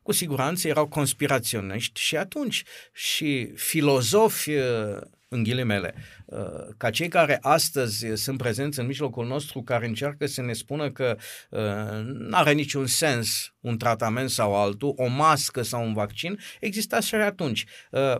Cu 0.01 0.11
siguranță 0.11 0.67
erau 0.67 0.87
conspiraționiști 0.87 1.99
și 1.99 2.17
atunci 2.17 2.63
și 2.93 3.51
filozofi 3.55 4.51
uh, 4.51 5.01
în 5.33 5.43
ghilimele, 5.43 5.93
uh, 6.25 6.37
ca 6.77 6.89
cei 6.89 7.07
care 7.07 7.37
astăzi 7.41 8.05
sunt 8.13 8.37
prezenți 8.37 8.79
în 8.79 8.85
mijlocul 8.85 9.25
nostru, 9.25 9.61
care 9.61 9.87
încearcă 9.87 10.25
să 10.25 10.41
ne 10.41 10.53
spună 10.53 10.91
că 10.91 11.17
uh, 11.49 11.59
nu 12.03 12.37
are 12.37 12.51
niciun 12.51 12.85
sens 12.85 13.53
un 13.59 13.77
tratament 13.77 14.29
sau 14.29 14.55
altul, 14.55 14.93
o 14.97 15.07
mască 15.07 15.61
sau 15.61 15.85
un 15.85 15.93
vaccin, 15.93 16.39
exista 16.59 16.99
și 16.99 17.15
atunci. 17.15 17.65
Uh, 17.91 18.15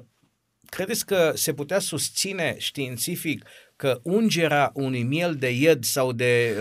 credeți 0.70 1.06
că 1.06 1.32
se 1.36 1.54
putea 1.54 1.80
susține 1.80 2.56
științific 2.58 3.46
că 3.84 4.00
ungerea 4.04 4.72
unui 4.74 5.04
miel 5.04 5.36
de 5.36 5.50
ied 5.50 5.84
sau 5.84 6.12
de 6.12 6.56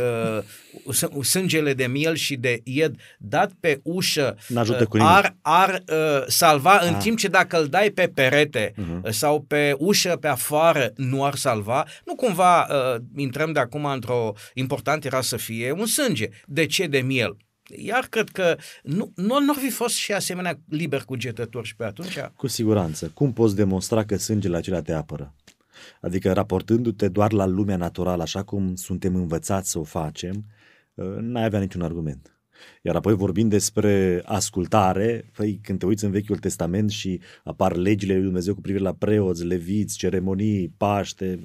uh, 0.85 1.23
sângele 1.23 1.75
de 1.75 1.87
miel 1.87 2.15
și 2.15 2.37
de 2.37 2.61
ied 2.65 2.95
dat 3.19 3.53
pe 3.61 3.81
ușă 3.83 4.37
uh, 4.55 4.87
ar, 4.99 5.37
ar 5.43 5.83
uh, 5.89 6.25
salva, 6.27 6.79
în 6.79 6.95
ah. 6.95 7.01
timp 7.03 7.19
ce 7.19 7.29
dacă 7.29 7.61
îl 7.61 7.67
dai 7.67 7.91
pe 7.91 8.11
perete 8.15 8.73
uh-huh. 8.73 9.11
sau 9.11 9.41
pe 9.41 9.75
ușă 9.79 10.17
pe 10.21 10.29
afară 10.29 10.93
nu 10.97 11.25
ar 11.25 11.35
salva, 11.35 11.87
nu 12.05 12.15
cumva 12.15 12.61
uh, 12.61 13.01
intrăm 13.17 13.53
de 13.53 13.59
acum 13.59 13.85
într-o 13.85 14.33
important 14.55 15.05
era 15.05 15.21
să 15.21 15.37
fie 15.37 15.73
un 15.73 15.87
sânge. 15.87 16.29
De 16.47 16.67
ce 16.67 16.87
de 16.87 16.99
miel? 16.99 17.37
Iar 17.77 18.07
cred 18.11 18.29
că 18.29 18.57
nu, 18.83 19.13
nu, 19.15 19.41
nu 19.41 19.51
ar 19.51 19.59
fi 19.61 19.71
fost 19.71 19.95
și 19.95 20.13
asemenea 20.13 20.59
liber 20.69 21.03
cugetător 21.03 21.67
și 21.67 21.77
pe 21.77 21.85
atunci. 21.85 22.19
Cu 22.37 22.47
siguranță. 22.47 23.11
Cum 23.15 23.33
poți 23.33 23.57
demonstra 23.57 24.05
că 24.05 24.17
sângele 24.17 24.57
acela 24.57 24.83
te 24.83 24.93
apără? 24.93 25.35
Adică 26.01 26.33
raportându-te 26.33 27.09
doar 27.09 27.33
la 27.33 27.47
lumea 27.47 27.77
naturală, 27.77 28.23
așa 28.23 28.43
cum 28.43 28.75
suntem 28.75 29.15
învățați 29.15 29.71
să 29.71 29.79
o 29.79 29.83
facem, 29.83 30.45
uh, 30.95 31.17
n-ai 31.21 31.45
avea 31.45 31.61
niciun 31.61 31.83
argument. 31.83 32.37
Iar 32.83 32.97
apoi 32.97 33.15
vorbind 33.15 33.51
despre 33.51 34.23
ascultare, 34.25 35.31
păi, 35.37 35.59
când 35.63 35.79
te 35.79 35.87
uiți 35.87 36.05
în 36.05 36.11
Vechiul 36.11 36.39
Testament 36.39 36.91
și 36.91 37.21
apar 37.45 37.77
legile 37.77 38.15
lui 38.15 38.23
Dumnezeu 38.23 38.55
cu 38.55 38.61
privire 38.61 38.83
la 38.85 38.93
preoți, 38.93 39.45
leviți, 39.45 39.97
ceremonii, 39.97 40.75
paște, 40.77 41.41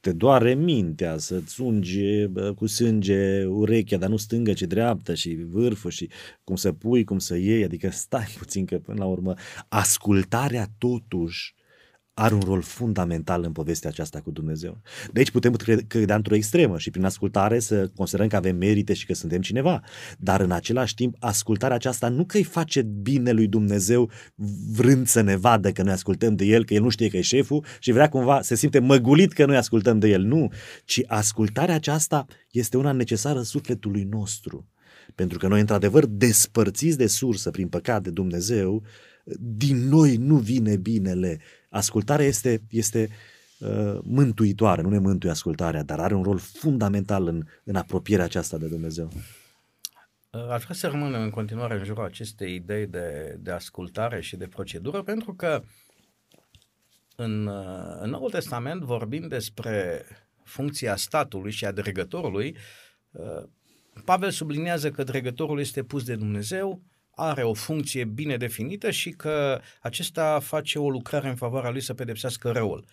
te 0.00 0.12
doare 0.12 0.54
mintea 0.54 1.18
să-ți 1.18 1.60
unge 1.60 2.26
cu 2.54 2.66
sânge 2.66 3.44
urechea, 3.44 3.96
dar 3.96 4.08
nu 4.08 4.16
stângă, 4.16 4.52
ci 4.52 4.62
dreaptă 4.62 5.14
și 5.14 5.34
vârful 5.50 5.90
și 5.90 6.10
cum 6.44 6.56
să 6.56 6.72
pui, 6.72 7.04
cum 7.04 7.18
să 7.18 7.36
iei, 7.36 7.64
adică 7.64 7.90
stai 7.90 8.34
puțin 8.38 8.64
că 8.64 8.78
până 8.78 8.98
la 8.98 9.06
urmă 9.06 9.34
ascultarea 9.68 10.66
totuși 10.78 11.54
are 12.14 12.34
un 12.34 12.40
rol 12.40 12.62
fundamental 12.62 13.42
în 13.44 13.52
povestea 13.52 13.90
aceasta 13.90 14.20
cu 14.20 14.30
Dumnezeu. 14.30 14.80
Deci 15.12 15.30
putem 15.30 15.52
credea 15.86 16.16
într-o 16.16 16.34
extremă 16.34 16.78
și 16.78 16.90
prin 16.90 17.04
ascultare 17.04 17.58
să 17.58 17.88
considerăm 17.94 18.28
că 18.28 18.36
avem 18.36 18.56
merite 18.56 18.92
și 18.92 19.06
că 19.06 19.14
suntem 19.14 19.40
cineva. 19.40 19.80
Dar 20.18 20.40
în 20.40 20.50
același 20.50 20.94
timp, 20.94 21.16
ascultarea 21.18 21.76
aceasta 21.76 22.08
nu 22.08 22.24
că 22.24 22.36
îi 22.36 22.42
face 22.42 22.82
bine 22.82 23.30
lui 23.30 23.46
Dumnezeu 23.46 24.10
vrând 24.72 25.06
să 25.06 25.20
ne 25.20 25.36
vadă 25.36 25.72
că 25.72 25.82
noi 25.82 25.92
ascultăm 25.92 26.36
de 26.36 26.44
El, 26.44 26.64
că 26.64 26.74
El 26.74 26.82
nu 26.82 26.88
știe 26.88 27.08
că 27.08 27.16
e 27.16 27.20
șeful 27.20 27.64
și 27.78 27.92
vrea 27.92 28.08
cumva, 28.08 28.40
se 28.40 28.54
simte 28.54 28.78
măgulit 28.78 29.32
că 29.32 29.46
noi 29.46 29.56
ascultăm 29.56 29.98
de 29.98 30.08
El. 30.08 30.22
Nu, 30.22 30.52
ci 30.84 31.00
ascultarea 31.06 31.74
aceasta 31.74 32.24
este 32.50 32.76
una 32.76 32.92
necesară 32.92 33.42
sufletului 33.42 34.02
nostru. 34.02 34.66
Pentru 35.14 35.38
că 35.38 35.48
noi, 35.48 35.60
într-adevăr, 35.60 36.06
despărțiți 36.06 36.96
de 36.96 37.06
sursă 37.06 37.50
prin 37.50 37.68
păcat 37.68 38.02
de 38.02 38.10
Dumnezeu, 38.10 38.82
din 39.38 39.88
noi 39.88 40.16
nu 40.16 40.36
vine 40.36 40.76
binele 40.76 41.40
ascultarea 41.68 42.26
este, 42.26 42.62
este 42.70 43.08
uh, 43.58 43.98
mântuitoare, 44.02 44.82
nu 44.82 44.88
ne 44.88 44.98
mântuie 44.98 45.32
ascultarea, 45.32 45.82
dar 45.82 46.00
are 46.00 46.14
un 46.14 46.22
rol 46.22 46.38
fundamental 46.38 47.26
în, 47.26 47.44
în 47.64 47.76
apropierea 47.76 48.24
aceasta 48.24 48.58
de 48.58 48.66
Dumnezeu. 48.66 49.10
Uh, 50.30 50.48
aș 50.48 50.62
vrea 50.62 50.74
să 50.74 50.86
rămânem 50.86 51.22
în 51.22 51.30
continuare 51.30 51.78
în 51.78 51.84
jurul 51.84 52.04
acestei 52.04 52.54
idei 52.54 52.86
de, 52.86 53.36
de 53.40 53.50
ascultare 53.50 54.20
și 54.20 54.36
de 54.36 54.46
procedură, 54.46 55.02
pentru 55.02 55.34
că 55.34 55.62
în, 57.16 57.46
uh, 57.46 57.96
în 58.00 58.10
Noul 58.10 58.30
Testament 58.30 58.82
vorbim 58.82 59.28
despre 59.28 60.04
funcția 60.44 60.96
statului 60.96 61.50
și 61.50 61.64
a 61.64 61.72
dregătorului. 61.72 62.56
Uh, 63.10 63.42
Pavel 64.04 64.30
sublinează 64.30 64.90
că 64.90 65.04
dregătorul 65.04 65.60
este 65.60 65.82
pus 65.82 66.04
de 66.04 66.16
Dumnezeu, 66.16 66.82
are 67.14 67.42
o 67.42 67.54
funcție 67.54 68.04
bine 68.04 68.36
definită 68.36 68.90
și 68.90 69.10
că 69.10 69.60
acesta 69.80 70.40
face 70.40 70.78
o 70.78 70.90
lucrare 70.90 71.28
în 71.28 71.36
favoarea 71.36 71.70
lui 71.70 71.80
să 71.80 71.94
pedepsească 71.94 72.50
răul. 72.50 72.84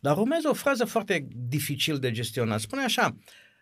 Dar 0.00 0.16
urmează 0.16 0.48
o 0.48 0.52
frază 0.52 0.84
foarte 0.84 1.26
dificil 1.30 1.98
de 1.98 2.10
gestionat. 2.10 2.60
Spune 2.60 2.82
așa, 2.82 3.16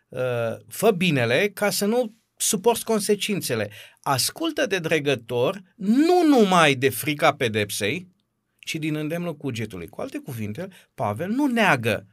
uh, 0.08 0.20
fă 0.68 0.90
binele 0.90 1.50
ca 1.54 1.70
să 1.70 1.84
nu 1.86 2.14
suporți 2.36 2.84
consecințele. 2.84 3.70
Ascultă 4.02 4.66
de 4.66 4.78
dregător 4.78 5.62
nu 5.76 6.26
numai 6.28 6.74
de 6.74 6.88
frica 6.88 7.34
pedepsei, 7.34 8.08
ci 8.58 8.74
din 8.74 8.94
îndemnul 8.94 9.36
cugetului. 9.36 9.88
Cu 9.88 10.00
alte 10.00 10.18
cuvinte, 10.18 10.68
Pavel 10.94 11.28
nu 11.28 11.46
neagă 11.46 12.06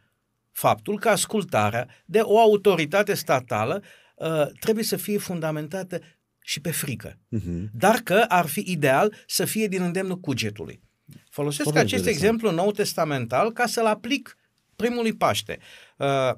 faptul 0.52 1.00
că 1.00 1.10
ascultarea 1.10 1.88
de 2.06 2.20
o 2.20 2.40
autoritate 2.40 3.14
statală 3.14 3.84
uh, 4.16 4.48
trebuie 4.60 4.84
să 4.84 4.96
fie 4.96 5.18
fundamentată 5.18 6.02
și 6.42 6.60
pe 6.60 6.72
frică. 6.72 7.18
Uh-huh. 7.18 7.70
Dar 7.74 7.96
că 7.96 8.26
ar 8.28 8.46
fi 8.46 8.64
ideal 8.68 9.14
să 9.28 9.46
fie 9.46 9.68
din 9.68 9.82
îndemnul 9.82 10.20
cugetului. 10.20 10.82
Folosesc 11.30 11.64
Foarte 11.64 11.80
acest 11.80 12.06
exemplu 12.06 12.52
nou 12.52 12.72
testamental 12.72 13.52
ca 13.52 13.66
să-l 13.66 13.86
aplic 13.86 14.38
primului 14.76 15.14
Paște. 15.14 15.60
Uh, 15.98 16.32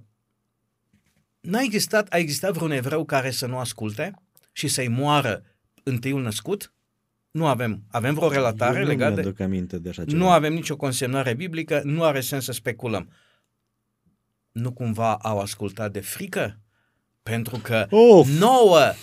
n-a 1.39 1.62
existat, 1.62 2.13
a 2.13 2.18
existat 2.18 2.54
vreun 2.54 2.72
evreu 2.72 3.06
care 3.06 3.32
să 3.32 3.46
nu 3.46 3.58
asculte 3.58 4.13
și 4.52 4.68
să-i 4.68 4.88
moară 4.88 5.44
întâiul 5.84 6.22
născut? 6.22 6.74
Nu 7.32 7.48
avem. 7.48 7.84
Avem 7.88 8.13
vreo 8.13 8.30
relatare 8.30 8.80
Eu 8.80 8.86
legată? 8.86 9.22
Nu 9.22 9.44
aminte 9.44 9.80
de 9.80 9.89
așa 9.89 10.06
ceva. 10.06 10.18
Nu 10.18 10.30
avem 10.30 10.54
nicio 10.54 10.76
consemnare 10.76 11.34
biblică, 11.34 11.82
nu 11.84 12.04
are 12.04 12.22
sens 12.22 12.44
să 12.44 12.52
speculăm. 12.52 13.10
Nu 14.52 14.74
cumva 14.74 15.16
au 15.16 15.39
ascultat 15.39 15.92
de 15.92 16.00
frică? 16.00 16.60
Pentru 17.24 17.60
că 17.64 17.88
of. 17.90 18.28
nouă, 18.28 18.94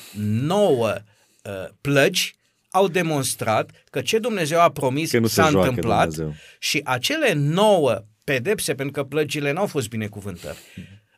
nouă 0.42 0.94
uh, 1.42 1.68
plăgi 1.80 2.34
au 2.70 2.88
demonstrat 2.88 3.70
că 3.90 4.00
ce 4.00 4.18
Dumnezeu 4.18 4.60
a 4.60 4.70
promis 4.70 5.10
că 5.10 5.26
s-a 5.26 5.46
întâmplat 5.46 6.08
Dumnezeu. 6.08 6.34
și 6.58 6.80
acele 6.84 7.32
nouă 7.32 8.04
pedepse, 8.24 8.74
pentru 8.74 9.02
că 9.02 9.08
plăgile 9.08 9.52
n-au 9.52 9.66
fost 9.66 9.88
binecuvântări, 9.88 10.58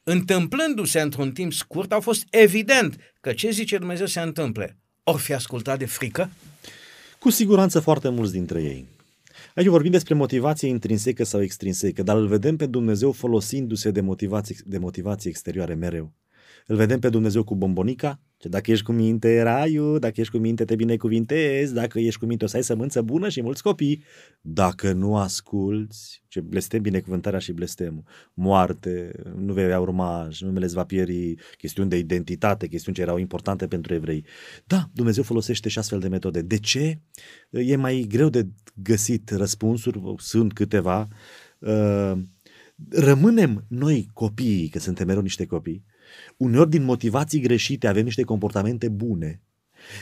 întâmplându-se 0.03 1.01
într-un 1.01 1.33
timp 1.33 1.53
scurt, 1.53 1.93
au 1.93 2.01
fost 2.01 2.25
evident 2.31 2.97
că 3.21 3.33
ce 3.33 3.51
zice 3.51 3.79
Dumnezeu 3.79 4.07
se 4.07 4.21
întâmple. 4.21 4.77
Or 5.03 5.19
fi 5.19 5.33
ascultat 5.33 5.79
de 5.79 5.87
frică? 5.87 6.31
Cu 7.19 7.31
siguranță 7.31 7.81
foarte 7.81 8.09
mulți 8.09 8.33
dintre 8.33 8.63
ei. 8.63 8.87
Aici 9.55 9.67
vorbim 9.67 9.91
despre 9.91 10.15
motivație 10.15 10.69
intrinsecă 10.69 11.25
sau 11.25 11.43
extrinsecă, 11.43 12.03
dar 12.03 12.17
îl 12.17 12.27
vedem 12.27 12.57
pe 12.57 12.67
Dumnezeu 12.67 13.13
folosindu-se 13.13 13.91
de 13.91 14.01
motivație, 14.01 14.57
de 14.65 14.79
motivație 14.79 15.31
exterioare 15.31 15.75
mereu. 15.75 16.13
Îl 16.67 16.77
vedem 16.77 16.99
pe 16.99 17.09
Dumnezeu 17.09 17.45
cu 17.45 17.57
bombonica, 17.57 18.21
ce 18.37 18.49
dacă 18.49 18.71
ești 18.71 18.85
cu 18.85 18.93
minte, 18.93 19.43
raiu, 19.43 19.99
dacă 19.99 20.21
ești 20.21 20.33
cu 20.33 20.39
minte, 20.39 20.65
te 20.65 20.75
binecuvintezi, 20.75 21.75
dacă 21.75 21.99
ești 21.99 22.21
cu 22.21 22.27
minte, 22.27 22.45
o 22.45 22.47
să 22.47 22.57
ai 22.57 22.63
sămânță 22.63 23.03
bună 23.03 23.29
și 23.29 23.43
mulți 23.43 23.63
copii. 23.63 24.03
Dacă 24.41 24.93
nu 24.93 25.17
asculți, 25.17 26.23
ce 26.29 26.41
blestem 26.41 26.83
binecuvântarea 26.83 27.39
și 27.39 27.53
blestemul, 27.53 28.03
moarte, 28.35 29.13
nu 29.37 29.53
vei 29.53 29.65
avea 29.65 29.81
urmaj, 29.81 30.41
numele 30.41 30.65
îți 30.65 30.75
va 30.75 30.85
pieri, 30.85 31.35
chestiuni 31.57 31.89
de 31.89 31.97
identitate, 31.97 32.67
chestiuni 32.67 32.97
ce 32.97 33.03
erau 33.03 33.19
importante 33.19 33.67
pentru 33.67 33.95
evrei. 33.95 34.25
Da, 34.65 34.91
Dumnezeu 34.93 35.23
folosește 35.23 35.69
și 35.69 35.79
astfel 35.79 36.01
de 36.01 36.09
metode. 36.09 36.43
De 36.43 36.59
ce? 36.59 37.01
E 37.51 37.77
mai 37.77 38.07
greu 38.09 38.29
de 38.29 38.49
găsit 38.75 39.31
răspunsuri, 39.31 40.01
sunt 40.17 40.53
câteva. 40.53 41.09
Uh, 41.59 42.13
rămânem 42.91 43.65
noi 43.69 44.09
copiii, 44.13 44.69
că 44.69 44.79
suntem 44.79 45.07
mereu 45.07 45.23
niște 45.23 45.47
copii, 45.47 45.85
Uneori 46.43 46.71
din 46.71 46.83
motivații 46.83 47.41
greșite 47.41 47.89
avem 47.89 48.05
niște 48.05 48.23
comportamente 48.23 48.89
bune, 48.89 49.43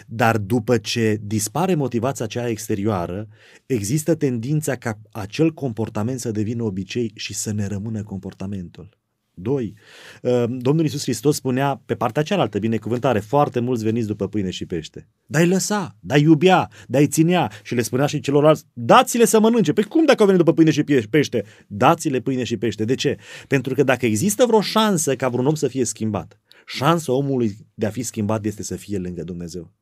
dar 0.06 0.38
după 0.38 0.78
ce 0.78 1.20
dispare 1.22 1.74
motivația 1.74 2.24
aceea 2.24 2.48
exterioară, 2.48 3.28
există 3.66 4.14
tendința 4.14 4.76
ca 4.76 5.00
acel 5.12 5.52
comportament 5.52 6.20
să 6.20 6.30
devină 6.30 6.62
obicei 6.62 7.12
și 7.14 7.34
să 7.34 7.52
ne 7.52 7.66
rămână 7.66 8.02
comportamentul. 8.02 8.99
2. 9.42 9.74
Uh, 10.22 10.44
Domnul 10.48 10.84
Iisus 10.84 11.02
Hristos 11.02 11.36
spunea 11.36 11.82
pe 11.86 11.94
partea 11.94 12.22
cealaltă, 12.22 12.58
binecuvântare, 12.58 13.18
foarte 13.18 13.60
mulți 13.60 13.84
veniți 13.84 14.06
după 14.06 14.28
pâine 14.28 14.50
și 14.50 14.66
pește. 14.66 15.08
Dar 15.26 15.42
îi 15.42 15.48
lăsa, 15.48 15.96
dar 16.00 16.16
îi 16.16 16.22
iubea, 16.22 16.70
dar 16.86 17.00
îi 17.00 17.06
ținea 17.06 17.50
și 17.62 17.74
le 17.74 17.82
spunea 17.82 18.06
și 18.06 18.20
celorlalți, 18.20 18.64
dați-le 18.72 19.24
să 19.24 19.40
mănânce. 19.40 19.72
Păi 19.72 19.84
cum 19.84 20.04
dacă 20.04 20.20
au 20.20 20.26
venit 20.26 20.44
după 20.44 20.54
pâine 20.54 20.70
și 20.70 21.06
pește? 21.10 21.44
Dați-le 21.66 22.20
pâine 22.20 22.44
și 22.44 22.56
pește. 22.56 22.84
De 22.84 22.94
ce? 22.94 23.16
Pentru 23.46 23.74
că 23.74 23.82
dacă 23.82 24.06
există 24.06 24.46
vreo 24.46 24.60
șansă 24.60 25.16
ca 25.16 25.28
vreun 25.28 25.46
om 25.46 25.54
să 25.54 25.68
fie 25.68 25.84
schimbat, 25.84 26.40
șansa 26.66 27.12
omului 27.12 27.56
de 27.74 27.86
a 27.86 27.90
fi 27.90 28.02
schimbat 28.02 28.44
este 28.44 28.62
să 28.62 28.76
fie 28.76 28.98
lângă 28.98 29.24
Dumnezeu. 29.24 29.72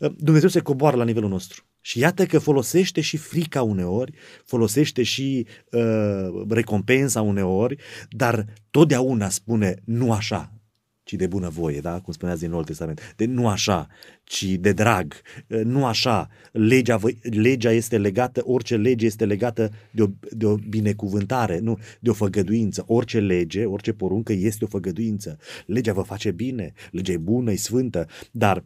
Uh, 0.00 0.10
Dumnezeu 0.16 0.48
se 0.48 0.60
coboară 0.60 0.96
la 0.96 1.04
nivelul 1.04 1.28
nostru. 1.28 1.62
Și 1.80 1.98
iată 1.98 2.26
că 2.26 2.38
folosește 2.38 3.00
și 3.00 3.16
frica 3.16 3.62
uneori, 3.62 4.12
folosește 4.44 5.02
și 5.02 5.46
uh, 5.70 6.44
recompensa 6.48 7.22
uneori, 7.22 7.76
dar 8.10 8.44
totdeauna 8.70 9.28
spune 9.28 9.74
nu 9.84 10.12
așa, 10.12 10.52
ci 11.02 11.12
de 11.12 11.26
bunăvoie, 11.26 11.80
da? 11.80 12.00
cum 12.00 12.12
spuneați 12.12 12.40
din 12.40 12.50
Noul 12.50 12.64
Testament. 12.64 13.14
De 13.16 13.24
nu 13.24 13.48
așa, 13.48 13.86
ci 14.24 14.44
de 14.44 14.72
drag. 14.72 15.14
Uh, 15.46 15.60
nu 15.64 15.86
așa. 15.86 16.28
Legea, 16.52 17.00
legea 17.22 17.70
este 17.70 17.98
legată, 17.98 18.42
orice 18.44 18.76
lege 18.76 19.06
este 19.06 19.24
legată 19.24 19.70
de 19.90 20.02
o, 20.02 20.06
de 20.30 20.46
o 20.46 20.54
binecuvântare, 20.54 21.58
nu 21.58 21.78
de 22.00 22.10
o 22.10 22.12
făgăduință. 22.12 22.84
Orice 22.86 23.20
lege, 23.20 23.64
orice 23.64 23.92
poruncă 23.92 24.32
este 24.32 24.64
o 24.64 24.68
făgăduință. 24.68 25.38
Legea 25.66 25.92
vă 25.92 26.02
face 26.02 26.30
bine, 26.30 26.72
legea 26.90 27.12
e 27.12 27.16
bună, 27.16 27.52
e 27.52 27.56
sfântă, 27.56 28.06
dar 28.30 28.64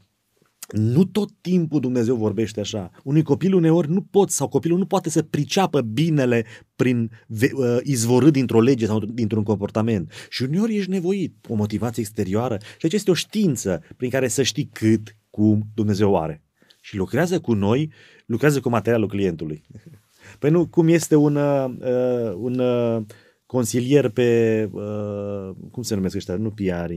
nu 0.72 1.04
tot 1.04 1.30
timpul 1.40 1.80
Dumnezeu 1.80 2.16
vorbește 2.16 2.60
așa. 2.60 2.90
Unui 3.04 3.22
copil 3.22 3.54
uneori 3.54 3.90
nu 3.90 4.02
pot 4.02 4.30
sau 4.30 4.48
copilul 4.48 4.78
nu 4.78 4.86
poate 4.86 5.10
să 5.10 5.22
priceapă 5.22 5.80
binele 5.80 6.44
prin 6.76 7.10
uh, 7.28 7.76
izvorât 7.82 8.32
dintr-o 8.32 8.60
lege 8.60 8.86
sau 8.86 8.98
dintr-un 8.98 9.42
comportament. 9.42 10.12
Și 10.28 10.42
uneori 10.42 10.76
ești 10.76 10.90
nevoit, 10.90 11.34
o 11.48 11.54
motivație 11.54 12.02
exterioară. 12.02 12.58
Și 12.60 12.86
aceasta 12.86 12.96
este 12.96 13.10
o 13.10 13.14
știință 13.14 13.82
prin 13.96 14.10
care 14.10 14.28
să 14.28 14.42
știi 14.42 14.70
cât, 14.72 15.16
cum 15.30 15.62
Dumnezeu 15.74 16.22
are. 16.22 16.42
Și 16.80 16.96
lucrează 16.96 17.40
cu 17.40 17.52
noi, 17.52 17.92
lucrează 18.26 18.60
cu 18.60 18.68
materialul 18.68 19.08
clientului. 19.08 19.62
Păi 20.38 20.50
nu, 20.50 20.66
cum 20.66 20.88
este 20.88 21.14
un, 21.14 21.36
uh, 21.36 22.32
un 22.34 22.58
uh, 22.58 23.02
consilier 23.46 24.08
pe, 24.08 24.68
uh, 24.72 25.50
cum 25.70 25.82
se 25.82 25.94
numesc 25.94 26.16
ăștia, 26.16 26.36
nu 26.36 26.50
PR, 26.50 26.90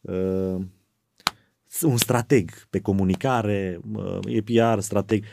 uh, 0.00 0.60
un 1.82 1.96
strateg 1.96 2.50
pe 2.70 2.80
comunicare, 2.80 3.80
e 4.24 4.40
PR, 4.40 4.78
strateg. 4.78 5.24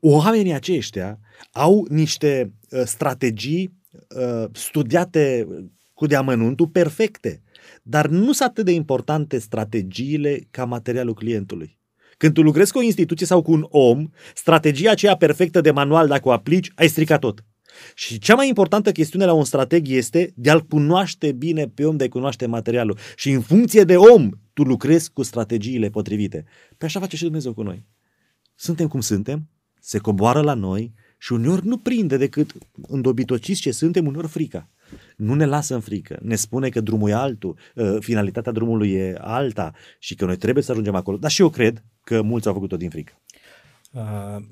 Oamenii 0.00 0.52
aceștia 0.52 1.18
au 1.52 1.86
niște 1.90 2.52
ă, 2.72 2.84
strategii 2.84 3.72
ă, 4.16 4.50
studiate 4.52 5.46
cu 5.94 6.06
deamănuntul 6.06 6.66
perfecte, 6.66 7.42
dar 7.82 8.06
nu 8.06 8.32
sunt 8.32 8.48
atât 8.48 8.64
de 8.64 8.72
importante 8.72 9.38
strategiile 9.38 10.46
ca 10.50 10.64
materialul 10.64 11.14
clientului. 11.14 11.78
Când 12.16 12.34
tu 12.34 12.42
lucrezi 12.42 12.72
cu 12.72 12.78
o 12.78 12.82
instituție 12.82 13.26
sau 13.26 13.42
cu 13.42 13.52
un 13.52 13.66
om, 13.68 14.08
strategia 14.34 14.90
aceea 14.90 15.16
perfectă 15.16 15.60
de 15.60 15.70
manual, 15.70 16.06
dacă 16.06 16.28
o 16.28 16.32
aplici, 16.32 16.70
ai 16.74 16.88
stricat 16.88 17.20
tot. 17.20 17.44
Și 17.94 18.18
cea 18.18 18.34
mai 18.34 18.48
importantă 18.48 18.92
chestiune 18.92 19.24
la 19.24 19.32
un 19.32 19.44
strateg 19.44 19.88
este 19.88 20.32
de 20.36 20.50
a-l 20.50 20.60
cunoaște 20.60 21.32
bine 21.32 21.68
pe 21.68 21.84
om, 21.84 21.96
de 21.96 22.04
a 22.04 22.08
cunoaște 22.08 22.46
materialul. 22.46 22.98
Și 23.16 23.30
în 23.30 23.40
funcție 23.40 23.84
de 23.84 23.96
om, 23.96 24.30
tu 24.52 24.62
lucrezi 24.62 25.12
cu 25.12 25.22
strategiile 25.22 25.88
potrivite. 25.88 26.44
Pe 26.78 26.84
așa 26.84 27.00
face 27.00 27.16
și 27.16 27.22
Dumnezeu 27.22 27.54
cu 27.54 27.62
noi. 27.62 27.86
Suntem 28.54 28.88
cum 28.88 29.00
suntem, 29.00 29.48
se 29.80 29.98
coboară 29.98 30.40
la 30.40 30.54
noi 30.54 30.92
și 31.18 31.32
uneori 31.32 31.66
nu 31.66 31.76
prinde 31.78 32.16
decât 32.16 32.52
îndobitociți 32.88 33.60
ce 33.60 33.70
suntem, 33.70 34.06
uneori 34.06 34.28
frica. 34.28 34.68
Nu 35.16 35.34
ne 35.34 35.44
lasă 35.44 35.74
în 35.74 35.80
frică, 35.80 36.18
ne 36.22 36.34
spune 36.34 36.68
că 36.68 36.80
drumul 36.80 37.10
e 37.10 37.14
altul, 37.14 37.56
ă, 37.76 38.00
finalitatea 38.00 38.52
drumului 38.52 38.92
e 38.92 39.16
alta 39.20 39.72
și 39.98 40.14
că 40.14 40.24
noi 40.24 40.36
trebuie 40.36 40.64
să 40.64 40.70
ajungem 40.70 40.94
acolo. 40.94 41.16
Dar 41.16 41.30
și 41.30 41.40
eu 41.40 41.48
cred 41.48 41.84
că 42.04 42.22
mulți 42.22 42.46
au 42.46 42.52
făcut-o 42.52 42.76
din 42.76 42.90
frică. 42.90 43.12
Uh, 43.92 44.44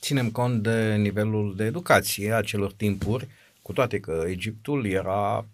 ținem 0.00 0.30
cont 0.30 0.62
de 0.62 0.94
nivelul 0.94 1.54
de 1.56 1.64
educație 1.64 2.32
a 2.32 2.42
celor 2.42 2.72
timpuri, 2.72 3.28
cu 3.62 3.72
toate 3.72 4.00
că 4.00 4.24
Egiptul 4.26 4.86
era 4.86 5.46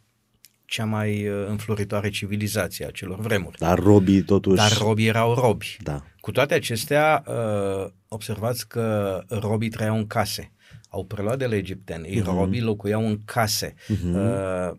cea 0.65 0.85
mai 0.85 1.29
uh, 1.29 1.47
înfloritoare 1.49 2.11
civilizație 2.11 2.87
a 2.87 2.91
celor 2.91 3.21
vremuri. 3.21 3.59
Dar 3.59 3.79
robii 3.79 4.23
totuși... 4.23 4.57
Dar 4.57 4.77
robii 4.79 5.07
erau 5.07 5.35
robi. 5.35 5.77
Da. 5.83 6.05
Cu 6.21 6.31
toate 6.31 6.55
acestea, 6.55 7.25
uh, 7.27 7.91
observați 8.09 8.69
că 8.69 9.23
robii 9.29 9.69
trăiau 9.69 9.97
în 9.97 10.07
case. 10.07 10.53
Au 10.89 11.05
preluat 11.05 11.39
de 11.39 11.47
la 11.47 11.55
egipteni. 11.55 12.09
Ei, 12.09 12.21
uh-huh. 12.21 12.25
robii 12.25 12.61
locuiau 12.61 13.07
în 13.07 13.19
case. 13.25 13.75
Uh-huh. 13.75 14.71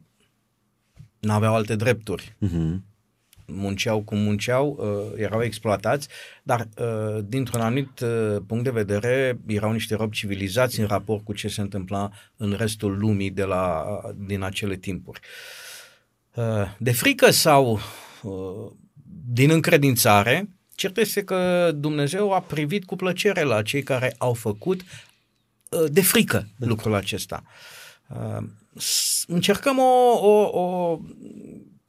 N-aveau 1.19 1.55
alte 1.55 1.75
drepturi. 1.75 2.35
Uh-huh 2.45 2.95
munceau 3.47 4.01
cum 4.01 4.17
munceau, 4.17 4.77
uh, 4.79 5.21
erau 5.21 5.43
exploatați, 5.43 6.07
dar 6.43 6.67
uh, 6.77 7.23
dintr-un 7.23 7.61
anumit 7.61 7.99
uh, 7.99 8.35
punct 8.47 8.63
de 8.63 8.69
vedere 8.69 9.39
erau 9.47 9.71
niște 9.71 9.95
robi 9.95 10.15
civilizați 10.15 10.79
în 10.79 10.85
raport 10.85 11.23
cu 11.23 11.33
ce 11.33 11.47
se 11.47 11.61
întâmpla 11.61 12.09
în 12.37 12.55
restul 12.57 12.97
lumii 12.97 13.29
de 13.29 13.43
la, 13.43 13.85
din 14.15 14.41
acele 14.41 14.75
timpuri. 14.75 15.19
De 16.77 16.91
frică 16.91 17.31
sau 17.31 17.79
din 19.27 19.49
încredințare, 19.49 20.49
cert 20.75 20.97
este 20.97 21.23
că 21.23 21.71
Dumnezeu 21.75 22.33
a 22.33 22.41
privit 22.41 22.85
cu 22.85 22.95
plăcere 22.95 23.43
la 23.43 23.61
cei 23.61 23.83
care 23.83 24.15
au 24.17 24.33
făcut 24.33 24.81
de 25.89 26.01
frică 26.01 26.47
da. 26.57 26.67
lucrul 26.67 26.93
acesta. 26.93 27.43
Încercăm 29.27 29.79
o, 29.79 30.19
o, 30.21 30.59
o 30.59 30.99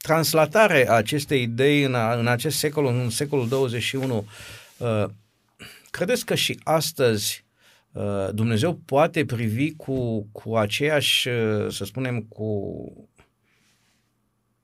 translatare 0.01 0.89
a 0.89 0.93
acestei 0.93 1.43
idei 1.43 1.83
în, 1.83 1.95
a, 1.95 2.15
în 2.15 2.27
acest 2.27 2.59
secol, 2.59 2.87
în 2.87 3.11
secolul 3.11 3.49
21, 3.49 4.27
uh, 4.77 5.05
credeți 5.91 6.25
că 6.25 6.35
și 6.35 6.61
astăzi 6.63 7.45
uh, 7.93 8.29
Dumnezeu 8.33 8.81
poate 8.85 9.25
privi 9.25 9.75
cu, 9.77 10.29
cu 10.33 10.57
aceeași, 10.57 11.29
uh, 11.29 11.73
să 11.73 11.85
spunem, 11.85 12.21
cu 12.21 12.73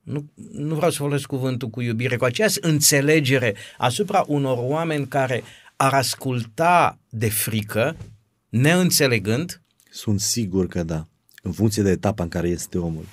nu, 0.05 0.25
nu 0.51 0.75
vreau 0.75 0.91
să 0.91 0.97
folosesc 0.97 1.27
cuvântul 1.27 1.69
cu 1.69 1.81
iubire, 1.81 2.17
cu 2.17 2.25
aceeași 2.25 2.57
înțelegere 2.61 3.55
asupra 3.77 4.23
unor 4.27 4.57
oameni 4.59 5.07
care 5.07 5.43
ar 5.75 5.93
asculta 5.93 6.97
de 7.09 7.29
frică, 7.29 7.95
neînțelegând? 8.49 9.61
Sunt 9.89 10.19
sigur 10.19 10.67
că 10.67 10.83
da, 10.83 11.07
în 11.41 11.51
funcție 11.51 11.83
de 11.83 11.89
etapa 11.89 12.23
în 12.23 12.29
care 12.29 12.47
este 12.47 12.77
omul. 12.77 13.05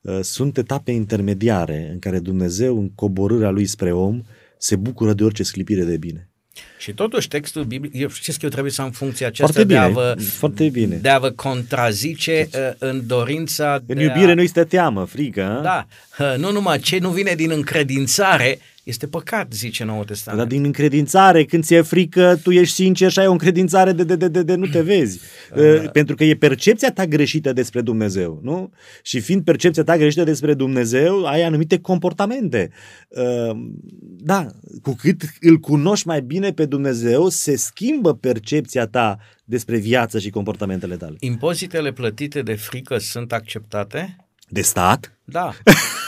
Uh, 0.00 0.18
sunt 0.22 0.58
etape 0.58 0.90
intermediare 0.90 1.88
în 1.92 1.98
care 1.98 2.18
Dumnezeu, 2.18 2.78
în 2.78 2.90
coborârea 2.94 3.50
lui 3.50 3.66
spre 3.66 3.92
om, 3.92 4.22
se 4.58 4.76
bucură 4.76 5.12
de 5.12 5.24
orice 5.24 5.42
sclipire 5.42 5.84
de 5.84 5.96
bine. 5.96 6.30
Și 6.78 6.92
totuși 6.92 7.28
textul 7.28 7.64
biblic, 7.64 7.94
eu 7.94 8.08
știți 8.08 8.38
că 8.38 8.44
eu 8.44 8.50
trebuie 8.50 8.72
să 8.72 8.82
am 8.82 8.90
funcția 8.90 9.26
aceasta 9.26 9.52
foarte 9.52 9.74
bine, 9.74 9.80
de, 9.80 9.86
a 9.86 9.88
vă, 9.88 10.16
foarte 10.22 10.68
bine. 10.68 10.96
de 10.96 11.08
a 11.08 11.18
vă 11.18 11.30
contrazice 11.30 12.48
uh, 12.52 12.58
în 12.78 13.06
dorința 13.06 13.82
În 13.86 13.98
iubire 13.98 14.30
a... 14.30 14.34
nu 14.34 14.42
este 14.42 14.64
teamă, 14.64 15.04
frică. 15.04 15.60
Da, 15.62 15.86
uh, 16.18 16.38
nu 16.38 16.52
numai 16.52 16.78
ce 16.78 16.98
nu 16.98 17.10
vine 17.10 17.34
din 17.34 17.50
încredințare, 17.50 18.58
Este 18.90 19.06
păcat, 19.06 19.52
zice 19.52 19.84
Noul 19.84 20.04
Testament. 20.04 20.42
Dar 20.42 20.52
din 20.56 20.64
încredințare, 20.64 21.44
când 21.44 21.64
ți-e 21.64 21.82
frică, 21.82 22.38
tu 22.42 22.50
ești 22.50 22.74
sincer 22.74 23.10
și 23.10 23.18
ai 23.18 23.26
o 23.26 23.30
încredințare 23.30 23.92
de, 23.92 24.04
de, 24.04 24.16
de, 24.16 24.28
de, 24.28 24.42
de 24.42 24.54
nu 24.54 24.66
te 24.66 24.80
vezi. 24.80 25.18
Uh. 25.56 25.90
Pentru 25.92 26.14
că 26.14 26.24
e 26.24 26.34
percepția 26.34 26.92
ta 26.92 27.06
greșită 27.06 27.52
despre 27.52 27.80
Dumnezeu, 27.80 28.40
nu? 28.42 28.72
Și 29.02 29.20
fiind 29.20 29.44
percepția 29.44 29.82
ta 29.82 29.96
greșită 29.96 30.24
despre 30.24 30.54
Dumnezeu, 30.54 31.24
ai 31.24 31.42
anumite 31.42 31.78
comportamente. 31.78 32.70
Uh, 33.08 33.56
da, 34.00 34.46
cu 34.82 34.94
cât 34.94 35.22
îl 35.40 35.56
cunoști 35.58 36.06
mai 36.06 36.22
bine 36.22 36.52
pe 36.52 36.64
Dumnezeu, 36.64 37.28
se 37.28 37.56
schimbă 37.56 38.14
percepția 38.14 38.86
ta 38.86 39.18
despre 39.44 39.76
viață 39.78 40.18
și 40.18 40.30
comportamentele 40.30 40.96
tale. 40.96 41.16
Impozitele 41.18 41.92
plătite 41.92 42.42
de 42.42 42.54
frică 42.54 42.98
sunt 42.98 43.32
acceptate? 43.32 44.16
De 44.48 44.60
stat? 44.60 45.18
Da. 45.24 45.52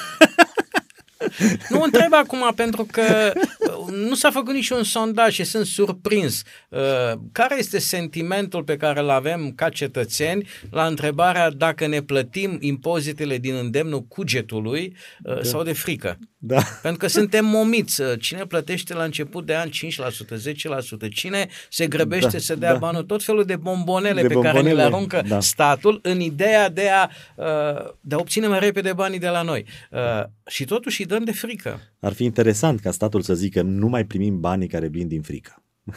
Nu 1.68 1.82
întreb 1.82 2.12
acum 2.12 2.52
pentru 2.56 2.86
că 2.90 3.32
uh, 3.34 3.94
nu 3.94 4.14
s-a 4.14 4.30
făcut 4.30 4.54
niciun 4.54 4.82
sondaj 4.82 5.32
și 5.34 5.44
sunt 5.44 5.66
surprins. 5.66 6.42
Uh, 6.68 6.78
care 7.32 7.58
este 7.58 7.78
sentimentul 7.78 8.64
pe 8.64 8.76
care 8.76 9.00
îl 9.00 9.10
avem 9.10 9.52
ca 9.54 9.68
cetățeni 9.68 10.48
la 10.70 10.86
întrebarea 10.86 11.50
dacă 11.50 11.86
ne 11.86 12.02
plătim 12.02 12.56
impozitele 12.60 13.38
din 13.38 13.54
îndemnul 13.54 14.02
cugetului 14.02 14.96
uh, 15.24 15.34
da. 15.34 15.42
sau 15.42 15.62
de 15.62 15.72
frică? 15.72 16.18
Da. 16.44 16.62
Pentru 16.82 16.98
că 16.98 17.06
suntem 17.06 17.44
momiți. 17.44 18.02
Cine 18.18 18.46
plătește 18.46 18.94
la 18.94 19.04
început 19.04 19.46
de 19.46 19.56
an 19.56 19.68
5%, 19.68 19.70
10%? 21.06 21.08
Cine 21.10 21.48
se 21.70 21.86
grăbește 21.86 22.30
da, 22.30 22.38
să 22.38 22.54
dea 22.54 22.72
da. 22.72 22.78
banul? 22.78 23.02
Tot 23.02 23.22
felul 23.22 23.44
de 23.44 23.56
bombonele 23.56 24.20
de 24.20 24.26
pe 24.26 24.34
bombonele, 24.34 24.62
care 24.62 24.74
le 24.74 24.82
aruncă 24.82 25.22
da. 25.28 25.40
statul 25.40 25.98
în 26.02 26.20
ideea 26.20 26.68
de 26.68 26.88
a, 26.88 27.08
de 28.00 28.14
a 28.14 28.18
obține 28.18 28.46
mai 28.46 28.58
repede 28.58 28.92
banii 28.92 29.18
de 29.18 29.28
la 29.28 29.42
noi. 29.42 29.64
Și 30.46 30.64
totuși 30.64 31.00
îi 31.00 31.06
dăm 31.06 31.24
de 31.24 31.32
frică. 31.32 31.80
Ar 32.00 32.12
fi 32.12 32.24
interesant 32.24 32.80
ca 32.80 32.90
statul 32.90 33.22
să 33.22 33.34
zică 33.34 33.62
nu 33.62 33.86
mai 33.86 34.04
primim 34.04 34.40
banii 34.40 34.68
care 34.68 34.88
vin 34.88 35.08
din 35.08 35.22
frică. 35.22 35.62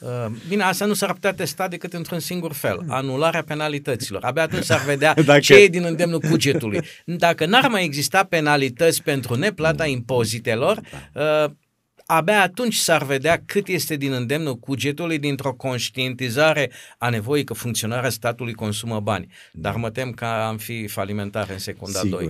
Uh, 0.00 0.26
bine, 0.48 0.62
asta 0.62 0.84
nu 0.84 0.94
s-ar 0.94 1.12
putea 1.12 1.32
testa 1.32 1.68
decât 1.68 1.92
într-un 1.92 2.18
singur 2.18 2.52
fel, 2.52 2.84
anularea 2.88 3.42
penalităților. 3.42 4.24
Abia 4.24 4.42
atunci 4.42 4.64
s-ar 4.64 4.84
vedea 4.84 5.14
Dacă... 5.24 5.40
ce 5.40 5.54
e 5.54 5.68
din 5.68 5.84
îndemnul 5.84 6.20
cugetului. 6.20 6.80
Dacă 7.04 7.46
n-ar 7.46 7.68
mai 7.68 7.84
exista 7.84 8.24
penalități 8.24 9.02
pentru 9.02 9.34
neplata 9.34 9.86
impozitelor, 9.86 10.80
uh, 11.14 11.50
abia 12.06 12.42
atunci 12.42 12.74
s-ar 12.74 13.04
vedea 13.04 13.42
cât 13.46 13.66
este 13.68 13.96
din 13.96 14.12
îndemnul 14.12 14.56
cugetului 14.56 15.18
dintr-o 15.18 15.54
conștientizare 15.54 16.70
a 16.98 17.08
nevoii 17.08 17.44
că 17.44 17.54
funcționarea 17.54 18.10
statului 18.10 18.54
consumă 18.54 19.00
bani. 19.00 19.32
Dar 19.52 19.74
mă 19.74 19.90
tem 19.90 20.12
că 20.12 20.24
am 20.24 20.56
fi 20.56 20.86
falimentar 20.86 21.48
în 21.50 21.58
secunda 21.58 21.98
Sigur. 21.98 22.20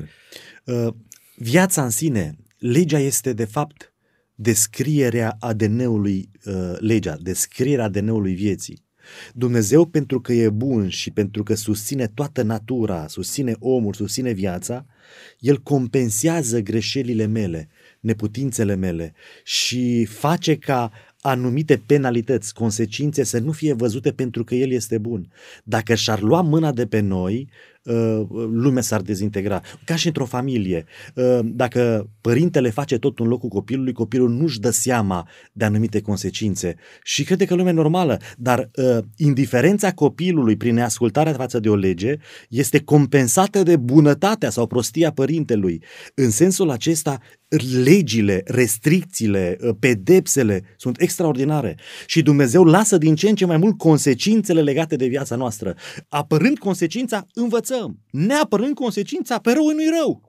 2. 0.65 0.85
Uh, 0.87 0.95
viața 1.37 1.83
în 1.83 1.91
sine, 1.91 2.37
legea 2.59 2.99
este 2.99 3.33
de 3.33 3.45
fapt 3.45 3.93
descrierea 4.41 5.37
ADN-ului, 5.41 6.31
uh, 6.45 6.73
legea, 6.79 7.17
descrierea 7.21 7.85
ADN-ului 7.85 8.35
vieții. 8.35 8.87
Dumnezeu, 9.35 9.87
pentru 9.87 10.21
că 10.21 10.33
e 10.33 10.51
bun 10.51 10.89
și 10.89 11.11
pentru 11.11 11.43
că 11.43 11.55
susține 11.55 12.07
toată 12.07 12.43
natura, 12.43 13.07
susține 13.07 13.55
omul, 13.59 13.93
susține 13.93 14.33
viața, 14.33 14.87
El 15.39 15.59
compensează 15.59 16.61
greșelile 16.61 17.27
mele, 17.27 17.69
neputințele 18.01 18.75
mele 18.75 19.13
și 19.45 20.05
face 20.05 20.57
ca 20.57 20.91
anumite 21.21 21.83
penalități, 21.87 22.55
consecințe 22.55 23.23
să 23.23 23.39
nu 23.39 23.53
fie 23.53 23.73
văzute 23.73 24.13
pentru 24.13 24.45
că 24.45 24.55
El 24.55 24.71
este 24.71 24.99
bun. 24.99 25.33
Dacă 25.65 25.95
și-ar 25.95 26.21
lua 26.21 26.41
mâna 26.41 26.73
de 26.73 26.87
pe 26.87 27.01
noi, 27.01 27.49
Uh, 27.51 27.78
lumea 28.53 28.83
s-ar 28.83 29.01
dezintegra. 29.01 29.63
Ca 29.85 29.97
și 29.97 30.07
într-o 30.07 30.25
familie. 30.25 30.85
Uh, 31.15 31.39
dacă 31.43 32.11
părintele 32.21 32.71
face 32.71 32.99
tot 32.99 33.19
în 33.19 33.27
locul 33.27 33.49
copilului, 33.49 33.93
copilul 33.93 34.31
nu-și 34.31 34.61
dă 34.61 34.71
seama 34.71 35.29
de 35.53 35.65
anumite 35.65 36.01
consecințe 36.01 36.75
și 37.03 37.25
crede 37.25 37.45
că 37.45 37.55
lumea 37.55 37.73
e 37.73 37.75
normală, 37.75 38.19
dar 38.37 38.71
uh, 38.75 38.99
indiferența 39.17 39.93
copilului 39.93 40.57
prin 40.57 40.75
neascultarea 40.75 41.33
față 41.33 41.61
de 41.61 41.69
o 41.69 41.75
lege 41.75 42.17
este 42.49 42.81
compensată 42.81 43.63
de 43.63 43.77
bunătatea 43.77 44.51
sau 44.51 44.67
prostia 44.67 45.13
părintelui. 45.13 45.83
În 46.15 46.31
sensul 46.31 46.71
acesta, 46.71 47.21
legile, 47.83 48.43
restricțiile, 48.47 49.59
pedepsele 49.79 50.63
sunt 50.77 51.01
extraordinare 51.01 51.79
și 52.07 52.23
Dumnezeu 52.23 52.65
lasă 52.65 52.99
din 52.99 53.15
ce 53.15 53.29
în 53.29 53.35
ce 53.35 53.47
mai 53.47 53.57
mult 53.57 53.79
consecințele 53.79 54.63
legate 54.63 54.97
de 54.97 55.07
viața 55.07 55.37
noastră. 55.37 55.75
Apărând 56.09 56.59
consecința, 56.59 57.27
învățăm 57.35 57.77
lăsăm, 57.79 57.99
neapărând 58.11 58.75
consecința, 58.75 59.39
pe 59.39 59.53
rău 59.53 59.71
nu-i 59.71 59.91
rău. 60.01 60.27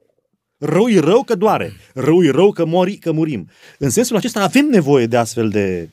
Rău 0.58 0.88
e 0.88 1.00
rău 1.00 1.24
că 1.24 1.36
doare, 1.36 1.72
rău 1.94 2.24
e 2.24 2.30
rău 2.30 2.52
că, 2.52 2.66
mori, 2.66 2.96
că 2.96 3.12
murim. 3.12 3.50
În 3.78 3.90
sensul 3.90 4.16
acesta 4.16 4.44
avem 4.44 4.66
nevoie 4.66 5.06
de 5.06 5.18
astfel 5.18 5.50
de 5.50 5.90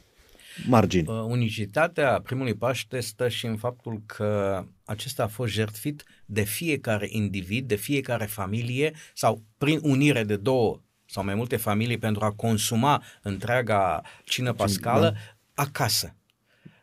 margini. 0.68 1.08
Uh, 1.08 1.24
unicitatea 1.28 2.20
primului 2.20 2.54
Paște 2.54 3.00
stă 3.00 3.28
și 3.28 3.46
în 3.46 3.56
faptul 3.56 4.02
că 4.06 4.64
acesta 4.84 5.22
a 5.22 5.26
fost 5.26 5.52
jertfit 5.52 6.04
de 6.26 6.42
fiecare 6.42 7.06
individ, 7.10 7.68
de 7.68 7.74
fiecare 7.74 8.24
familie 8.24 8.92
sau 9.14 9.42
prin 9.58 9.78
unire 9.82 10.24
de 10.24 10.36
două 10.36 10.80
sau 11.06 11.24
mai 11.24 11.34
multe 11.34 11.56
familii 11.56 11.98
pentru 11.98 12.24
a 12.24 12.32
consuma 12.32 13.02
întreaga 13.22 14.02
cină 14.24 14.52
pascală 14.52 15.10
da. 15.10 15.62
acasă. 15.62 16.16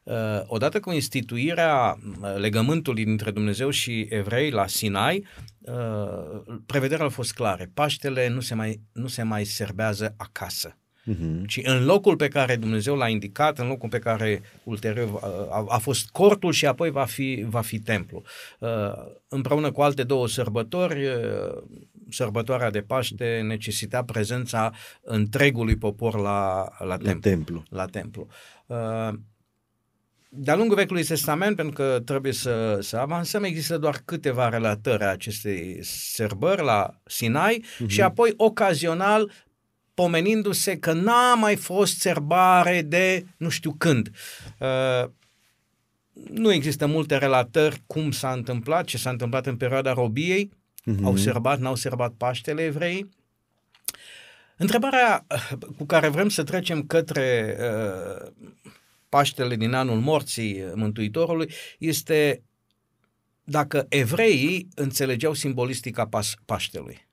Uh, 0.03 0.41
odată 0.45 0.79
cu 0.79 0.91
instituirea 0.91 1.97
uh, 2.21 2.35
legământului 2.35 3.05
dintre 3.05 3.31
Dumnezeu 3.31 3.69
și 3.69 4.07
evrei 4.09 4.49
la 4.49 4.67
Sinai, 4.67 5.25
uh, 5.59 6.55
prevederile 6.65 7.03
au 7.03 7.09
fost 7.09 7.33
clare. 7.33 7.71
Paștele 7.73 8.27
nu 8.27 8.39
se 8.39 8.55
mai, 8.55 8.79
nu 8.91 9.07
se 9.07 9.23
mai 9.23 9.43
serbează 9.43 10.13
acasă. 10.17 10.77
Uh-huh. 11.11 11.47
Ci 11.47 11.59
în 11.63 11.85
locul 11.85 12.15
pe 12.15 12.27
care 12.27 12.55
Dumnezeu 12.55 12.95
l-a 12.95 13.07
indicat, 13.07 13.59
în 13.59 13.67
locul 13.67 13.89
pe 13.89 13.99
care 13.99 14.41
ulterior 14.63 15.19
a, 15.51 15.65
a 15.67 15.77
fost 15.77 16.09
cortul 16.09 16.51
și 16.51 16.65
apoi 16.65 16.89
va 16.89 17.05
fi, 17.05 17.45
va 17.47 17.61
fi 17.61 17.79
templu. 17.79 18.23
Împreună 19.27 19.71
cu 19.71 19.81
alte 19.81 20.03
două 20.03 20.27
sărbători, 20.27 21.07
sărbătoarea 22.13 22.69
de 22.69 22.81
Paște 22.81 23.41
necesita 23.47 24.03
prezența 24.03 24.71
întregului 25.01 25.77
popor 25.77 26.15
la, 26.15 26.67
la, 26.79 26.85
la 26.85 26.97
templu. 26.97 27.19
templu. 27.19 27.63
La 27.69 27.85
templu 27.85 28.27
de-a 30.35 30.55
lungul 30.55 30.75
Vechiului 30.75 31.03
Testament, 31.03 31.55
pentru 31.55 31.73
că 31.73 32.01
trebuie 32.05 32.33
să, 32.33 32.77
să 32.81 32.97
avansăm, 32.97 33.43
există 33.43 33.77
doar 33.77 34.01
câteva 34.05 34.49
relatări 34.49 35.03
a 35.03 35.09
acestei 35.09 35.79
sărbări 35.81 36.63
la 36.63 36.99
Sinai 37.05 37.63
uh-huh. 37.63 37.87
și 37.87 38.01
apoi 38.01 38.33
ocazional 38.37 39.31
pomenindu-se 39.93 40.77
că 40.77 40.93
n-a 40.93 41.33
mai 41.33 41.55
fost 41.55 41.99
sărbare 41.99 42.81
de 42.81 43.25
nu 43.37 43.49
știu 43.49 43.75
când. 43.77 44.09
Uh, 44.59 45.09
nu 46.29 46.51
există 46.51 46.85
multe 46.85 47.17
relatări 47.17 47.81
cum 47.85 48.11
s-a 48.11 48.31
întâmplat, 48.31 48.85
ce 48.85 48.97
s-a 48.97 49.09
întâmplat 49.09 49.45
în 49.45 49.57
perioada 49.57 49.93
robiei, 49.93 50.51
uh-huh. 50.91 51.03
au 51.03 51.15
sărbat, 51.15 51.59
n-au 51.59 51.75
sărbat 51.75 52.13
Paștele 52.13 52.63
evrei. 52.63 53.09
Întrebarea 54.57 55.25
cu 55.77 55.85
care 55.85 56.07
vrem 56.07 56.29
să 56.29 56.43
trecem 56.43 56.85
către 56.85 57.57
uh, 57.59 58.31
Paștele 59.09 59.55
din 59.55 59.73
anul 59.73 59.99
morții 59.99 60.63
Mântuitorului, 60.75 61.51
este 61.79 62.43
dacă 63.43 63.85
evreii 63.89 64.67
înțelegeau 64.75 65.33
simbolistica 65.33 66.07
pas- 66.07 66.35
Paștelui. 66.45 67.07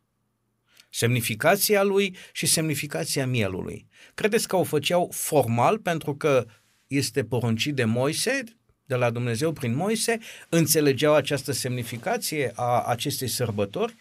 Semnificația 0.91 1.83
lui 1.83 2.17
și 2.33 2.47
semnificația 2.47 3.27
mielului. 3.27 3.87
Credeți 4.15 4.49
că 4.49 4.57
o 4.57 4.63
făceau 4.63 5.11
formal 5.15 5.79
pentru 5.79 6.17
că 6.17 6.45
este 6.87 7.25
poruncit 7.25 7.75
de 7.75 7.85
Moise, 7.85 8.43
de 8.91 8.97
la 8.97 9.11
Dumnezeu 9.11 9.53
prin 9.53 9.75
Moise, 9.77 10.19
înțelegeau 10.49 11.15
această 11.15 11.53
semnificație 11.53 12.53
a 12.55 12.83
acestei 12.87 13.29
sărbători? 13.29 13.95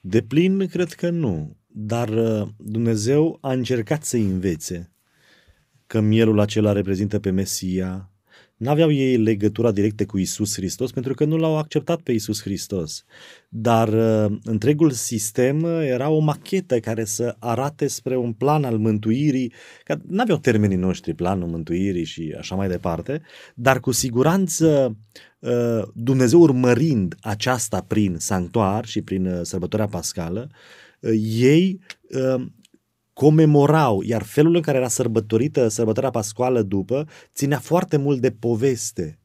De 0.00 0.22
plin, 0.22 0.66
cred 0.66 0.92
că 0.92 1.10
nu. 1.10 1.56
Dar 1.66 2.08
uh, 2.08 2.48
Dumnezeu 2.58 3.38
a 3.40 3.52
încercat 3.52 4.04
să 4.04 4.16
învețe 4.16 4.92
că 5.86 6.00
mielul 6.00 6.40
acela 6.40 6.72
reprezintă 6.72 7.18
pe 7.18 7.30
Mesia. 7.30 8.10
N-aveau 8.56 8.90
ei 8.90 9.16
legătura 9.16 9.72
directă 9.72 10.04
cu 10.04 10.18
Isus 10.18 10.54
Hristos 10.54 10.90
pentru 10.92 11.14
că 11.14 11.24
nu 11.24 11.36
l-au 11.36 11.58
acceptat 11.58 12.00
pe 12.00 12.12
Isus 12.12 12.42
Hristos. 12.42 13.04
Dar 13.48 13.88
uh, 13.88 14.36
întregul 14.44 14.90
sistem 14.90 15.64
era 15.64 16.08
o 16.08 16.18
machetă 16.18 16.80
care 16.80 17.04
să 17.04 17.36
arate 17.38 17.86
spre 17.86 18.16
un 18.16 18.32
plan 18.32 18.64
al 18.64 18.78
mântuirii, 18.78 19.52
că 19.84 19.96
n-aveau 20.06 20.38
termenii 20.38 20.76
noștri, 20.76 21.14
planul 21.14 21.48
mântuirii 21.48 22.04
și 22.04 22.34
așa 22.38 22.54
mai 22.54 22.68
departe, 22.68 23.22
dar 23.54 23.80
cu 23.80 23.90
siguranță 23.90 24.96
uh, 25.38 25.82
Dumnezeu 25.94 26.40
urmărind 26.40 27.14
aceasta 27.20 27.80
prin 27.80 28.16
sanctuar 28.18 28.84
și 28.84 29.02
prin 29.02 29.26
uh, 29.26 29.40
sărbătoarea 29.42 29.88
pascală, 29.88 30.50
uh, 31.00 31.12
ei 31.38 31.80
uh, 32.10 32.46
comemorau, 33.14 34.02
iar 34.02 34.22
felul 34.22 34.54
în 34.54 34.60
care 34.60 34.76
era 34.78 34.88
sărbătorită 34.88 35.68
sărbătoarea 35.68 36.10
pascoală 36.10 36.62
după 36.62 37.06
ținea 37.34 37.58
foarte 37.58 37.96
mult 37.96 38.20
de 38.20 38.30
poveste. 38.30 39.18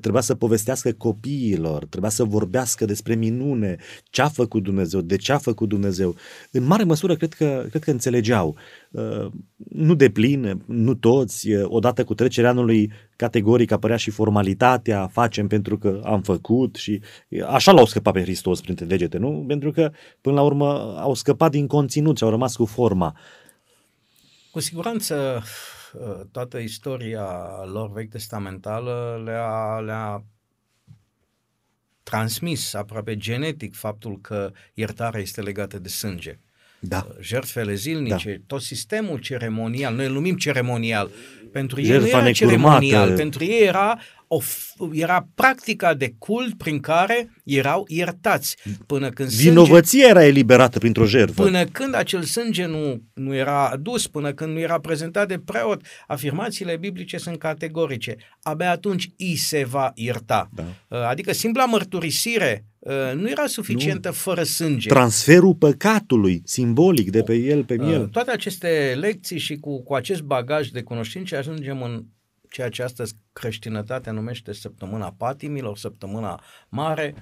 Trebuia 0.00 0.20
să 0.20 0.34
povestească 0.34 0.92
copiilor, 0.92 1.84
trebuia 1.84 2.10
să 2.10 2.24
vorbească 2.24 2.84
despre 2.84 3.14
minune, 3.14 3.76
ce 4.10 4.22
a 4.22 4.28
făcut 4.28 4.62
Dumnezeu, 4.62 5.00
de 5.00 5.16
ce 5.16 5.32
a 5.32 5.38
făcut 5.38 5.68
Dumnezeu. 5.68 6.16
În 6.50 6.64
mare 6.64 6.84
măsură 6.84 7.16
cred 7.16 7.32
că, 7.32 7.66
cred 7.68 7.82
că 7.82 7.90
înțelegeau. 7.90 8.56
Uh, 8.90 9.26
nu 9.68 9.94
de 9.94 10.10
plin, 10.10 10.62
nu 10.66 10.94
toți, 10.94 11.50
uh, 11.50 11.64
odată 11.68 12.04
cu 12.04 12.14
trecerea 12.14 12.50
anului 12.50 12.92
categoric 13.16 13.70
apărea 13.70 13.96
și 13.96 14.10
formalitatea, 14.10 15.06
facem 15.06 15.46
pentru 15.46 15.78
că 15.78 16.00
am 16.04 16.22
făcut 16.22 16.74
și 16.74 17.00
așa 17.48 17.72
l-au 17.72 17.86
scăpat 17.86 18.12
pe 18.12 18.22
Hristos 18.22 18.60
printre 18.60 18.84
degete, 18.84 19.18
nu? 19.18 19.44
Pentru 19.46 19.70
că 19.70 19.90
până 20.20 20.34
la 20.34 20.42
urmă 20.42 20.96
au 20.98 21.14
scăpat 21.14 21.50
din 21.50 21.66
conținut 21.66 22.16
și 22.16 22.24
au 22.24 22.30
rămas 22.30 22.56
cu 22.56 22.64
forma. 22.64 23.16
Cu 24.50 24.60
siguranță 24.60 25.36
uh, 25.36 25.77
toată 26.30 26.58
istoria 26.58 27.62
lor 27.64 27.90
vechi 27.90 28.10
testamentală 28.10 29.20
le-a, 29.24 29.80
le-a 29.80 30.24
transmis 32.02 32.74
aproape 32.74 33.16
genetic 33.16 33.74
faptul 33.74 34.20
că 34.20 34.52
iertarea 34.74 35.20
este 35.20 35.40
legată 35.40 35.78
de 35.78 35.88
sânge. 35.88 36.38
Da. 36.80 37.06
Uh, 37.08 37.14
jertfele 37.20 37.74
zilnice, 37.74 38.30
da. 38.30 38.44
tot 38.46 38.62
sistemul 38.62 39.18
ceremonial, 39.18 39.94
noi 39.94 40.06
îl 40.06 40.12
numim 40.12 40.36
ceremonial, 40.36 41.10
pentru 41.52 41.80
ei 41.80 41.86
Jertfa 41.86 42.04
nu 42.04 42.08
era 42.08 42.22
necurmată. 42.22 42.84
ceremonial, 42.84 43.16
pentru 43.16 43.44
ei 43.44 43.66
era, 43.66 43.98
o, 44.26 44.40
era 44.92 45.28
practica 45.34 45.94
de 45.94 46.14
cult 46.18 46.58
prin 46.58 46.80
care 46.80 47.30
erau 47.44 47.84
iertați 47.88 48.56
până 48.86 49.10
când 49.10 49.28
sânge, 49.28 49.48
Vinovăția 49.48 50.08
era 50.08 50.24
eliberată 50.24 50.78
printr-o 50.78 51.04
jertfă. 51.04 51.42
până 51.42 51.64
când 51.64 51.94
acel 51.94 52.22
sânge 52.22 52.66
nu, 52.66 53.02
nu 53.14 53.34
era 53.34 53.68
adus, 53.68 54.06
până 54.06 54.32
când 54.32 54.52
nu 54.52 54.58
era 54.58 54.78
prezentat 54.80 55.28
de 55.28 55.38
preot. 55.38 55.82
Afirmațiile 56.06 56.76
biblice 56.76 57.18
sunt 57.18 57.38
categorice. 57.38 58.16
Abia 58.42 58.70
atunci 58.70 59.08
i 59.16 59.36
se 59.36 59.64
va 59.64 59.92
ierta. 59.94 60.48
Da. 60.54 60.64
Uh, 60.88 60.98
Adică 61.08 61.32
simpla 61.32 61.64
mărturisire 61.64 62.64
uh, 62.77 62.77
nu 63.14 63.30
era 63.30 63.46
suficientă 63.46 64.10
fără 64.10 64.42
sânge. 64.42 64.88
Transferul 64.88 65.54
păcatului, 65.54 66.42
simbolic, 66.44 67.10
de 67.10 67.22
pe 67.22 67.34
el 67.34 67.64
pe 67.64 67.76
Uh, 67.80 67.92
el. 67.92 68.06
Toate 68.06 68.30
aceste 68.30 68.94
lecții 68.98 69.38
și 69.38 69.56
cu, 69.56 69.82
cu 69.82 69.94
acest 69.94 70.22
bagaj 70.22 70.68
de 70.68 70.82
cunoștințe 70.82 71.36
ajungem 71.36 71.82
în 71.82 72.04
ceea 72.50 72.68
ce 72.68 72.82
astăzi 72.82 73.14
creștinătatea 73.32 74.12
numește 74.12 74.52
săptămâna 74.52 75.14
patimilor, 75.18 75.76
săptămâna 75.76 76.42
mare. 76.68 77.14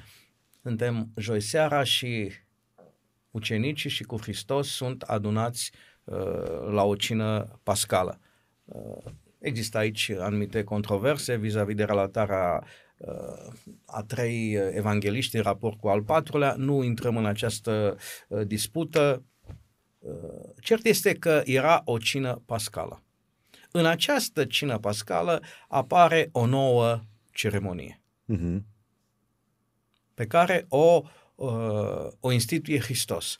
Suntem 0.63 1.09
joi 1.17 1.41
seara 1.41 1.83
și 1.83 2.31
ucenicii 3.31 3.91
și 3.91 4.03
cu 4.03 4.17
Hristos 4.21 4.69
sunt 4.69 5.03
adunați 5.03 5.71
uh, 6.05 6.17
la 6.71 6.83
o 6.85 6.95
cină 6.95 7.61
pascală. 7.63 8.19
Uh, 8.65 9.13
există 9.39 9.79
aici 9.79 10.11
anumite 10.19 10.63
controverse 10.63 11.37
vis-a-vis 11.37 11.75
de 11.75 11.85
relatarea 11.85 12.61
uh, 12.63 12.69
a 13.85 14.03
trei 14.03 14.53
evangeliști 14.53 15.37
în 15.37 15.43
raport 15.43 15.81
cu 15.81 15.89
al 15.89 16.03
patrulea. 16.03 16.55
Nu 16.59 16.83
intrăm 16.83 17.17
în 17.17 17.27
această 17.27 17.97
uh, 18.29 18.47
dispută. 18.47 19.23
Uh, 19.99 20.15
cert 20.61 20.85
este 20.87 21.15
că 21.15 21.43
era 21.45 21.83
o 21.85 21.99
cină 21.99 22.43
pascală. 22.47 23.03
În 23.71 23.87
această 23.87 24.45
cină 24.45 24.79
pascală 24.79 25.43
apare 25.69 26.29
o 26.33 26.47
nouă 26.47 27.01
ceremonie 27.33 28.01
Mhm. 28.25 28.67
pe 30.15 30.27
care 30.27 30.67
o, 30.69 31.03
uh, 31.35 32.07
o 32.21 32.33
instituie 32.33 32.79
Hristos. 32.79 33.39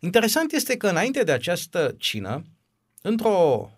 Interesant 0.00 0.52
este 0.52 0.76
că 0.76 0.88
înainte 0.88 1.22
de 1.22 1.32
această 1.32 1.94
cină, 1.98 2.42
într-o 3.02 3.70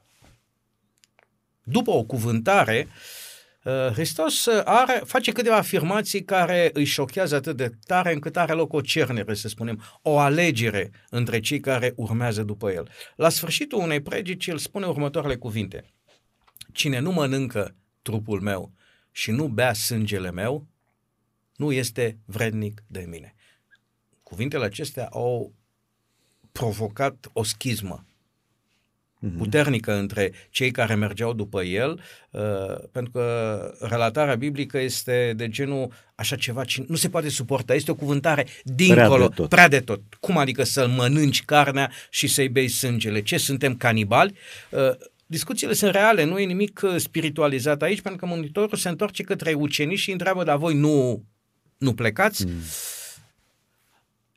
după 1.62 1.90
o 1.90 2.02
cuvântare, 2.02 2.86
uh, 2.88 3.23
Hristos 3.64 4.46
are, 4.64 5.02
face 5.04 5.32
câteva 5.32 5.56
afirmații 5.56 6.24
care 6.24 6.70
îi 6.72 6.84
șochează 6.84 7.34
atât 7.34 7.56
de 7.56 7.70
tare 7.86 8.12
încât 8.12 8.36
are 8.36 8.52
loc 8.52 8.72
o 8.72 8.80
cernere, 8.80 9.34
să 9.34 9.48
spunem, 9.48 9.82
o 10.02 10.18
alegere 10.18 10.90
între 11.10 11.40
cei 11.40 11.60
care 11.60 11.92
urmează 11.96 12.42
după 12.42 12.70
el. 12.70 12.90
La 13.16 13.28
sfârșitul 13.28 13.78
unei 13.78 14.00
predici, 14.00 14.46
el 14.46 14.58
spune 14.58 14.86
următoarele 14.86 15.36
cuvinte. 15.36 15.84
Cine 16.72 16.98
nu 16.98 17.12
mănâncă 17.12 17.74
trupul 18.02 18.40
meu 18.40 18.72
și 19.10 19.30
nu 19.30 19.48
bea 19.48 19.72
sângele 19.72 20.30
meu, 20.30 20.66
nu 21.56 21.72
este 21.72 22.18
vrednic 22.24 22.82
de 22.86 23.06
mine. 23.08 23.34
Cuvintele 24.22 24.64
acestea 24.64 25.08
au 25.12 25.54
provocat 26.52 27.30
o 27.32 27.42
schismă 27.42 28.04
puternică 29.38 29.92
între 29.92 30.32
cei 30.50 30.70
care 30.70 30.94
mergeau 30.94 31.32
după 31.32 31.62
el, 31.62 32.00
uh, 32.30 32.42
pentru 32.92 33.12
că 33.12 33.58
relatarea 33.80 34.34
biblică 34.34 34.80
este 34.80 35.32
de 35.36 35.48
genul 35.48 35.92
așa 36.14 36.36
ceva 36.36 36.64
ce 36.64 36.84
nu 36.88 36.96
se 36.96 37.08
poate 37.08 37.28
suporta. 37.28 37.74
Este 37.74 37.90
o 37.90 37.94
cuvântare 37.94 38.46
dincolo, 38.62 39.06
Prea 39.08 39.28
de 39.28 39.34
tot. 39.34 39.48
prea 39.48 39.68
de 39.68 39.80
tot. 39.80 40.00
Cum 40.20 40.36
adică 40.36 40.62
să 40.62 40.88
mănânci 40.88 41.44
carnea 41.44 41.90
și 42.10 42.26
să-i 42.26 42.48
bei 42.48 42.68
sângele? 42.68 43.22
Ce, 43.22 43.36
suntem 43.36 43.76
canibali? 43.76 44.34
Uh, 44.70 44.90
Discuțiile 45.26 45.72
sunt 45.72 45.90
reale, 45.92 46.24
nu 46.24 46.38
e 46.38 46.44
nimic 46.44 46.80
uh, 46.84 46.96
spiritualizat 46.96 47.82
aici, 47.82 48.00
pentru 48.00 48.20
că 48.20 48.26
Mântuitorul 48.32 48.78
se 48.78 48.88
întoarce 48.88 49.22
către 49.22 49.52
ucenici 49.52 49.98
și 49.98 50.08
îi 50.08 50.12
întreabă, 50.12 50.44
dar 50.44 50.56
voi 50.56 50.74
nu, 50.74 51.24
nu 51.78 51.94
plecați? 51.94 52.46
Mm. 52.46 52.52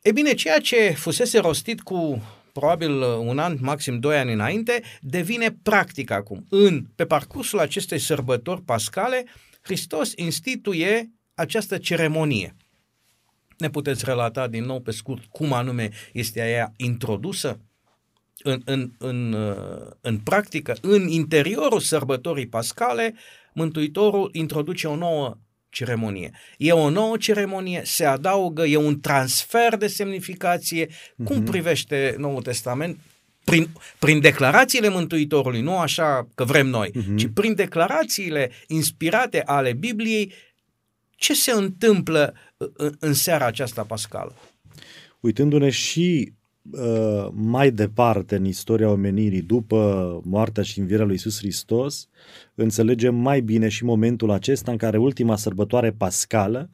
E 0.02 0.12
bine, 0.12 0.34
ceea 0.34 0.58
ce 0.58 0.90
fusese 0.96 1.38
rostit 1.38 1.80
cu 1.80 2.22
probabil 2.58 3.02
un 3.02 3.38
an, 3.38 3.56
maxim 3.60 3.98
doi 3.98 4.18
ani 4.18 4.32
înainte, 4.32 4.82
devine 5.00 5.58
practic 5.62 6.10
acum. 6.10 6.44
În, 6.48 6.86
pe 6.94 7.04
parcursul 7.04 7.58
acestei 7.58 7.98
sărbători 7.98 8.62
pascale, 8.62 9.24
Hristos 9.60 10.12
instituie 10.16 11.10
această 11.34 11.78
ceremonie. 11.78 12.56
Ne 13.58 13.70
puteți 13.70 14.04
relata 14.04 14.48
din 14.48 14.64
nou 14.64 14.80
pe 14.80 14.90
scurt 14.90 15.24
cum 15.24 15.52
anume 15.52 15.90
este 16.12 16.40
ea 16.40 16.72
introdusă? 16.76 17.60
În, 18.42 18.62
în, 18.64 18.92
în, 18.98 19.36
în 20.00 20.18
practică, 20.18 20.76
în 20.80 21.08
interiorul 21.08 21.80
sărbătorii 21.80 22.48
pascale, 22.48 23.14
Mântuitorul 23.52 24.28
introduce 24.32 24.86
o 24.86 24.96
nouă 24.96 25.36
ceremonie. 25.70 26.30
E 26.56 26.72
o 26.72 26.90
nouă 26.90 27.16
ceremonie, 27.16 27.82
se 27.84 28.04
adaugă, 28.04 28.64
e 28.64 28.76
un 28.76 29.00
transfer 29.00 29.76
de 29.76 29.86
semnificație. 29.86 30.86
Mm-hmm. 30.86 31.24
Cum 31.24 31.42
privește 31.42 32.14
Noul 32.18 32.42
Testament? 32.42 32.98
Prin, 33.44 33.68
prin 33.98 34.20
declarațiile 34.20 34.88
Mântuitorului, 34.88 35.60
nu 35.60 35.78
așa 35.78 36.28
că 36.34 36.44
vrem 36.44 36.66
noi, 36.66 36.90
mm-hmm. 36.90 37.16
ci 37.16 37.26
prin 37.34 37.54
declarațiile 37.54 38.50
inspirate 38.66 39.42
ale 39.42 39.72
Bibliei, 39.72 40.32
ce 41.16 41.34
se 41.34 41.50
întâmplă 41.50 42.34
în, 42.56 42.94
în 42.98 43.14
seara 43.14 43.46
aceasta 43.46 43.82
pascală? 43.82 44.34
Uitându-ne 45.20 45.70
și 45.70 46.32
uh, 46.70 47.28
mai 47.32 47.70
departe 47.70 48.36
în 48.36 48.44
istoria 48.44 48.90
omenirii, 48.90 49.42
după 49.42 50.20
moartea 50.24 50.62
și 50.62 50.78
învierea 50.78 51.04
lui 51.04 51.14
Isus 51.14 51.38
Hristos, 51.38 52.08
înțelegem 52.54 53.14
mai 53.14 53.40
bine 53.40 53.68
și 53.68 53.84
momentul 53.84 54.30
acesta 54.30 54.70
în 54.70 54.76
care 54.76 54.98
ultima 54.98 55.36
sărbătoare 55.36 55.90
pascală 55.90 56.70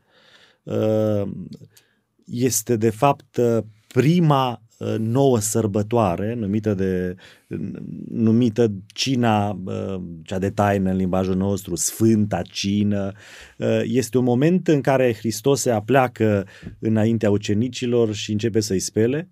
uh, 0.63 1.23
este 2.25 2.77
de 2.77 2.91
fapt 2.91 3.37
uh, 3.37 3.59
prima 3.87 4.63
uh, 4.79 4.95
nouă 4.99 5.39
sărbătoare 5.39 6.35
numită 6.35 6.75
de 6.75 7.15
numită 8.09 8.73
cina 8.87 9.61
uh, 9.65 10.01
cea 10.23 10.39
de 10.39 10.51
taină 10.51 10.91
în 10.91 10.97
limbajul 10.97 11.37
nostru, 11.37 11.75
Sfânta 11.75 12.43
Cină. 12.43 13.13
Uh, 13.59 13.81
Este 13.85 14.19
un 14.19 14.25
moment 14.25 14.69
în 14.69 14.81
care 14.81 15.15
Hristos 15.15 15.61
se 15.61 15.71
apleacă 15.71 16.47
înaintea 16.79 17.31
ucenicilor 17.31 18.15
și 18.15 18.33
începe 18.33 18.61
să-i 18.61 18.79
spele. 18.79 19.29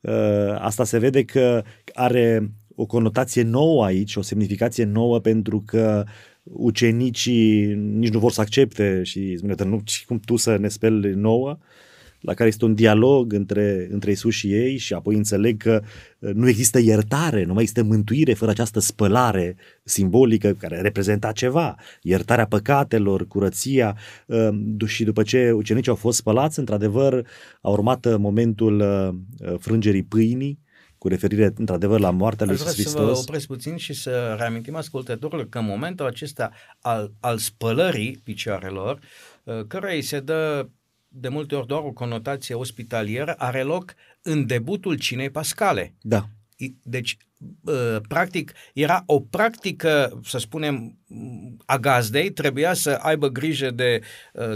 Uh, 0.00 0.54
Asta 0.58 0.84
se 0.84 0.98
vede 0.98 1.24
că 1.24 1.62
are 1.94 2.52
o 2.74 2.86
conotație 2.86 3.42
nouă 3.42 3.84
aici, 3.84 4.16
o 4.16 4.22
semnificație 4.22 4.84
nouă 4.84 5.20
pentru 5.20 5.62
că 5.66 6.04
ucenicii 6.42 7.74
nici 7.74 8.12
nu 8.12 8.18
vor 8.18 8.32
să 8.32 8.40
accepte 8.40 9.02
și 9.02 9.36
spune, 9.36 9.54
nu, 9.64 9.82
și 9.84 10.06
cum 10.06 10.18
tu 10.18 10.36
să 10.36 10.56
ne 10.56 10.68
speli 10.68 11.14
nouă, 11.14 11.58
la 12.20 12.34
care 12.34 12.48
este 12.48 12.64
un 12.64 12.74
dialog 12.74 13.32
între, 13.32 13.88
între 13.90 14.10
Isus 14.10 14.34
și 14.34 14.52
ei 14.52 14.76
și 14.76 14.94
apoi 14.94 15.14
înțeleg 15.14 15.62
că 15.62 15.82
uh, 16.18 16.30
nu 16.34 16.48
există 16.48 16.78
iertare, 16.78 17.44
nu 17.44 17.52
mai 17.52 17.62
există 17.62 17.82
mântuire 17.82 18.34
fără 18.34 18.50
această 18.50 18.80
spălare 18.80 19.56
simbolică 19.84 20.52
care 20.52 20.80
reprezenta 20.80 21.32
ceva, 21.32 21.74
iertarea 22.02 22.46
păcatelor, 22.46 23.26
curăția 23.26 23.96
uh, 24.26 24.48
și 24.86 25.04
după 25.04 25.22
ce 25.22 25.50
ucenicii 25.50 25.90
au 25.90 25.96
fost 25.96 26.18
spălați, 26.18 26.58
într-adevăr 26.58 27.26
a 27.60 27.68
urmat 27.68 28.18
momentul 28.18 28.80
uh, 28.80 29.54
frângerii 29.58 30.02
pâinii, 30.02 30.58
cu 30.98 31.08
referire 31.08 31.52
într-adevăr 31.56 32.00
la 32.00 32.10
moartea 32.10 32.46
lui 32.46 32.54
Aș 32.54 32.60
vrea 32.60 32.72
Iisus 32.76 32.92
să 32.92 32.98
vă 32.98 33.04
Hristos. 33.04 33.26
opresc 33.26 33.46
puțin 33.46 33.76
și 33.76 33.92
să 33.92 34.34
reamintim 34.38 34.74
ascultătorilor 34.76 35.48
că 35.48 35.58
în 35.58 35.64
momentul 35.64 36.06
acesta 36.06 36.50
al, 36.80 37.12
al 37.20 37.38
spălării 37.38 38.20
picioarelor, 38.24 38.98
uh, 39.44 39.64
căruia 39.66 39.94
îi 39.94 40.02
se 40.02 40.20
dă 40.20 40.68
de 41.20 41.28
multe 41.28 41.54
ori 41.54 41.66
doar 41.66 41.82
o 41.82 41.92
conotație 41.92 42.54
ospitalieră, 42.54 43.34
are 43.38 43.62
loc 43.62 43.94
în 44.22 44.46
debutul 44.46 44.98
cinei 44.98 45.30
pascale. 45.30 45.94
Da. 46.00 46.24
I- 46.56 46.76
Deci, 46.82 47.16
uh, 47.64 47.96
practic, 48.08 48.52
era 48.74 49.02
o 49.06 49.20
practică, 49.20 50.20
să 50.24 50.38
spunem, 50.38 50.98
m, 51.06 51.56
a 51.66 51.76
gazdei 51.78 52.30
trebuia 52.30 52.72
să 52.72 52.90
aibă 52.90 53.28
grijă 53.28 53.70
de, 53.70 54.00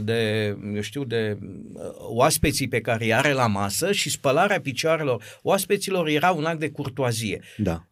de 0.03 0.47
eu 0.75 0.81
știu, 0.81 1.05
de 1.05 1.39
oaspeții 1.97 2.69
pe 2.69 2.81
care 2.81 3.05
îi 3.05 3.15
are 3.15 3.33
la 3.33 3.47
masă 3.47 3.93
și 3.93 4.11
spălarea 4.11 4.61
picioarelor 4.61 5.25
oaspeților 5.43 6.09
era 6.09 6.31
un 6.31 6.45
act 6.45 6.59
de 6.59 6.71
curtoazie. 6.71 7.43
Da. 7.57 7.87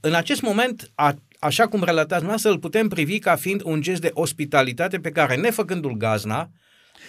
În 0.00 0.14
acest 0.14 0.42
moment, 0.42 0.90
a, 0.94 1.14
așa 1.38 1.68
cum 1.68 1.84
relatați 1.84 2.24
noastră, 2.24 2.50
îl 2.50 2.58
putem 2.58 2.88
privi 2.88 3.18
ca 3.18 3.36
fiind 3.36 3.62
un 3.64 3.80
gest 3.80 4.00
de 4.00 4.10
ospitalitate 4.12 4.98
pe 4.98 5.10
care, 5.10 5.36
nefăcându-l 5.36 5.96
gazna, 5.96 6.50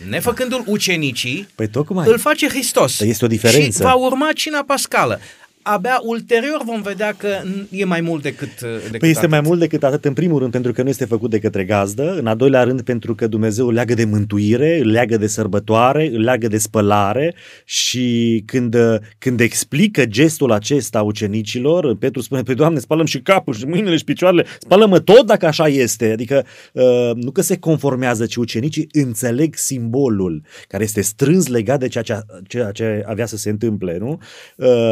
nefăcându-l 0.09 0.63
ucenicii, 0.65 1.47
păi 1.55 1.67
tocmai. 1.67 2.07
îl 2.09 2.17
face 2.17 2.47
Hristos. 2.47 2.95
Păi 2.95 3.09
este 3.09 3.25
o 3.25 3.27
diferență. 3.27 3.77
Și 3.77 3.81
va 3.81 3.93
urma 3.93 4.29
cina 4.33 4.63
pascală 4.63 5.19
abia 5.63 5.99
ulterior 6.03 6.61
vom 6.65 6.81
vedea 6.81 7.13
că 7.17 7.27
e 7.69 7.85
mai 7.85 8.01
mult 8.01 8.21
decât, 8.21 8.61
uh, 8.63 8.69
decât 8.83 8.99
Păi 8.99 9.09
este 9.09 9.25
atât. 9.25 9.31
mai 9.31 9.41
mult 9.41 9.59
decât 9.59 9.83
atât, 9.83 10.05
în 10.05 10.13
primul 10.13 10.39
rând, 10.39 10.51
pentru 10.51 10.71
că 10.71 10.83
nu 10.83 10.89
este 10.89 11.05
făcut 11.05 11.29
de 11.29 11.39
către 11.39 11.63
gazdă, 11.63 12.15
în 12.17 12.27
al 12.27 12.35
doilea 12.35 12.63
rând, 12.63 12.81
pentru 12.81 13.15
că 13.15 13.27
Dumnezeu 13.27 13.67
îl 13.67 13.73
leagă 13.73 13.93
de 13.93 14.05
mântuire, 14.05 14.79
îl 14.79 14.87
leagă 14.91 15.17
de 15.17 15.27
sărbătoare, 15.27 16.09
îl 16.13 16.21
leagă 16.21 16.47
de 16.47 16.57
spălare 16.57 17.35
și 17.65 18.43
când, 18.45 18.75
uh, 18.75 18.95
când 19.17 19.39
explică 19.39 20.05
gestul 20.05 20.51
acesta 20.51 21.01
ucenicilor, 21.01 21.97
Petru 21.97 22.21
spune, 22.21 22.41
pe 22.41 22.53
Doamne, 22.53 22.79
spalăm 22.79 23.05
și 23.05 23.21
capul 23.21 23.53
și 23.53 23.65
mâinile 23.65 23.97
și 23.97 24.03
picioarele, 24.03 24.45
spală-mă 24.59 24.99
tot 24.99 25.25
dacă 25.25 25.45
așa 25.45 25.67
este. 25.67 26.11
Adică 26.11 26.45
uh, 26.73 27.11
nu 27.13 27.31
că 27.31 27.41
se 27.41 27.57
conformează, 27.57 28.25
ci 28.25 28.35
ucenicii 28.35 28.87
înțeleg 28.91 29.55
simbolul 29.55 30.43
care 30.67 30.83
este 30.83 31.01
strâns 31.01 31.47
legat 31.47 31.79
de 31.79 31.87
ceea 31.87 32.03
ce, 32.03 32.19
ceea 32.47 32.71
ce 32.71 33.03
avea 33.05 33.25
să 33.25 33.37
se 33.37 33.49
întâmple. 33.49 33.97
Nu? 33.99 34.19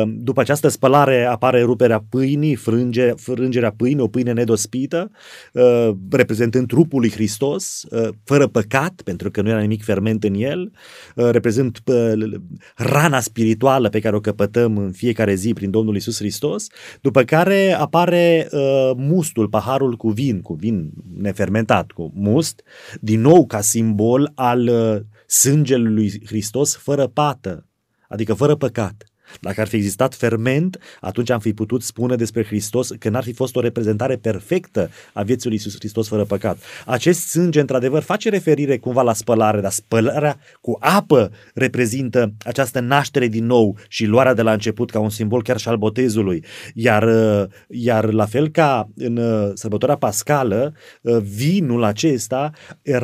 După 0.05 0.41
această 0.41 0.58
această 0.59 0.77
spălare 0.77 1.25
apare 1.25 1.61
ruperea 1.61 2.05
pâinii, 2.09 2.55
frânge, 2.55 3.11
frângerea 3.11 3.71
pâinii, 3.71 4.03
o 4.03 4.07
pâine 4.07 4.33
nedospită, 4.33 5.11
uh, 5.53 5.89
reprezentând 6.09 6.67
trupul 6.67 6.99
lui 6.99 7.11
Hristos, 7.11 7.83
uh, 7.89 8.09
fără 8.23 8.47
păcat, 8.47 9.01
pentru 9.03 9.31
că 9.31 9.41
nu 9.41 9.49
era 9.49 9.59
nimic 9.59 9.83
ferment 9.83 10.23
în 10.23 10.33
el, 10.33 10.71
uh, 11.15 11.29
reprezent 11.29 11.83
rana 12.75 13.19
spirituală 13.19 13.89
pe 13.89 13.99
care 13.99 14.15
o 14.15 14.19
căpătăm 14.19 14.77
în 14.77 14.91
fiecare 14.91 15.33
zi 15.33 15.53
prin 15.53 15.71
Domnul 15.71 15.95
Isus 15.95 16.17
Hristos, 16.17 16.67
după 17.01 17.23
care 17.23 17.71
apare 17.71 18.47
mustul, 18.95 19.47
paharul 19.47 19.95
cu 19.95 20.09
vin, 20.09 20.41
cu 20.41 20.53
vin 20.53 20.91
nefermentat, 21.17 21.91
cu 21.91 22.11
must, 22.15 22.61
din 23.01 23.21
nou 23.21 23.45
ca 23.45 23.61
simbol 23.61 24.31
al 24.35 24.69
sângelui 25.27 25.93
lui 25.93 26.21
Hristos 26.25 26.75
fără 26.75 27.07
pată, 27.07 27.67
adică 28.07 28.33
fără 28.33 28.55
păcat. 28.55 29.08
Dacă 29.41 29.61
ar 29.61 29.67
fi 29.67 29.75
existat 29.75 30.15
ferment, 30.15 30.79
atunci 31.01 31.29
am 31.29 31.39
fi 31.39 31.53
putut 31.53 31.83
spune 31.83 32.15
despre 32.15 32.43
Hristos 32.43 32.89
că 32.99 33.09
n-ar 33.09 33.23
fi 33.23 33.33
fost 33.33 33.55
o 33.55 33.59
reprezentare 33.59 34.15
perfectă 34.15 34.89
a 35.13 35.23
vieții 35.23 35.49
lui 35.49 35.57
Iisus 35.57 35.79
Hristos 35.79 36.07
fără 36.07 36.23
păcat. 36.23 36.57
Acest 36.85 37.27
sânge, 37.27 37.59
într-adevăr, 37.59 38.01
face 38.01 38.29
referire 38.29 38.77
cumva 38.77 39.01
la 39.01 39.13
spălare, 39.13 39.61
dar 39.61 39.71
spălarea 39.71 40.39
cu 40.61 40.77
apă 40.79 41.31
reprezintă 41.53 42.33
această 42.45 42.79
naștere 42.79 43.27
din 43.27 43.45
nou 43.45 43.77
și 43.87 44.05
luarea 44.05 44.33
de 44.33 44.41
la 44.41 44.51
început 44.51 44.91
ca 44.91 44.99
un 44.99 45.09
simbol 45.09 45.43
chiar 45.43 45.57
și 45.57 45.67
al 45.67 45.77
botezului. 45.77 46.43
Iar, 46.73 47.09
iar 47.67 48.11
la 48.11 48.25
fel 48.25 48.49
ca 48.49 48.89
în 48.95 49.17
uh, 49.17 49.51
sărbătoarea 49.53 49.97
pascală, 49.97 50.73
uh, 51.01 51.17
vinul 51.17 51.83
acesta 51.83 52.51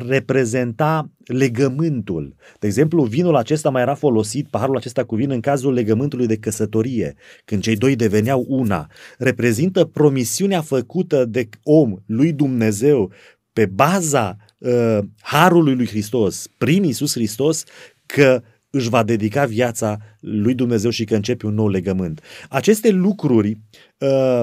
reprezenta 0.08 1.10
legământul. 1.26 2.36
De 2.60 2.68
exemplu, 2.68 3.04
vinul 3.04 3.36
acesta 3.36 3.70
mai 3.70 3.82
era 3.82 3.94
folosit, 3.94 4.48
paharul 4.48 4.78
acesta 4.78 5.04
cu 5.04 5.16
vin, 5.16 5.32
în 5.32 5.40
cazul 5.40 5.74
legământului 5.74 6.28
de 6.28 6.38
căsătorie, 6.38 7.16
când 7.46 7.62
cei 7.62 7.76
doi 7.76 7.96
deveneau 7.96 8.46
una. 8.48 8.88
Reprezintă 9.18 9.86
promisiunea 9.86 10.62
făcută 10.62 11.26
de 11.26 11.50
om 11.64 11.96
lui 12.06 12.34
Dumnezeu 12.34 13.12
pe 13.54 13.66
baza 13.66 14.38
uh, 14.58 15.00
harului 15.22 15.76
lui 15.76 15.88
Hristos, 15.88 16.48
prin 16.58 16.84
Isus 16.84 17.14
Hristos, 17.14 17.64
că 18.06 18.42
își 18.70 18.90
va 18.90 19.04
dedica 19.04 19.46
viața 19.46 19.98
lui 20.20 20.54
Dumnezeu 20.54 20.90
și 20.90 21.04
că 21.04 21.16
începe 21.16 21.46
un 21.46 21.54
nou 21.54 21.70
legământ. 21.70 22.22
Aceste 22.50 22.90
lucruri 22.90 23.58
uh, 23.98 24.42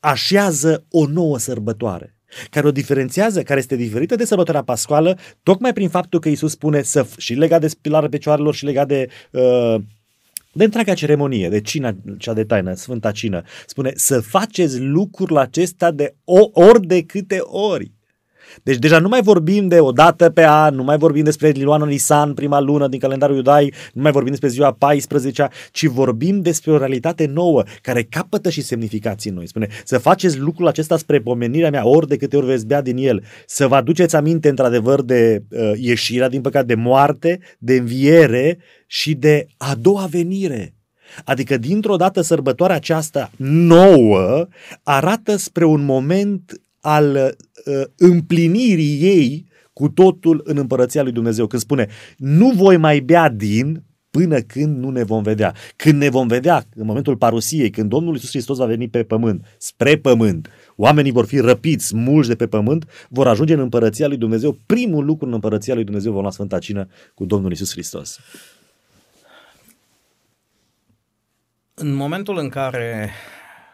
așează 0.00 0.84
o 0.90 1.06
nouă 1.06 1.38
sărbătoare 1.38 2.16
care 2.50 2.66
o 2.66 2.70
diferențiază, 2.70 3.42
care 3.42 3.60
este 3.60 3.76
diferită 3.76 4.14
de 4.14 4.24
sărbătoarea 4.24 4.62
pascoală, 4.62 5.18
tocmai 5.42 5.72
prin 5.72 5.88
faptul 5.88 6.20
că 6.20 6.28
Isus 6.28 6.50
spune 6.50 6.82
să, 6.82 7.06
și 7.16 7.34
legat 7.34 7.60
de 7.60 7.68
spilarea 7.68 8.08
picioarelor 8.08 8.54
și 8.54 8.64
legat 8.64 8.88
de 8.88 9.08
uh, 9.30 9.76
de 10.52 10.64
întreaga 10.64 10.94
ceremonie, 10.94 11.48
de 11.48 11.60
cina 11.60 11.96
cea 12.18 12.32
de 12.32 12.44
taină, 12.44 12.74
Sfânta 12.74 13.10
Cină, 13.10 13.42
spune 13.66 13.92
să 13.94 14.20
faceți 14.20 14.80
lucrul 14.80 15.36
acesta 15.36 15.90
de 15.90 16.14
o, 16.24 16.48
ori 16.52 16.86
de 16.86 17.02
câte 17.02 17.38
ori. 17.40 17.92
Deci 18.62 18.76
deja 18.76 18.98
nu 18.98 19.08
mai 19.08 19.22
vorbim 19.22 19.68
de 19.68 19.80
o 19.80 19.92
dată 19.92 20.30
pe 20.30 20.44
an, 20.46 20.74
nu 20.74 20.82
mai 20.82 20.98
vorbim 20.98 21.24
despre 21.24 21.48
Liluana 21.48 21.84
Nisan, 21.84 22.34
prima 22.34 22.60
lună 22.60 22.88
din 22.88 22.98
calendarul 22.98 23.36
iudai, 23.36 23.72
nu 23.92 24.02
mai 24.02 24.12
vorbim 24.12 24.30
despre 24.30 24.48
ziua 24.48 24.72
14 24.72 25.48
ci 25.72 25.86
vorbim 25.86 26.40
despre 26.40 26.70
o 26.70 26.78
realitate 26.78 27.26
nouă 27.26 27.62
care 27.82 28.02
capătă 28.02 28.50
și 28.50 28.62
semnificații 28.62 29.30
noi. 29.30 29.48
Spune, 29.48 29.68
să 29.84 29.98
faceți 29.98 30.38
lucrul 30.38 30.66
acesta 30.66 30.96
spre 30.96 31.20
pomenirea 31.20 31.70
mea 31.70 31.86
ori 31.86 32.08
de 32.08 32.16
câte 32.16 32.36
ori 32.36 32.46
veți 32.46 32.66
bea 32.66 32.82
din 32.82 32.96
el, 32.96 33.22
să 33.46 33.66
vă 33.66 33.74
aduceți 33.74 34.16
aminte 34.16 34.48
într-adevăr 34.48 35.02
de 35.02 35.42
uh, 35.48 35.72
ieșirea 35.76 36.28
din 36.28 36.40
păcat, 36.40 36.66
de 36.66 36.74
moarte, 36.74 37.40
de 37.58 37.74
înviere 37.74 38.58
și 38.86 39.14
de 39.14 39.46
a 39.56 39.74
doua 39.80 40.06
venire. 40.10 40.74
Adică 41.24 41.56
dintr-o 41.56 41.96
dată 41.96 42.20
sărbătoarea 42.20 42.76
aceasta 42.76 43.30
nouă 43.36 44.46
arată 44.82 45.36
spre 45.36 45.64
un 45.64 45.84
moment 45.84 46.61
al 46.82 47.14
uh, 47.14 47.82
împlinirii 47.96 48.98
ei 49.02 49.46
cu 49.72 49.88
totul 49.88 50.40
în 50.44 50.56
împărăția 50.56 51.02
lui 51.02 51.12
Dumnezeu. 51.12 51.46
Când 51.46 51.62
spune, 51.62 51.88
nu 52.16 52.50
voi 52.50 52.76
mai 52.76 53.00
bea 53.00 53.28
din 53.28 53.82
până 54.10 54.40
când 54.40 54.76
nu 54.76 54.90
ne 54.90 55.02
vom 55.02 55.22
vedea. 55.22 55.54
Când 55.76 55.98
ne 56.00 56.08
vom 56.08 56.26
vedea, 56.26 56.64
în 56.74 56.86
momentul 56.86 57.16
parusiei, 57.16 57.70
când 57.70 57.88
Domnul 57.88 58.14
Iisus 58.14 58.30
Hristos 58.30 58.56
va 58.56 58.66
veni 58.66 58.88
pe 58.88 59.02
pământ, 59.02 59.46
spre 59.58 59.96
pământ, 59.96 60.48
oamenii 60.76 61.12
vor 61.12 61.26
fi 61.26 61.38
răpiți, 61.38 61.86
smulși 61.86 62.28
de 62.28 62.36
pe 62.36 62.46
pământ, 62.46 63.06
vor 63.08 63.26
ajunge 63.26 63.54
în 63.54 63.60
împărăția 63.60 64.06
lui 64.06 64.16
Dumnezeu. 64.16 64.58
Primul 64.66 65.04
lucru 65.04 65.26
în 65.26 65.32
împărăția 65.32 65.74
lui 65.74 65.84
Dumnezeu 65.84 66.12
vom 66.12 66.20
lua 66.20 66.30
Sfânta 66.30 66.58
Cină 66.58 66.88
cu 67.14 67.24
Domnul 67.24 67.50
Iisus 67.50 67.70
Hristos. 67.70 68.18
În 71.74 71.92
momentul 71.94 72.38
în 72.38 72.48
care 72.48 73.10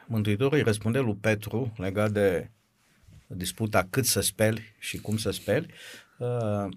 Mântuitorul 0.07 0.57
îi 0.57 0.65
răspunde 0.65 0.99
lui 0.99 1.19
Petru 1.21 1.73
legat 1.77 2.11
de 2.11 2.51
disputa 3.35 3.87
cât 3.91 4.07
să 4.07 4.21
speli 4.21 4.75
și 4.79 4.99
cum 4.99 5.17
să 5.17 5.31
speli, 5.31 5.67
uh, 6.19 6.69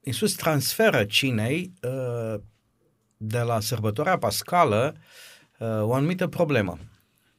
Iisus 0.00 0.34
transferă 0.34 1.04
cinei 1.04 1.72
uh, 1.82 2.40
de 3.16 3.38
la 3.38 3.60
sărbătoarea 3.60 4.18
pascală 4.18 4.96
uh, 5.58 5.68
o 5.82 5.94
anumită 5.94 6.26
problemă 6.26 6.78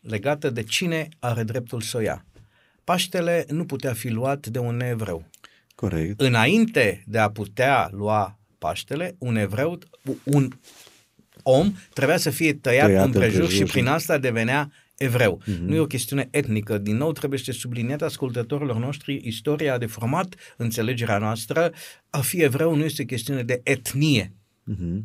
legată 0.02 0.50
de 0.50 0.64
cine 0.64 1.10
are 1.20 1.44
dreptul 1.44 1.82
să 1.82 1.98
o 1.98 2.00
ia. 2.00 2.26
Paștele 2.84 3.46
nu 3.50 3.66
putea 3.66 3.94
fi 3.94 4.10
luat 4.10 4.48
de 4.48 4.60
un 4.60 4.80
evreu. 4.80 5.30
Corect. 5.76 6.22
Înainte 6.22 7.04
de 7.08 7.20
a 7.20 7.30
putea 7.32 7.90
lua 7.92 8.38
Paștele, 8.58 9.16
un 9.18 9.36
evreu, 9.36 9.80
un 10.24 10.52
om 11.44 11.74
trebuia 11.94 12.18
să 12.18 12.30
fie 12.30 12.54
tăiat, 12.54 12.86
tăiat 12.86 13.06
împrejur 13.06 13.50
și 13.50 13.64
prin 13.64 13.88
asta 13.88 14.18
devenea 14.18 14.72
evreu. 14.98 15.42
Mm-hmm. 15.42 15.60
Nu 15.60 15.76
e 15.76 15.80
o 15.80 15.86
chestiune 15.86 16.28
etnică. 16.32 16.78
Din 16.78 16.98
nou 16.98 17.12
trebuie 17.12 17.40
să 17.40 17.52
subliniat 17.52 18.02
ascultătorilor 18.02 18.78
noștri 18.78 19.22
istoria 19.24 19.78
de 19.78 19.86
format, 19.86 20.36
înțelegerea 20.58 21.18
noastră. 21.18 21.72
A 22.10 22.20
fi 22.20 22.42
evreu 22.42 22.76
nu 22.76 22.84
este 22.84 23.02
o 23.02 23.06
chestiune 23.06 23.44
de 23.44 23.62
etnie. 23.64 24.34
Mm-hmm. 24.72 25.02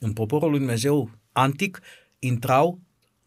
În 0.00 0.12
poporul 0.12 0.50
lui 0.50 0.58
Dumnezeu 0.58 1.10
antic 1.32 1.80
intrau 2.18 2.80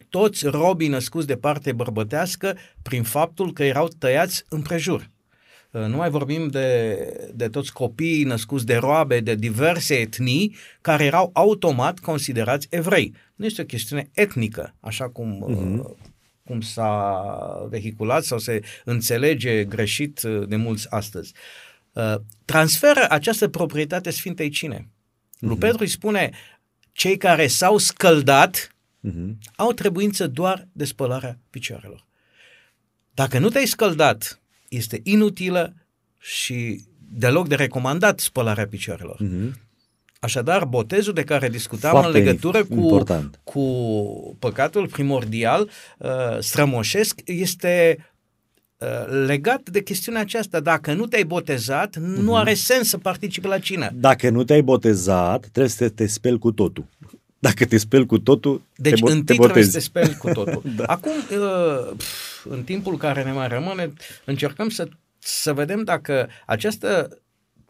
toți 0.10 0.48
robii 0.48 0.88
născuți 0.88 1.28
de 1.28 1.36
parte 1.36 1.72
bărbătească 1.72 2.58
prin 2.82 3.04
faptul 3.04 3.54
că 3.54 3.64
erau 3.64 3.88
tăiați 3.88 4.44
împrejur. 4.50 5.12
Uh, 5.72 5.86
nu 5.86 5.96
mai 5.96 6.10
vorbim 6.10 6.48
de, 6.48 6.98
de 7.34 7.48
toți 7.48 7.74
copiii 7.74 8.24
născuți 8.24 8.66
de 8.66 8.76
roabe 8.76 9.20
de 9.20 9.36
diverse 9.36 9.96
etnii 9.96 10.56
care 10.82 11.06
erau 11.06 11.30
automat 11.34 12.00
considerați 12.00 12.68
evrei. 12.70 13.14
Nu 13.44 13.50
este 13.50 13.62
o 13.62 13.66
chestiune 13.66 14.10
etnică, 14.14 14.76
așa 14.80 15.10
cum, 15.10 15.46
uh-huh. 15.50 15.98
cum 16.46 16.62
s-a 16.62 17.68
vehiculat 17.70 18.24
sau 18.24 18.38
se 18.38 18.62
înțelege 18.86 19.64
greșit 19.64 20.22
uh, 20.22 20.48
de 20.48 20.56
mulți 20.56 20.92
astăzi. 20.92 21.34
Transferă 22.46 23.06
această 23.10 23.48
proprietate 23.48 24.10
Sfintei 24.10 24.50
Cine. 24.50 24.80
Uh-huh. 24.80 25.40
Lui 25.40 25.58
Petru 25.58 25.78
îi 25.80 25.88
spune, 25.88 26.32
cei 26.92 27.18
care 27.18 27.48
s-au 27.48 27.78
scăldat 27.78 28.76
uh-huh. 29.08 29.36
au 29.56 29.72
trebuință 29.72 30.28
doar 30.28 30.68
de 30.72 30.86
spălarea 30.86 31.40
picioarelor. 31.50 32.06
Dacă 33.14 33.40
nu 33.40 33.50
te-ai 33.50 33.66
scăldat 33.66 34.42
este 34.70 35.00
inutilă 35.04 35.76
și 36.20 36.84
deloc 36.98 37.48
de 37.48 37.56
recomandat 37.56 38.20
spălarea 38.20 38.68
picioarelor. 38.68 39.20
Mm-hmm. 39.24 39.62
Așadar, 40.24 40.66
botezul 40.66 41.14
de 41.14 41.24
care 41.24 41.50
discutam 41.50 41.92
Foarte 41.92 42.18
în 42.18 42.24
legătură 42.24 42.64
cu, 42.64 43.04
cu 43.44 44.36
păcatul 44.40 44.88
primordial, 44.88 45.70
uh, 45.98 46.10
strămoșesc, 46.40 47.22
este 47.26 47.98
uh, 48.78 49.26
legat 49.26 49.70
de 49.70 49.82
chestiunea 49.82 50.22
aceasta. 50.22 50.60
Dacă 50.60 50.94
nu 50.94 51.06
te-ai 51.06 51.24
botezat, 51.24 51.98
uh-huh. 51.98 52.22
nu 52.22 52.36
are 52.36 52.54
sens 52.54 52.88
să 52.88 52.98
participi 52.98 53.48
la 53.48 53.60
cină. 53.60 53.92
Dacă 53.94 54.30
nu 54.30 54.44
te-ai 54.44 54.62
botezat, 54.62 55.40
trebuie 55.40 55.72
să 55.72 55.90
te 55.90 56.08
speli 56.08 56.40
cu 56.40 56.52
totul. 56.52 56.86
Dacă 57.40 57.66
te 57.66 57.78
speli 57.78 58.06
cu 58.06 58.20
totul, 58.20 58.62
deci, 58.76 59.00
te, 59.00 59.10
bo- 59.10 59.12
întâi 59.12 59.36
te 59.36 59.42
trebuie 59.42 59.48
botezi. 59.48 59.72
să 59.72 59.78
te 59.78 59.84
speli 59.84 60.16
cu 60.18 60.30
totul. 60.30 60.62
da. 60.78 60.84
Acum, 60.84 61.12
uh, 61.32 61.96
în 62.44 62.64
timpul 62.64 62.98
care 62.98 63.24
ne 63.24 63.32
mai 63.32 63.48
rămâne, 63.48 63.94
încercăm 64.26 64.70
să, 64.70 64.88
să 65.20 65.54
vedem 65.54 65.84
dacă 65.84 66.30
această 66.46 67.18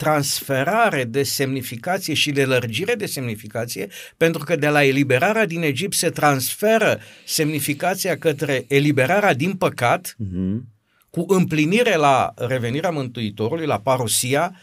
transferare 0.04 1.04
de 1.04 1.24
semnificație 1.24 2.14
și 2.14 2.32
de 2.32 2.46
lărgire 2.46 2.96
de 2.96 3.06
semnificație, 3.06 3.88
pentru 4.18 4.44
că 4.44 4.56
de 4.56 4.68
la 4.68 4.84
eliberarea 4.84 5.46
din 5.46 5.62
Egipt 5.62 5.94
se 5.94 6.10
transferă 6.10 7.00
semnificația 7.26 8.18
către 8.18 8.66
eliberarea 8.68 9.34
din 9.34 9.54
păcat, 9.54 10.16
uh-huh. 10.16 10.62
cu 11.10 11.26
împlinire 11.28 11.96
la 11.96 12.34
revenirea 12.36 12.90
Mântuitorului, 12.90 13.66
la 13.66 13.80
parosia, 13.80 14.56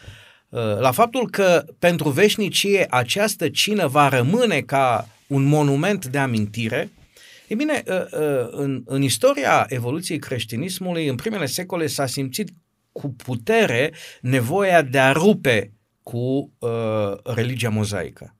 la 0.78 0.91
faptul 0.91 1.30
că 1.30 1.64
pentru 1.78 2.09
veșnicie 2.09 2.86
această 2.91 3.49
cină 3.49 3.86
va 3.86 4.09
rămâne 4.09 4.61
ca 4.61 5.09
un 5.26 5.43
monument 5.43 6.07
de 6.07 6.18
amintire, 6.18 6.91
E 7.51 7.55
bine, 7.55 7.82
în, 8.51 8.82
în 8.86 9.03
istoria 9.03 9.66
evoluției 9.68 10.18
creștinismului, 10.18 11.07
în 11.07 11.16
primele 11.16 11.47
secole 11.47 11.86
s-a 11.86 12.07
simțit 12.07 12.51
cu 12.93 13.09
putere 13.09 13.93
nevoia 14.20 14.82
de 14.82 14.99
a 14.99 15.12
rupe 15.12 15.72
cu 16.03 16.53
uh, 16.59 16.70
religia 17.24 17.68
mozaică. 17.68 18.34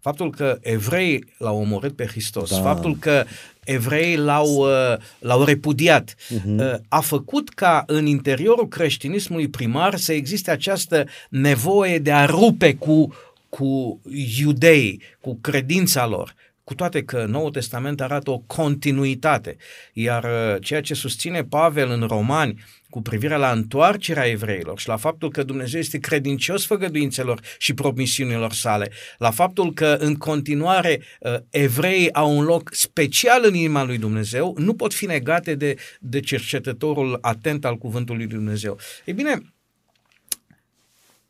Faptul 0.00 0.30
că 0.30 0.58
evreii 0.60 1.24
l-au 1.38 1.60
omorât 1.60 1.96
pe 1.96 2.06
Hristos, 2.06 2.50
da. 2.50 2.60
faptul 2.60 2.96
că 2.96 3.24
evreii 3.64 4.16
l-au, 4.16 4.46
uh, 4.46 4.96
l-au 5.18 5.44
repudiat, 5.44 6.14
uh-huh. 6.14 6.58
uh, 6.58 6.74
a 6.88 7.00
făcut 7.00 7.48
ca 7.48 7.82
în 7.86 8.06
interiorul 8.06 8.68
creștinismului 8.68 9.48
primar 9.48 9.96
să 9.96 10.12
existe 10.12 10.50
această 10.50 11.04
nevoie 11.30 11.98
de 11.98 12.12
a 12.12 12.24
rupe 12.24 12.74
cu, 12.74 13.14
cu 13.48 14.00
iudei, 14.38 15.02
cu 15.20 15.38
credința 15.40 16.06
lor 16.06 16.34
cu 16.66 16.74
toate 16.74 17.04
că 17.04 17.24
Noul 17.24 17.50
Testament 17.50 18.00
arată 18.00 18.30
o 18.30 18.38
continuitate, 18.38 19.56
iar 19.92 20.24
uh, 20.24 20.62
ceea 20.62 20.80
ce 20.80 20.94
susține 20.94 21.44
Pavel 21.44 21.90
în 21.90 22.02
Romani 22.02 22.64
cu 22.90 23.02
privire 23.02 23.36
la 23.36 23.52
întoarcerea 23.52 24.26
evreilor 24.28 24.78
și 24.78 24.88
la 24.88 24.96
faptul 24.96 25.30
că 25.30 25.42
Dumnezeu 25.42 25.80
este 25.80 25.98
credincios 25.98 26.66
făgăduințelor 26.66 27.40
și 27.58 27.74
promisiunilor 27.74 28.52
sale, 28.52 28.90
la 29.18 29.30
faptul 29.30 29.72
că 29.72 29.96
în 30.00 30.14
continuare 30.14 31.02
uh, 31.20 31.34
evreii 31.50 32.12
au 32.12 32.36
un 32.36 32.44
loc 32.44 32.70
special 32.72 33.44
în 33.44 33.54
inima 33.54 33.84
lui 33.84 33.98
Dumnezeu, 33.98 34.54
nu 34.58 34.74
pot 34.74 34.94
fi 34.94 35.06
negate 35.06 35.54
de, 35.54 35.76
de 36.00 36.20
cercetătorul 36.20 37.18
atent 37.20 37.64
al 37.64 37.76
cuvântului 37.76 38.24
lui 38.24 38.34
Dumnezeu. 38.34 38.78
Ei 39.04 39.14
bine, 39.14 39.54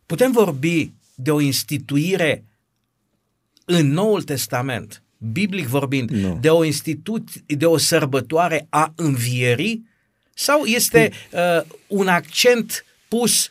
putem 0.07 0.33
vorbi 0.33 0.93
de 1.15 1.31
o 1.31 1.41
instituire 1.41 2.45
în 3.65 3.89
Noul 3.89 4.23
Testament 4.23 5.01
biblic 5.19 5.67
vorbind, 5.67 6.11
Nu. 6.11 6.39
de 6.41 6.51
o 6.51 6.65
instituție, 6.65 7.43
de 7.47 7.67
o 7.67 7.77
sărbătoare 7.77 8.67
a 8.69 8.93
învierii 8.97 9.87
sau 10.35 10.65
este 10.65 11.11
uh, 11.33 11.63
un 11.87 12.09
accent 12.09 12.85
pus 13.09 13.49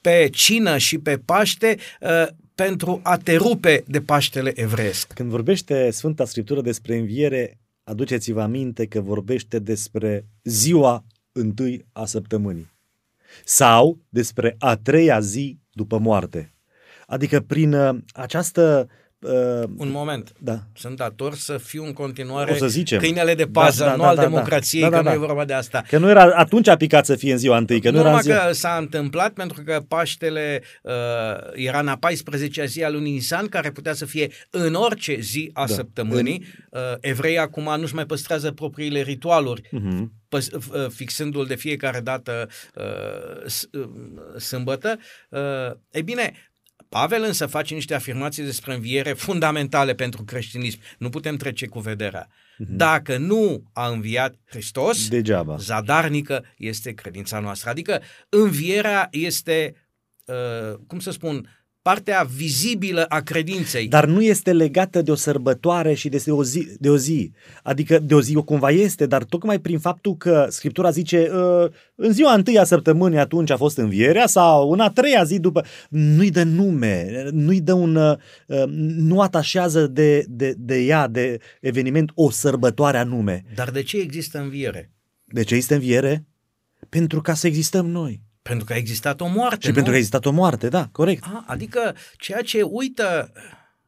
pe 0.00 0.28
cină 0.32 0.78
și 0.78 0.98
pe 0.98 1.18
Paște 1.18 1.76
uh, 2.00 2.26
pentru 2.54 3.00
a 3.02 3.16
te 3.16 3.36
rupe 3.36 3.84
de 3.86 4.00
Paștele 4.00 4.52
evreiesc? 4.54 5.12
Când 5.12 5.30
vorbește 5.30 5.90
Sfânta 5.90 6.24
Scriptură 6.24 6.60
despre 6.60 6.96
înviere, 6.96 7.58
aduceți-vă 7.84 8.42
aminte 8.42 8.86
că 8.86 9.00
vorbește 9.00 9.58
despre 9.58 10.26
ziua 10.42 11.04
întâi 11.32 11.84
a 11.92 12.04
săptămânii 12.04 12.72
sau 13.44 13.98
despre 14.08 14.56
a 14.58 14.76
treia 14.76 15.20
zi 15.20 15.58
după 15.72 15.98
moarte. 15.98 16.52
Adică 17.06 17.40
prin 17.40 17.72
uh, 17.72 17.98
această 18.12 18.88
uh, 18.88 19.03
Un 19.76 19.90
moment. 19.90 20.32
Da. 20.38 20.58
Sunt 20.74 20.96
dator 20.96 21.34
să 21.34 21.58
fiu 21.58 21.84
în 21.84 21.92
continuare 21.92 22.52
O 22.52 22.54
să 22.54 22.66
zicem. 22.66 22.98
câinele 22.98 23.34
de 23.34 23.46
pază, 23.46 23.84
Da, 23.84 23.90
da, 23.90 23.96
nu 23.96 24.02
da, 24.02 24.08
al 24.08 24.14
da, 24.16 24.22
da. 24.22 24.28
democrației, 24.28 24.82
Da, 24.82 24.88
da, 24.90 24.96
că 24.96 25.02
da. 25.02 25.08
nu 25.10 25.16
e 25.16 25.26
vorba 25.26 25.44
de 25.44 25.52
asta. 25.52 25.82
Că 25.88 25.98
nu 25.98 26.08
era, 26.08 26.22
atunci 26.34 26.68
a 26.68 26.76
picat 26.76 27.04
să 27.06 27.16
fie 27.16 27.32
în 27.32 27.38
ziua 27.38 27.56
întâi, 27.56 27.80
că 27.80 27.90
nu, 27.90 27.94
nu 27.94 28.00
era 28.00 28.08
în 28.08 28.14
numai 28.16 28.22
ziua... 28.36 28.46
că 28.46 28.52
s-a 28.52 28.76
întâmplat 28.80 29.32
pentru 29.32 29.62
că 29.64 29.82
Paștele 29.88 30.62
uh, 30.82 30.92
era 31.52 31.78
în 31.80 31.88
a 31.88 31.98
14-a 31.98 32.64
zi 32.64 32.82
a 32.84 32.90
lunii 32.90 33.12
Nisan, 33.12 33.46
care 33.46 33.70
putea 33.70 33.92
să 33.92 34.04
fie 34.04 34.30
în 34.50 34.74
orice 34.74 35.20
zi 35.20 35.50
a 35.52 35.66
Da. 35.66 35.74
săptămânii. 35.74 36.44
Uh, 36.70 36.80
evreii 37.00 37.38
acum 37.38 37.74
nu-și 37.80 37.94
mai 37.94 38.06
păstrează 38.06 38.50
propriile 38.52 39.00
ritualuri, 39.00 39.68
Mhm. 39.70 40.12
păs- 40.28 40.50
uh, 40.50 40.86
fixându-l 40.94 41.46
de 41.46 41.54
fiecare 41.54 42.00
dată 42.00 42.48
uh, 42.74 43.46
s- 43.46 43.68
uh, 43.72 43.88
sâmbătă. 44.38 44.98
Uh, 45.28 45.40
ei 45.90 46.02
bine, 46.02 46.32
Pavel 46.94 47.22
însă 47.22 47.46
face 47.46 47.74
niște 47.74 47.94
afirmații 47.94 48.42
despre 48.44 48.74
înviere 48.74 49.12
fundamentale 49.12 49.94
pentru 49.94 50.24
creștinism. 50.24 50.78
Nu 50.98 51.08
putem 51.08 51.36
trece 51.36 51.66
cu 51.66 51.78
vederea. 51.80 52.28
Dacă 52.58 53.16
nu 53.16 53.62
a 53.72 53.88
înviat 53.88 54.34
Hristos, 54.44 55.08
Degeaba. 55.08 55.56
zadarnică 55.56 56.44
este 56.56 56.92
credința 56.92 57.38
noastră. 57.38 57.70
Adică 57.70 58.02
învierea 58.28 59.08
este, 59.10 59.74
uh, 60.24 60.78
cum 60.86 60.98
să 60.98 61.10
spun, 61.10 61.63
partea 61.84 62.26
vizibilă 62.36 63.04
a 63.04 63.20
credinței. 63.20 63.88
Dar 63.88 64.06
nu 64.06 64.22
este 64.22 64.52
legată 64.52 65.02
de 65.02 65.10
o 65.10 65.14
sărbătoare 65.14 65.94
și 65.94 66.08
de 66.08 66.22
o 66.28 66.44
zi. 66.44 66.68
De 66.78 66.88
o 66.88 66.96
zi. 66.96 67.32
Adică 67.62 67.98
de 67.98 68.14
o 68.14 68.20
zi 68.20 68.36
o 68.36 68.42
cumva 68.42 68.70
este, 68.70 69.06
dar 69.06 69.24
tocmai 69.24 69.58
prin 69.58 69.78
faptul 69.78 70.16
că 70.16 70.46
Scriptura 70.50 70.90
zice 70.90 71.30
uh, 71.32 71.70
în 71.94 72.12
ziua 72.12 72.34
întâi 72.34 72.58
a 72.58 72.64
săptămânii 72.64 73.18
atunci 73.18 73.50
a 73.50 73.56
fost 73.56 73.76
învierea 73.76 74.26
sau 74.26 74.70
în 74.70 74.80
a 74.80 74.90
treia 74.90 75.24
zi 75.24 75.38
după, 75.38 75.64
nu-i 75.88 76.30
dă 76.30 76.42
nume, 76.42 77.28
nu-i 77.30 77.60
dă 77.60 77.72
un, 77.72 77.96
uh, 77.96 78.16
nu 78.76 79.20
atașează 79.20 79.86
de, 79.86 80.24
de, 80.28 80.54
de 80.58 80.78
ea, 80.78 81.08
de 81.08 81.38
eveniment, 81.60 82.10
o 82.14 82.30
sărbătoare 82.30 82.98
anume. 82.98 83.44
Dar 83.54 83.70
de 83.70 83.82
ce 83.82 83.96
există 83.96 84.38
înviere? 84.38 84.90
De 85.24 85.42
ce 85.42 85.54
este 85.54 85.74
înviere? 85.74 86.26
Pentru 86.88 87.20
ca 87.20 87.34
să 87.34 87.46
existăm 87.46 87.86
noi. 87.86 88.22
Pentru 88.48 88.64
că 88.64 88.72
a 88.72 88.76
existat 88.76 89.20
o 89.20 89.26
moarte, 89.26 89.58
Și 89.60 89.66
nu? 89.68 89.72
pentru 89.74 89.90
că 89.90 89.96
a 89.96 90.00
existat 90.00 90.24
o 90.26 90.30
moarte, 90.30 90.68
da, 90.68 90.88
corect. 90.92 91.24
A, 91.26 91.44
adică 91.46 91.94
ceea 92.16 92.40
ce 92.42 92.62
uită, 92.62 93.32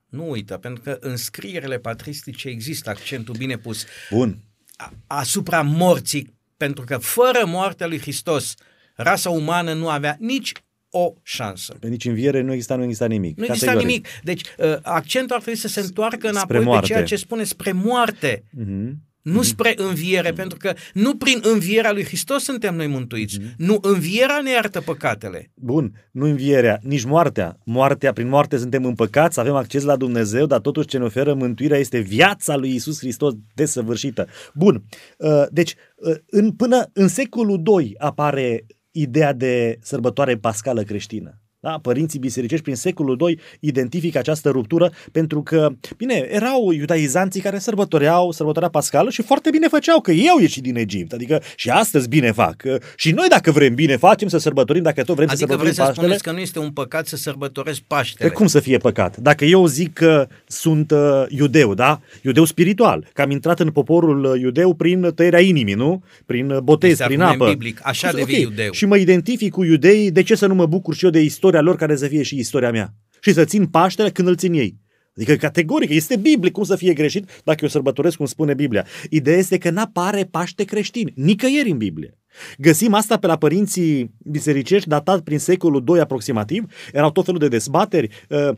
nu 0.07 0.31
uită, 0.31 0.57
pentru 0.57 0.83
că 0.83 0.97
în 1.01 1.17
scrierile 1.17 1.79
patristice 1.79 2.49
există 2.49 2.91
accentul 2.91 3.35
bine 3.39 3.57
pus 3.57 3.85
Bun. 4.11 4.39
a- 4.77 4.93
asupra 5.07 5.63
morții, 5.63 6.35
pentru 6.57 6.85
că 6.85 6.97
fără 6.99 7.45
moartea 7.47 7.87
lui 7.87 7.99
Hristos, 8.01 8.55
rasa 8.95 9.31
umană 9.31 9.73
nu 9.73 9.89
avea 9.89 10.17
nici 10.21 10.53
o 10.91 11.13
șansă. 11.23 11.75
Pe 11.81 11.89
nici 11.89 12.05
înviere 12.05 12.41
nu 12.41 12.53
exista, 12.53 12.77
nu 12.77 12.83
exista 12.83 13.07
nimic. 13.07 13.37
Nu 13.39 13.45
exista 13.45 13.67
Categoric. 13.67 13.91
nimic. 14.07 14.23
Deci 14.23 14.41
uh, 14.59 14.77
accentul 14.83 15.37
ar 15.37 15.43
trebui 15.43 15.61
să 15.61 15.69
se 15.69 15.81
întoarcă 15.81 16.29
înapoi 16.29 16.59
pe 16.59 16.65
moarte. 16.65 16.87
ceea 16.87 17.05
ce 17.05 17.17
spune 17.17 17.45
spre 17.45 17.73
moarte, 17.73 18.45
Mhm. 18.51 18.95
Nu 19.27 19.43
spre 19.43 19.75
înviere, 19.77 20.33
pentru 20.33 20.59
că 20.59 20.73
nu 20.93 21.17
prin 21.17 21.41
învierea 21.43 21.93
lui 21.93 22.05
Hristos 22.05 22.43
suntem 22.43 22.75
noi 22.75 22.87
mântuiți. 22.87 23.39
Nu 23.57 23.79
învierea 23.83 24.41
ne 24.43 24.51
iartă 24.51 24.81
păcatele. 24.81 25.51
Bun, 25.55 25.93
nu 26.11 26.27
învierea, 26.27 26.79
nici 26.83 27.05
moartea. 27.05 27.59
Moartea, 27.65 28.13
prin 28.13 28.29
moarte 28.29 28.57
suntem 28.57 28.85
împăcați, 28.85 29.41
avem 29.41 29.55
acces 29.55 29.83
la 29.83 29.97
Dumnezeu, 29.97 30.47
dar 30.47 30.61
totuși 30.61 30.87
ce 30.87 30.99
ne 30.99 31.05
oferă 31.05 31.35
mântuirea 31.35 31.79
este 31.79 31.99
viața 31.99 32.57
lui 32.57 32.75
Isus 32.75 32.99
Hristos 32.99 33.35
desăvârșită. 33.55 34.27
Bun, 34.55 34.85
uh, 35.19 35.45
deci 35.51 35.75
uh, 35.97 36.17
în, 36.27 36.53
până 36.53 36.91
în 36.93 37.09
secolul 37.09 37.63
II 37.81 37.95
apare 37.99 38.67
ideea 38.91 39.33
de 39.33 39.79
sărbătoare 39.81 40.37
pascală 40.37 40.83
creștină. 40.83 41.41
Da? 41.67 41.79
Părinții 41.83 42.19
bisericești 42.19 42.65
prin 42.65 42.77
secolul 42.77 43.19
II 43.29 43.39
identifică 43.61 44.19
această 44.19 44.49
ruptură 44.51 44.93
pentru 45.13 45.43
că, 45.43 45.69
bine, 45.97 46.29
erau 46.31 46.71
iudaizanții 46.73 47.41
care 47.41 47.59
sărbătoreau 47.59 48.33
sărbătoarea 48.33 48.71
pascală 48.71 49.11
și 49.11 49.23
foarte 49.23 49.51
bine 49.51 49.67
făceau, 49.69 50.01
că 50.01 50.13
ei 50.13 50.29
au 50.29 50.39
ieșit 50.41 50.63
din 50.63 50.77
Egipt. 50.77 51.13
Adică 51.13 51.43
și 51.57 51.71
astăzi 51.71 52.09
bine 52.09 52.33
fac. 52.33 52.63
Și 52.97 53.11
noi 53.11 53.27
dacă 53.29 53.51
vrem 53.51 53.75
bine 53.75 53.97
facem 53.97 54.29
să 54.29 54.39
sărbătorim, 54.39 54.83
dacă 54.83 55.03
tot 55.03 55.15
vrem 55.15 55.27
să 55.29 55.33
Adică 55.33 55.49
sărbătorim 55.49 55.63
vreți 55.75 55.77
să 55.77 55.83
Paștele. 55.83 56.07
spuneți 56.07 56.23
că 56.23 56.33
nu 56.33 56.39
este 56.39 56.59
un 56.59 56.71
păcat 56.71 57.07
să 57.07 57.17
sărbătoresc 57.17 57.79
Pe 57.79 57.85
Paștele. 57.87 58.31
cum 58.31 58.47
să 58.47 58.61
fie 58.61 58.79
păcat? 58.79 59.17
Dacă 59.17 59.45
eu 59.45 59.67
zic 59.67 59.93
că 59.93 60.27
sunt 60.47 60.91
uh, 60.91 61.23
iudeu, 61.29 61.75
da? 61.75 62.01
Iudeu 62.23 62.45
spiritual, 62.45 63.07
că 63.13 63.23
am 63.23 63.31
intrat 63.31 63.61
în 63.61 63.71
poporul 63.71 64.25
uh, 64.25 64.41
iudeu 64.41 64.75
prin 64.75 65.11
tăierea 65.15 65.41
inimii, 65.41 65.75
nu? 65.75 66.03
Prin 66.27 66.51
uh, 66.51 66.59
botez, 66.59 66.91
Este 66.91 67.05
prin 67.05 67.21
argument 67.21 67.43
apă. 67.43 67.51
biblic. 67.59 67.81
Așa 67.83 68.09
Ok. 68.09 68.15
devii 68.17 68.41
iudeu. 68.41 68.73
Și 68.73 68.87
mă 68.87 68.97
identific 68.97 69.53
cu 69.53 69.65
iudeii, 69.65 70.11
de 70.11 70.23
ce 70.23 70.35
să 70.35 70.47
nu 70.47 70.55
mă 70.55 70.67
bucur 70.67 70.95
și 70.95 71.05
eu 71.05 71.11
de 71.11 71.21
istoria 71.21 71.56
lor 71.61 71.77
care 71.77 71.97
să 71.97 72.07
fie 72.07 72.23
și 72.23 72.39
istoria 72.39 72.71
mea? 72.71 72.95
Și 73.21 73.33
să 73.33 73.45
țin 73.45 73.67
Paștele 73.67 74.11
când 74.11 74.29
îl 74.29 74.37
țin 74.37 74.53
ei. 74.53 74.85
Adică 75.17 75.35
categoric, 75.35 75.91
este 75.91 76.17
biblic, 76.17 76.53
cum 76.53 76.65
să 76.65 76.77
fie 76.77 76.93
greșit 76.93 77.43
dacă 77.45 77.59
eu 77.63 77.69
sărbătoresc 77.69 78.17
cum 78.17 78.27
spune 78.27 78.55
Biblia. 78.55 78.87
Ideea 79.11 79.37
este 79.37 79.59
că 79.59 79.71
n-apare 79.71 80.25
Paște 80.25 80.65
creștin, 80.65 81.13
nicăieri 81.15 81.71
în 81.71 81.77
Biblie. 81.77 82.19
Găsim 82.59 82.95
asta 82.95 83.19
pe 83.19 83.27
la 83.27 83.37
părinții 83.37 84.15
bisericești 84.19 84.89
datat 84.89 85.21
prin 85.21 85.39
secolul 85.39 85.85
II 85.89 86.01
aproximativ, 86.01 86.65
erau 86.93 87.11
tot 87.11 87.25
felul 87.25 87.41
de 87.41 87.49
dezbateri, 87.49 88.09
uh, 88.29 88.51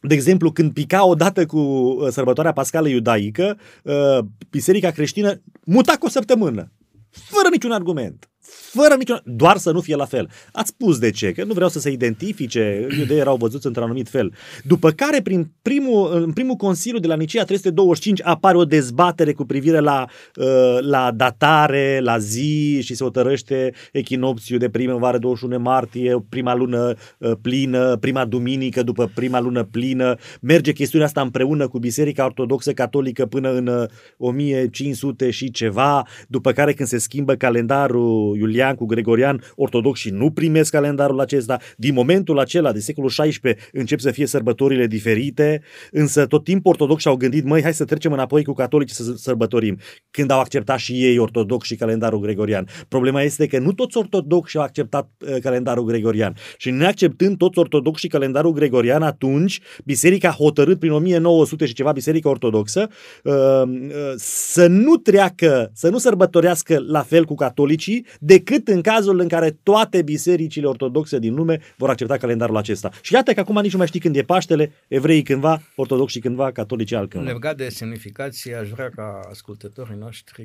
de 0.00 0.14
exemplu, 0.14 0.52
când 0.52 0.72
pica 0.72 1.06
odată 1.06 1.46
cu 1.46 1.58
uh, 1.58 2.08
sărbătoarea 2.10 2.52
pascală 2.52 2.88
iudaică, 2.88 3.58
uh, 3.82 4.18
biserica 4.50 4.90
creștină 4.90 5.42
muta 5.64 5.92
cu 5.92 6.06
o 6.06 6.08
săptămână, 6.08 6.72
fără 7.10 7.48
niciun 7.50 7.70
argument. 7.70 8.30
Fără 8.76 8.94
niciun... 8.98 9.20
doar 9.24 9.56
să 9.56 9.70
nu 9.70 9.80
fie 9.80 9.96
la 9.96 10.04
fel. 10.04 10.28
Ați 10.52 10.68
spus 10.68 10.98
de 10.98 11.10
ce, 11.10 11.32
că 11.32 11.44
nu 11.44 11.52
vreau 11.52 11.68
să 11.68 11.78
se 11.78 11.90
identifice, 11.90 12.86
iudeii 12.98 13.20
erau 13.20 13.36
văzuți 13.36 13.66
într-un 13.66 13.84
anumit 13.84 14.08
fel. 14.08 14.32
După 14.64 14.90
care, 14.90 15.20
prin 15.22 15.50
primul, 15.62 16.10
în 16.12 16.32
primul 16.32 16.54
Consiliu 16.54 16.98
de 16.98 17.06
la 17.06 17.14
Nicea 17.14 17.44
325 17.44 18.20
apare 18.24 18.56
o 18.56 18.64
dezbatere 18.64 19.32
cu 19.32 19.44
privire 19.44 19.78
la, 19.78 20.06
uh, 20.36 20.78
la 20.80 21.10
datare, 21.14 22.00
la 22.02 22.18
zi 22.18 22.80
și 22.82 22.94
se 22.94 23.04
otărăște 23.04 23.72
echinopțiul 23.92 24.58
de 24.58 24.68
primăvară 24.68 25.18
21 25.18 25.58
martie, 25.58 26.24
prima 26.28 26.54
lună 26.54 26.94
uh, 27.18 27.32
plină, 27.42 27.96
prima 27.96 28.24
duminică 28.24 28.82
după 28.82 29.10
prima 29.14 29.40
lună 29.40 29.64
plină. 29.64 30.14
Merge 30.40 30.72
chestiunea 30.72 31.06
asta 31.06 31.20
împreună 31.20 31.68
cu 31.68 31.78
Biserica 31.78 32.24
Ortodoxă 32.24 32.72
Catolică 32.72 33.26
până 33.26 33.52
în 33.52 33.88
1500 34.18 35.24
uh, 35.24 35.32
și 35.32 35.50
ceva, 35.50 36.06
după 36.28 36.52
care 36.52 36.72
când 36.72 36.88
se 36.88 36.98
schimbă 36.98 37.34
calendarul 37.34 38.36
Iulian 38.38 38.65
cu 38.74 38.84
Gregorian, 38.86 39.42
ortodoxii 39.54 40.10
nu 40.10 40.30
primesc 40.30 40.70
calendarul 40.70 41.20
acesta. 41.20 41.58
Din 41.76 41.94
momentul 41.94 42.38
acela, 42.38 42.72
de 42.72 42.80
secolul 42.80 43.10
XVI, 43.10 43.40
încep 43.72 44.00
să 44.00 44.10
fie 44.10 44.26
sărbătorile 44.26 44.86
diferite, 44.86 45.62
însă 45.90 46.26
tot 46.26 46.44
timpul 46.44 46.70
ortodoxi 46.70 47.08
au 47.08 47.16
gândit, 47.16 47.44
măi, 47.44 47.62
hai 47.62 47.74
să 47.74 47.84
trecem 47.84 48.12
înapoi 48.12 48.44
cu 48.44 48.52
catolici 48.52 48.90
să 48.90 49.14
sărbătorim. 49.16 49.78
Când 50.10 50.30
au 50.30 50.40
acceptat 50.40 50.78
și 50.78 50.92
ei 50.92 51.18
ortodoxi 51.18 51.68
și 51.68 51.76
calendarul 51.76 52.20
gregorian. 52.20 52.68
Problema 52.88 53.22
este 53.22 53.46
că 53.46 53.58
nu 53.58 53.72
toți 53.72 53.96
ortodoxi 53.96 54.56
au 54.56 54.62
acceptat 54.62 55.10
uh, 55.18 55.36
calendarul 55.42 55.84
gregorian. 55.84 56.36
Și 56.56 56.70
neacceptând 56.70 57.36
toți 57.36 57.58
ortodoxi 57.58 58.00
și 58.00 58.08
calendarul 58.08 58.52
gregorian, 58.52 59.02
atunci 59.02 59.60
biserica 59.84 60.28
a 60.28 60.32
hotărât 60.32 60.78
prin 60.78 60.92
1900 60.92 61.66
și 61.66 61.74
ceva, 61.74 61.92
biserica 61.92 62.28
ortodoxă, 62.28 62.88
uh, 63.24 63.32
uh, 63.32 64.12
să 64.16 64.66
nu 64.66 64.96
treacă, 64.96 65.70
să 65.74 65.88
nu 65.88 65.98
sărbătorească 65.98 66.84
la 66.86 67.02
fel 67.02 67.24
cu 67.24 67.34
catolicii, 67.34 68.06
decât 68.46 68.68
în 68.68 68.80
cazul 68.80 69.20
în 69.20 69.28
care 69.28 69.58
toate 69.62 70.02
bisericile 70.02 70.66
ortodoxe 70.66 71.18
din 71.18 71.34
lume 71.34 71.60
vor 71.76 71.88
accepta 71.88 72.16
calendarul 72.16 72.56
acesta. 72.56 72.90
Și 73.00 73.14
iată 73.14 73.32
că 73.32 73.40
acum 73.40 73.60
nici 73.60 73.72
nu 73.72 73.78
mai 73.78 73.86
știi 73.86 74.00
când 74.00 74.16
e 74.16 74.22
Paștele, 74.22 74.72
evreii 74.88 75.22
cândva, 75.22 75.62
ortodoxii 75.74 76.20
cândva, 76.20 76.52
catolicii 76.52 76.96
altcândva. 76.96 77.32
Legat 77.32 77.56
de 77.56 77.68
semnificație, 77.68 78.54
aș 78.54 78.68
vrea 78.68 78.90
ca 78.90 79.20
ascultătorii 79.30 79.96
noștri 79.98 80.44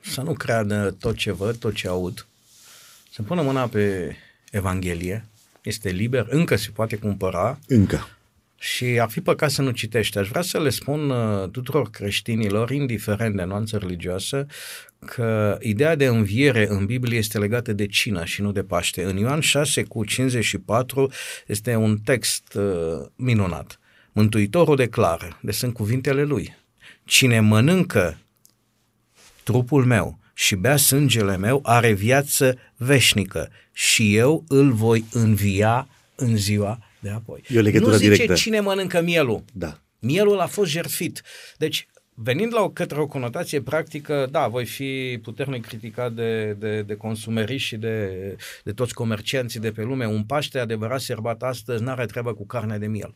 să 0.00 0.20
nu 0.20 0.32
creadă 0.32 0.96
tot 1.00 1.16
ce 1.16 1.32
văd, 1.32 1.56
tot 1.56 1.74
ce 1.74 1.88
aud, 1.88 2.26
să 3.12 3.22
pună 3.22 3.42
mâna 3.42 3.66
pe 3.66 4.16
Evanghelie, 4.50 5.24
este 5.62 5.90
liber, 5.90 6.26
încă 6.28 6.56
se 6.56 6.70
poate 6.74 6.96
cumpăra. 6.96 7.58
Încă. 7.66 8.08
Și 8.58 8.84
ar 8.84 9.08
fi 9.10 9.20
păcat 9.20 9.50
să 9.50 9.62
nu 9.62 9.70
citești. 9.70 10.18
Aș 10.18 10.28
vrea 10.28 10.42
să 10.42 10.60
le 10.60 10.68
spun 10.70 11.10
uh, 11.10 11.48
tuturor 11.48 11.90
creștinilor, 11.90 12.70
indiferent 12.70 13.36
de 13.36 13.42
nuanță 13.42 13.76
religioasă, 13.78 14.46
că 15.04 15.58
ideea 15.60 15.94
de 15.94 16.06
înviere 16.06 16.66
în 16.68 16.86
Biblie 16.86 17.18
este 17.18 17.38
legată 17.38 17.72
de 17.72 17.86
cină 17.86 18.24
și 18.24 18.42
nu 18.42 18.52
de 18.52 18.62
Paște. 18.62 19.04
În 19.04 19.16
Ioan 19.16 19.40
6 19.40 19.82
cu 19.82 20.04
54 20.04 21.12
este 21.46 21.74
un 21.74 21.98
text 21.98 22.54
uh, 22.54 23.06
minunat. 23.16 23.78
Mântuitorul 24.12 24.76
declară, 24.76 25.38
de 25.42 25.52
sunt 25.52 25.72
cuvintele 25.72 26.22
lui, 26.22 26.56
cine 27.04 27.40
mănâncă 27.40 28.18
trupul 29.42 29.84
meu 29.84 30.18
și 30.34 30.54
bea 30.54 30.76
sângele 30.76 31.36
meu 31.36 31.60
are 31.62 31.92
viață 31.92 32.58
veșnică 32.76 33.50
și 33.72 34.16
eu 34.16 34.44
îl 34.48 34.72
voi 34.72 35.04
învia 35.12 35.88
în 36.14 36.36
ziua 36.36 36.78
de 37.00 37.10
apoi. 37.10 37.42
E 37.48 37.58
o 37.58 37.62
legătură 37.62 37.90
nu 37.90 37.96
zice 37.96 38.10
directă. 38.10 38.34
cine 38.34 38.60
mănâncă 38.60 39.00
mielul. 39.00 39.44
Da. 39.52 39.80
Mielul 39.98 40.40
a 40.40 40.46
fost 40.46 40.70
jertfit. 40.70 41.22
Deci, 41.56 41.88
venind 42.14 42.52
la 42.54 42.62
o, 42.62 42.70
către 42.70 43.00
o 43.00 43.06
conotație 43.06 43.60
practică, 43.60 44.28
da, 44.30 44.48
voi 44.48 44.64
fi 44.64 45.18
puternic 45.22 45.66
criticat 45.66 46.12
de, 46.12 46.52
de, 46.52 46.82
de 46.82 46.94
consumeriști 46.94 47.68
și 47.68 47.76
de, 47.76 48.08
de 48.64 48.72
toți 48.72 48.94
comercianții 48.94 49.60
de 49.60 49.70
pe 49.70 49.82
lume. 49.82 50.06
Un 50.06 50.22
Paște 50.22 50.58
adevărat 50.58 51.00
serbat 51.00 51.42
astăzi 51.42 51.82
n-are 51.82 52.06
treabă 52.06 52.34
cu 52.34 52.46
carne 52.46 52.78
de 52.78 52.86
miel. 52.86 53.14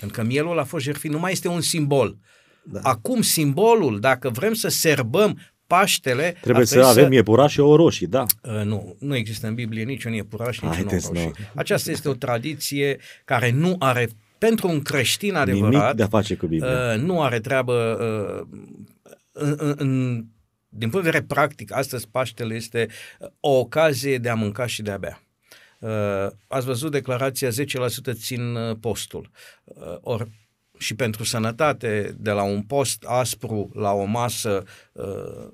Pentru 0.00 0.20
că 0.20 0.26
mielul 0.26 0.58
a 0.58 0.64
fost 0.64 0.84
jertfit, 0.84 1.10
nu 1.10 1.18
mai 1.18 1.32
este 1.32 1.48
un 1.48 1.60
simbol. 1.60 2.16
Da. 2.62 2.80
Acum 2.82 3.22
simbolul, 3.22 4.00
dacă 4.00 4.30
vrem 4.30 4.54
să 4.54 4.68
serbăm 4.68 5.38
Paștele... 5.66 6.36
Trebuie 6.40 6.66
să 6.66 6.80
avem 6.80 7.12
iepuraș 7.12 7.52
și 7.52 7.60
o 7.60 7.76
roșii, 7.76 8.06
da. 8.06 8.26
Uh, 8.42 8.64
nu, 8.64 8.96
nu 8.98 9.16
există 9.16 9.46
în 9.46 9.54
Biblie 9.54 9.84
niciun 9.84 10.12
iepuraș, 10.12 10.60
niciun 10.60 10.74
Haideți, 10.74 11.06
ou 11.06 11.12
roșii. 11.12 11.32
nu. 11.38 11.44
Aceasta 11.54 11.90
este 11.90 12.08
o 12.08 12.14
tradiție 12.14 12.98
care 13.24 13.50
nu 13.50 13.76
are, 13.78 14.08
pentru 14.38 14.68
un 14.68 14.82
creștin 14.82 15.34
adevărat, 15.34 15.72
Nimic 15.72 15.96
de 15.96 16.02
a 16.02 16.08
face 16.08 16.34
cu 16.34 16.46
Biblia. 16.46 16.92
uh, 16.94 17.00
nu 17.00 17.22
are 17.22 17.40
treabă 17.40 17.98
uh, 18.00 18.58
în, 19.32 19.54
în, 19.58 19.74
în, 19.76 20.24
din 20.68 20.90
punct 20.90 21.04
de 21.04 21.10
vedere 21.10 21.24
practic, 21.24 21.72
astăzi 21.72 22.08
Paștele 22.08 22.54
este 22.54 22.88
o 23.40 23.58
ocazie 23.58 24.18
de 24.18 24.28
a 24.28 24.34
mânca 24.34 24.66
și 24.66 24.82
de 24.82 24.90
a 24.90 24.98
bea. 24.98 25.22
Uh, 25.78 26.26
ați 26.46 26.66
văzut 26.66 26.90
declarația 26.90 27.48
10% 27.48 27.52
țin 28.12 28.54
uh, 28.54 28.76
postul. 28.80 29.30
Uh, 29.64 29.96
or, 30.00 30.28
și 30.78 30.94
pentru 30.94 31.24
sănătate, 31.24 32.14
de 32.18 32.30
la 32.30 32.42
un 32.42 32.62
post 32.62 33.04
aspru 33.06 33.70
la 33.74 33.92
o 33.92 34.04
masă 34.04 34.62
uh, 34.92 35.48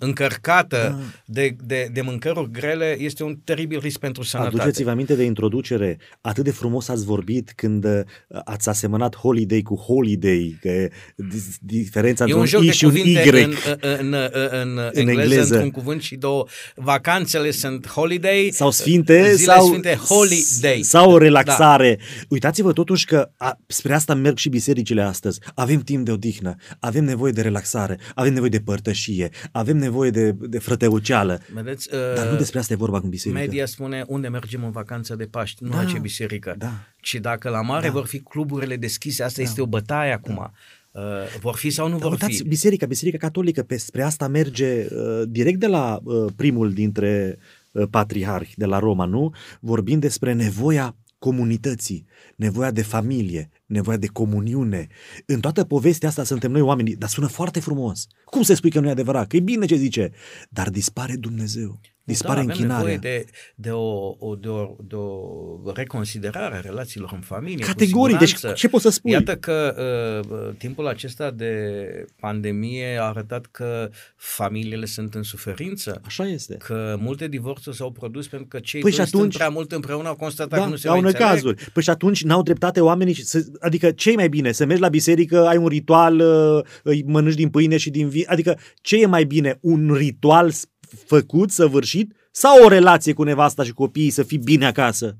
încărcată 0.00 0.96
Ah. 1.00 1.04
de, 1.26 1.56
de, 1.64 1.88
de 1.92 2.00
mâncăruri 2.00 2.50
grele, 2.50 2.96
este 3.00 3.22
un 3.24 3.36
teribil 3.44 3.78
risc 3.78 3.98
pentru 3.98 4.22
sănătate. 4.22 4.56
Aduceți-vă 4.56 4.90
aminte 4.90 5.14
de 5.14 5.22
introducere. 5.22 5.98
Atât 6.20 6.44
de 6.44 6.50
frumos 6.50 6.88
ați 6.88 7.04
vorbit 7.04 7.52
când 7.56 7.84
uh, 7.84 8.00
ați 8.44 8.68
asemănat 8.68 9.16
holiday 9.16 9.62
cu 9.62 9.74
holiday, 9.76 10.58
că 10.60 10.68
e 10.68 10.90
dis- 11.16 11.56
diferența 11.60 12.24
E 12.24 12.26
între 12.26 12.40
un 12.40 12.46
joc 12.46 12.62
I 12.62 12.66
de 12.66 12.72
și 12.72 12.84
un 12.84 12.94
Y. 12.94 12.98
cuvinte 12.98 13.42
în, 13.42 13.52
în, 13.80 13.96
în, 14.00 14.14
în, 14.50 14.78
în 14.92 15.08
engleză, 15.08 15.10
engleză. 15.20 15.52
într-un 15.54 15.70
cuvânt 15.70 16.02
și 16.02 16.16
două. 16.16 16.46
Vacanțele 16.74 17.50
sunt 17.50 17.88
holiday, 17.88 18.48
sau 18.52 18.70
sfinte 18.70 19.34
zile 19.34 19.52
sau, 19.52 19.66
sfinte 19.66 19.94
holiday. 19.94 20.80
sau 20.82 21.10
o 21.12 21.18
relaxare. 21.18 21.96
Da. 21.98 22.04
Uitați-vă 22.28 22.72
totuși 22.72 23.06
că 23.06 23.30
a, 23.36 23.58
spre 23.66 23.94
asta 23.94 24.14
merg 24.14 24.36
și 24.36 24.48
bisericile 24.48 25.02
astăzi. 25.02 25.40
Avem 25.54 25.80
timp 25.80 26.04
de 26.04 26.10
odihnă, 26.10 26.54
avem 26.80 27.04
nevoie 27.04 27.32
de 27.32 27.40
relaxare, 27.42 27.98
avem 28.14 28.32
nevoie 28.32 28.50
de 28.50 28.60
părtășie, 28.60 29.28
avem 29.52 29.76
nevoie 29.76 29.88
de, 30.10 30.32
de 30.32 30.58
frăteuceală. 30.58 31.40
Vedeți, 31.52 31.88
Dar 32.14 32.26
nu 32.26 32.32
uh, 32.32 32.38
despre 32.38 32.58
asta 32.58 32.72
e 32.72 32.76
vorba 32.76 33.00
cu 33.00 33.06
biserica. 33.06 33.40
media 33.40 33.66
spune 33.66 34.04
unde 34.06 34.28
mergem 34.28 34.64
în 34.64 34.70
vacanță 34.70 35.14
de 35.16 35.24
Paști, 35.24 35.64
nu 35.64 35.70
Da, 35.70 35.76
la 35.82 35.84
ce 35.84 35.98
biserică. 35.98 36.54
da. 36.58 36.72
Ci 37.00 37.14
dacă 37.14 37.48
la 37.48 37.60
mare 37.62 37.86
Da. 37.86 37.92
vor 37.92 38.06
fi 38.06 38.18
cluburile 38.20 38.76
deschise, 38.76 39.22
asta 39.22 39.42
este 39.42 39.60
o 39.60 39.66
bătaie 39.66 40.12
acum. 40.12 40.50
Uh, 40.92 41.02
vor 41.40 41.54
fi 41.56 41.70
sau 41.70 41.86
nu 41.86 41.92
Dar 41.92 42.02
vor 42.02 42.10
uitați, 42.12 42.36
fi? 42.36 42.48
biserica, 42.48 42.86
biserica 42.86 43.16
catolică, 43.18 43.62
pe, 43.62 43.76
spre 43.76 44.02
asta 44.02 44.28
merge 44.28 44.86
uh, 44.90 45.22
direct 45.28 45.58
de 45.60 45.66
la 45.66 45.98
uh, 46.02 46.32
primul 46.36 46.72
dintre 46.72 47.38
uh, 47.70 47.86
patriarhi 47.90 48.52
de 48.56 48.64
la 48.64 48.78
Roma, 48.78 49.04
nu? 49.04 49.32
Vorbind 49.60 50.00
despre 50.00 50.32
nevoia 50.32 50.94
comunității, 51.20 52.06
nevoia 52.36 52.70
de 52.70 52.82
familie, 52.82 53.50
nevoia 53.66 53.96
de 53.96 54.06
comuniune. 54.06 54.86
În 55.26 55.40
toată 55.40 55.64
povestea 55.64 56.08
asta 56.08 56.24
suntem 56.24 56.50
noi 56.50 56.60
oamenii, 56.60 56.96
dar 56.96 57.08
sună 57.08 57.26
foarte 57.26 57.60
frumos. 57.60 58.06
Cum 58.24 58.42
să 58.42 58.54
spui 58.54 58.70
că 58.70 58.80
nu 58.80 58.86
e 58.86 58.90
adevărat? 58.90 59.26
Că 59.26 59.36
e 59.36 59.40
bine 59.40 59.66
ce 59.66 59.76
zice, 59.76 60.10
dar 60.48 60.70
dispare 60.70 61.16
Dumnezeu. 61.16 61.80
Dispare 62.10 62.34
da, 62.34 62.40
avem 62.40 62.48
închinarea. 62.50 62.76
nevoie 62.76 62.96
de, 62.96 63.24
de, 63.54 63.70
o, 63.70 64.14
o, 64.18 64.34
de, 64.34 64.48
o, 64.48 64.76
de 64.88 64.94
o 64.94 65.72
reconsiderare 65.74 66.54
a 66.54 66.60
relațiilor 66.60 67.10
în 67.14 67.20
familie. 67.20 67.56
cu 67.64 67.66
Categoric, 67.66 68.18
deci 68.18 68.28
siguranță. 68.28 68.60
ce 68.60 68.68
poți 68.68 68.82
să 68.82 68.90
spui? 68.90 69.10
Iată 69.10 69.36
că 69.36 69.74
uh, 70.30 70.54
timpul 70.58 70.86
acesta 70.86 71.30
de 71.30 71.64
pandemie 72.20 72.96
a 73.00 73.04
arătat 73.04 73.46
că 73.50 73.90
familiile 74.16 74.84
sunt 74.86 75.14
în 75.14 75.22
suferință, 75.22 76.00
Așa 76.04 76.26
este. 76.26 76.54
că 76.56 76.96
multe 77.00 77.28
divorțuri 77.28 77.76
s-au 77.76 77.90
produs 77.90 78.28
pentru 78.28 78.48
că 78.48 78.58
cei 78.58 78.80
Păi 78.80 78.90
doi 78.90 79.00
și 79.00 79.06
atunci- 79.06 79.18
stând 79.32 79.32
prea 79.34 79.48
mult 79.48 79.72
împreună 79.72 80.08
au 80.08 80.16
constatat 80.16 80.58
că 80.58 80.64
Da, 80.64 80.70
nu 80.70 80.76
se 80.76 80.88
au 80.88 80.94
mai 81.00 81.04
înțeleg. 81.04 81.28
cazuri. 81.28 81.64
Păi 81.72 81.82
și 81.82 81.90
atunci 81.90 82.22
n-au 82.24 82.42
dreptate 82.42 82.80
oamenii, 82.80 83.14
și 83.14 83.24
să, 83.24 83.44
adică 83.60 83.90
ce 83.90 84.10
e 84.10 84.14
mai 84.14 84.28
bine? 84.28 84.52
Să 84.52 84.64
mergi 84.64 84.82
la 84.82 84.88
biserică, 84.88 85.46
ai 85.46 85.56
un 85.56 85.66
ritual, 85.66 86.18
uh, 86.20 86.64
îi 86.82 87.02
mănânci 87.06 87.34
din 87.34 87.48
pâine 87.50 87.76
și 87.76 87.90
din 87.90 88.08
vin, 88.08 88.24
adică 88.26 88.58
ce 88.80 89.00
e 89.00 89.06
mai 89.06 89.24
bine? 89.24 89.58
Un 89.60 89.92
ritual 89.92 90.50
s- 90.50 90.64
făcut, 91.06 91.50
săvârșit 91.50 92.12
sau 92.30 92.64
o 92.64 92.68
relație 92.68 93.12
cu 93.12 93.22
nevasta 93.22 93.64
și 93.64 93.72
copiii 93.72 94.10
să 94.10 94.22
fii 94.22 94.38
bine 94.38 94.66
acasă? 94.66 95.18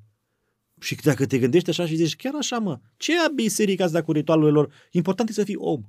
Și 0.81 0.95
dacă 0.95 1.27
te 1.27 1.39
gândești 1.39 1.71
așa 1.71 1.87
și 1.87 1.95
zici, 1.95 2.17
chiar 2.17 2.35
așa 2.35 2.59
mă, 2.59 2.81
ce 2.97 3.13
a 3.19 3.29
biserica 3.35 3.85
asta 3.85 4.03
cu 4.03 4.13
ritualurile 4.13 4.53
lor? 4.53 4.73
Important 4.91 5.29
e 5.29 5.33
să 5.33 5.45
fii 5.45 5.57
om. 5.57 5.81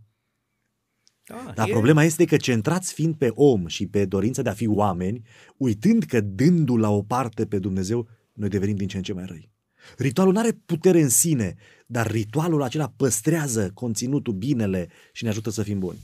Da, 1.26 1.52
Dar 1.56 1.68
e- 1.68 1.72
problema 1.72 2.04
este 2.04 2.26
că 2.26 2.38
centrați 2.38 2.94
fiind 2.94 3.16
pe 3.16 3.32
om 3.34 3.68
și 3.68 3.88
pe 3.88 4.06
dorința 4.06 4.42
de 4.42 4.50
a 4.50 4.54
fi 4.54 4.68
oameni, 4.68 5.22
uitând 5.58 6.04
că 6.04 6.22
dându 6.22 6.78
la 6.78 6.90
o 6.90 7.02
parte 7.02 7.46
pe 7.46 7.60
Dumnezeu, 7.60 8.08
noi 8.34 8.50
devenim 8.50 8.76
din 8.76 8.88
ce 8.88 8.98
în 8.98 9.04
ce 9.04 9.14
mai 9.14 9.26
răi. 9.26 9.50
Ritualul 9.98 10.34
nu 10.34 10.40
are 10.40 10.52
putere 10.66 11.02
în 11.02 11.10
sine, 11.10 11.56
dar 11.86 12.12
ritualul 12.12 12.62
acela 12.62 12.94
păstrează 12.98 13.72
conținutul, 13.74 14.34
binele 14.34 14.90
și 15.12 15.24
ne 15.24 15.30
ajută 15.30 15.50
să 15.50 15.64
fim 15.64 15.80
buni. 15.80 15.98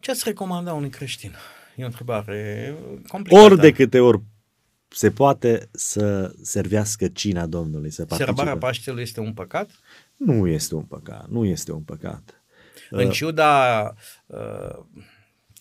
Ce 0.00 0.10
ați 0.10 0.22
recomanda 0.24 0.72
unui 0.72 0.90
creștin? 0.90 1.34
E 1.78 1.82
o 1.82 1.86
întrebare 1.86 2.74
complicată. 3.08 3.44
Ori 3.44 3.60
de 3.60 3.72
câte 3.72 4.00
ori 4.00 4.20
se 4.88 5.10
poate 5.10 5.68
să 5.72 6.34
servească 6.42 7.08
cina 7.08 7.46
Domnului, 7.46 7.90
să 7.90 8.04
participe. 8.04 8.34
Sărbarea 8.34 8.58
Paștelui 8.58 9.02
este 9.02 9.20
un 9.20 9.32
păcat? 9.32 9.70
Nu 10.16 10.46
este 10.46 10.74
un 10.74 10.82
păcat, 10.82 11.26
nu 11.28 11.44
este 11.44 11.72
un 11.72 11.82
păcat. 11.82 12.42
În 12.90 13.10
ciuda 13.10 13.82
uh, 14.26 14.84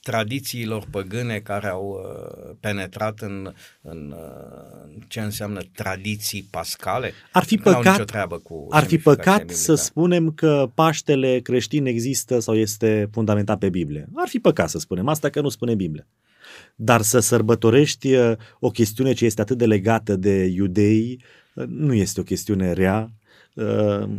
tradițiilor 0.09 0.83
păgâne 0.91 1.39
care 1.39 1.67
au 1.67 1.87
uh, 1.87 2.55
penetrat 2.59 3.19
în, 3.19 3.53
în 3.81 4.15
uh, 4.17 5.03
ce 5.07 5.19
înseamnă 5.19 5.61
tradiții 5.75 6.47
pascale? 6.51 7.11
Ar 7.31 7.43
fi 7.43 7.57
Că 7.57 7.69
n-au 7.69 7.77
păcat, 7.77 7.93
nicio 7.93 8.05
treabă 8.05 8.37
cu 8.37 8.67
ar 8.69 8.83
fi 8.83 8.89
semnificația 8.89 9.33
păcat 9.33 9.55
să 9.55 9.71
biblică. 9.71 9.83
spunem 9.83 10.31
că 10.31 10.71
Paștele 10.73 11.39
creștin 11.39 11.85
există 11.85 12.39
sau 12.39 12.55
este 12.55 13.09
fundamentat 13.11 13.57
pe 13.57 13.69
Biblie. 13.69 14.07
Ar 14.15 14.27
fi 14.27 14.39
păcat 14.39 14.69
să 14.69 14.79
spunem 14.79 15.07
asta 15.07 15.29
că 15.29 15.41
nu 15.41 15.49
spune 15.49 15.75
Biblia. 15.75 16.07
Dar 16.75 17.01
să 17.01 17.19
sărbătorești 17.19 18.13
uh, 18.13 18.31
o 18.59 18.69
chestiune 18.69 19.13
ce 19.13 19.25
este 19.25 19.41
atât 19.41 19.57
de 19.57 19.65
legată 19.65 20.15
de 20.15 20.45
iudei 20.45 21.21
uh, 21.53 21.65
nu 21.67 21.93
este 21.93 22.19
o 22.19 22.23
chestiune 22.23 22.71
rea. 22.71 23.11
Uh, 23.57 24.09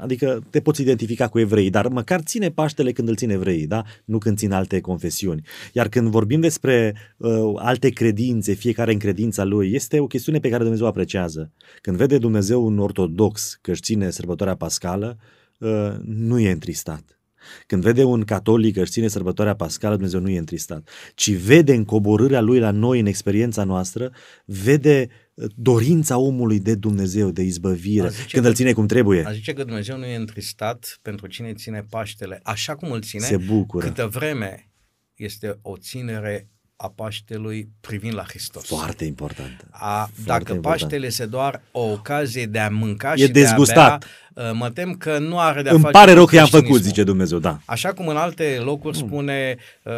Adică 0.00 0.42
te 0.50 0.60
poți 0.60 0.80
identifica 0.80 1.28
cu 1.28 1.38
evrei, 1.38 1.70
dar 1.70 1.88
măcar 1.88 2.20
ține 2.20 2.50
Paștele 2.50 2.92
când 2.92 3.08
îl 3.08 3.16
țin 3.16 3.30
evreii, 3.30 3.66
da? 3.66 3.84
nu 4.04 4.18
când 4.18 4.36
țin 4.36 4.52
alte 4.52 4.80
confesiuni. 4.80 5.42
Iar 5.72 5.88
când 5.88 6.08
vorbim 6.08 6.40
despre 6.40 6.94
uh, 7.16 7.30
alte 7.54 7.88
credințe, 7.88 8.52
fiecare 8.52 8.92
în 8.92 8.98
credința 8.98 9.44
lui, 9.44 9.72
este 9.72 10.00
o 10.00 10.06
chestiune 10.06 10.38
pe 10.38 10.48
care 10.48 10.62
Dumnezeu 10.62 10.86
o 10.86 10.88
apreciază. 10.88 11.52
Când 11.80 11.96
vede 11.96 12.18
Dumnezeu 12.18 12.64
un 12.64 12.78
ortodox 12.78 13.58
că 13.60 13.70
își 13.70 13.80
ține 13.80 14.10
sărbătoarea 14.10 14.54
pascală, 14.54 15.18
uh, 15.58 15.92
nu 16.04 16.38
e 16.38 16.50
întristat. 16.50 17.20
Când 17.66 17.82
vede 17.82 18.04
un 18.04 18.24
catolic 18.24 18.74
că 18.74 18.80
își 18.80 18.90
ține 18.90 19.08
sărbătoarea 19.08 19.54
pascală, 19.54 19.94
Dumnezeu 19.94 20.20
nu 20.20 20.28
e 20.28 20.38
întristat, 20.38 20.88
ci 21.14 21.32
vede 21.32 21.74
în 21.74 21.84
coborârea 21.84 22.40
lui 22.40 22.58
la 22.58 22.70
noi, 22.70 23.00
în 23.00 23.06
experiența 23.06 23.64
noastră, 23.64 24.12
vede 24.44 25.08
uh, 25.08 25.27
dorința 25.54 26.18
omului 26.18 26.60
de 26.60 26.74
Dumnezeu, 26.74 27.30
de 27.30 27.42
izbăvire, 27.42 28.06
A 28.06 28.10
zice 28.10 28.26
când 28.30 28.42
că- 28.42 28.48
îl 28.48 28.54
ține 28.56 28.72
cum 28.72 28.86
trebuie. 28.86 29.24
A 29.26 29.32
zice 29.32 29.52
că 29.52 29.64
Dumnezeu 29.64 29.96
nu 29.98 30.04
e 30.04 30.16
întristat 30.16 30.98
pentru 31.02 31.26
cine 31.26 31.52
ține 31.54 31.86
Paștele 31.90 32.40
așa 32.42 32.74
cum 32.74 32.90
îl 32.90 33.00
ține, 33.00 33.22
Se 33.24 33.36
bucură. 33.36 33.86
câtă 33.86 34.06
vreme 34.06 34.68
este 35.14 35.58
o 35.62 35.76
ținere 35.76 36.48
a 36.76 36.88
Paștelui 36.90 37.68
privind 37.80 38.14
la 38.14 38.22
Hristos. 38.28 38.66
Foarte 38.66 39.04
important. 39.04 39.66
A, 39.70 40.10
dacă 40.24 40.52
important. 40.52 40.62
Paștele 40.62 41.06
este 41.06 41.26
doar 41.26 41.62
o 41.72 41.80
ocazie 41.90 42.46
de 42.46 42.58
a 42.58 42.68
mânca 42.68 43.12
E 43.12 43.16
și 43.16 43.28
dezgustat. 43.30 43.98
de 43.98 44.04
a 44.40 44.42
bea, 44.42 44.52
mă 44.52 44.70
tem 44.70 44.92
că 44.92 45.18
nu 45.18 45.38
are 45.38 45.62
de 45.62 45.68
a 45.68 45.72
Îmi 45.72 45.80
face 45.80 45.92
pare 45.92 46.10
cu 46.10 46.16
rău 46.16 46.24
că 46.26 46.34
i-am 46.34 46.44
făcut, 46.44 46.58
creștinismul. 46.64 46.94
zice 46.94 47.04
Dumnezeu, 47.04 47.38
da. 47.38 47.60
Așa 47.64 47.92
cum 47.92 48.08
în 48.08 48.16
alte 48.16 48.60
locuri 48.64 48.96
spune 48.96 49.56
uh, 49.84 49.92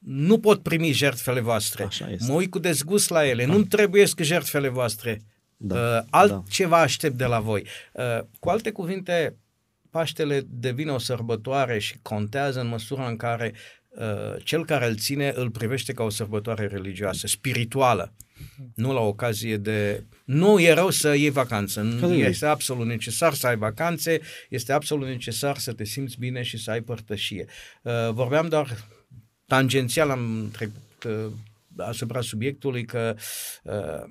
nu 0.00 0.38
pot 0.38 0.62
primi 0.62 0.92
jertfele 0.92 1.40
voastre. 1.40 1.84
Așa 1.84 2.10
este. 2.10 2.32
Mă 2.32 2.36
uit 2.36 2.50
cu 2.50 2.58
dezgust 2.58 3.10
la 3.10 3.26
ele. 3.26 3.44
Nu-mi 3.44 3.66
trebuiesc 3.66 4.20
jertfele 4.20 4.68
voastre. 4.68 5.22
Da, 5.56 5.96
Uh, 5.96 6.04
altceva 6.10 6.80
aștept 6.80 7.16
de 7.16 7.24
la 7.24 7.40
voi. 7.40 7.66
Uh, 7.92 8.20
cu 8.38 8.48
alte 8.48 8.70
cuvinte, 8.70 9.36
Paștele 9.90 10.42
devine 10.46 10.90
o 10.90 10.98
sărbătoare 10.98 11.78
și 11.78 11.98
contează 12.02 12.60
în 12.60 12.68
măsura 12.68 13.08
în 13.08 13.16
care 13.16 13.54
uh, 13.88 14.44
cel 14.44 14.64
care 14.64 14.86
îl 14.86 14.96
ține 14.96 15.32
îl 15.34 15.50
privește 15.50 15.92
ca 15.92 16.02
o 16.02 16.10
sărbătoare 16.10 16.66
religioasă, 16.66 17.26
spirituală. 17.26 18.14
Nu 18.74 18.92
la 18.92 19.00
ocazie 19.00 19.56
de... 19.56 20.04
Nu 20.24 20.60
e 20.60 20.72
rău 20.72 20.90
să 20.90 21.14
iei 21.14 21.30
vacanță. 21.30 21.80
Nu 21.80 22.06
Corect. 22.06 22.28
este 22.28 22.46
absolut 22.46 22.86
necesar 22.86 23.34
să 23.34 23.46
ai 23.46 23.56
vacanțe, 23.56 24.20
este 24.48 24.72
absolut 24.72 25.08
necesar 25.08 25.58
să 25.58 25.72
te 25.72 25.84
simți 25.84 26.18
bine 26.18 26.42
și 26.42 26.58
să 26.58 26.70
ai 26.70 26.80
părtășie. 26.80 27.44
Uh, 27.82 27.92
vorbeam 28.10 28.48
doar 28.48 28.76
tangențial, 29.50 30.10
am 30.10 30.48
trecut 30.52 31.04
uh, 31.06 31.32
asupra 31.76 32.20
subiectului 32.20 32.84
că 32.84 33.16
uh, 33.62 34.04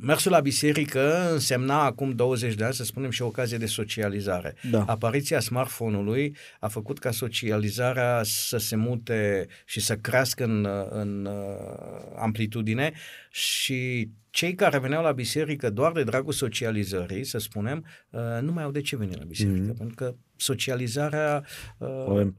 mersul 0.00 0.30
la 0.30 0.40
biserică 0.40 1.30
însemna 1.32 1.84
acum 1.84 2.10
20 2.10 2.54
de 2.54 2.64
ani, 2.64 2.74
să 2.74 2.84
spunem, 2.84 3.10
și 3.10 3.22
o 3.22 3.26
ocazie 3.26 3.58
de 3.58 3.66
socializare. 3.66 4.54
Da. 4.70 4.84
Apariția 4.86 5.40
smartphone-ului 5.40 6.36
a 6.60 6.68
făcut 6.68 6.98
ca 6.98 7.10
socializarea 7.10 8.20
să 8.24 8.58
se 8.58 8.76
mute 8.76 9.46
și 9.66 9.80
să 9.80 9.96
crească 9.96 10.44
în, 10.44 10.68
în 10.90 11.24
uh, 11.24 12.12
amplitudine 12.18 12.92
și 13.30 14.08
cei 14.30 14.54
care 14.54 14.78
veneau 14.78 15.02
la 15.02 15.12
biserică 15.12 15.70
doar 15.70 15.92
de 15.92 16.02
dragul 16.04 16.32
socializării, 16.32 17.24
să 17.24 17.38
spunem, 17.38 17.84
uh, 18.10 18.20
nu 18.40 18.52
mai 18.52 18.64
au 18.64 18.70
de 18.70 18.80
ce 18.80 18.96
veni 18.96 19.14
la 19.16 19.24
biserică, 19.24 19.56
Mhm. 19.58 19.72
mm-hmm. 19.72 19.76
pentru 19.78 19.94
că 19.94 20.14
socializarea 20.36 21.44
uh, 21.78 21.88
O 21.88 22.10
avem 22.10 22.36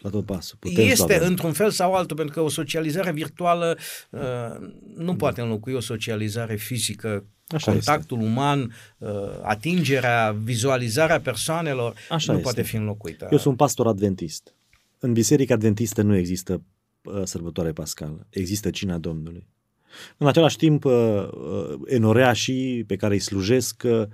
la 0.00 0.10
tot 0.10 0.24
pasul. 0.24 0.56
Putem 0.60 0.84
să 0.84 0.90
este 0.90 1.14
avem. 1.14 1.28
într-un 1.28 1.52
fel 1.52 1.70
sau 1.70 1.94
altul, 1.94 2.16
pentru 2.16 2.34
că 2.34 2.40
o 2.40 2.48
socializare 2.48 3.12
virtuală 3.12 3.78
uh, 4.10 4.20
nu 4.96 5.16
poate 5.16 5.40
înlocui 5.40 5.72
o 5.72 5.80
socializare 5.80 6.56
fizică. 6.56 7.24
Așa 7.46 7.70
Contactul 7.70 8.20
uman, 8.20 8.74
uh, 8.98 9.10
atingerea, 9.42 10.36
vizualizarea 10.42 11.20
persoanelor 11.20 11.94
Așa 12.10 12.32
nu 12.32 12.38
este. 12.38 12.50
poate 12.50 12.62
fi 12.62 12.76
înlocuită. 12.76 13.28
Eu 13.30 13.38
sunt 13.38 13.56
pastor 13.56 13.86
adventist. 13.86 14.54
În 14.98 15.12
biserica 15.12 15.54
adventistă 15.54 16.02
nu 16.02 16.16
există 16.16 16.62
uh, 17.02 17.22
sărbătoare 17.24 17.72
pascală. 17.72 18.26
Există 18.30 18.70
cina 18.70 18.98
Domnului. 18.98 19.46
În 20.16 20.26
același 20.26 20.56
timp, 20.56 20.84
uh, 20.84 20.92
uh, 20.92 21.78
enoreașii 21.86 22.84
pe 22.84 22.96
care 22.96 23.14
îi 23.14 23.20
slujesc 23.20 23.82
uh, 23.84 23.92
uh, 23.92 24.06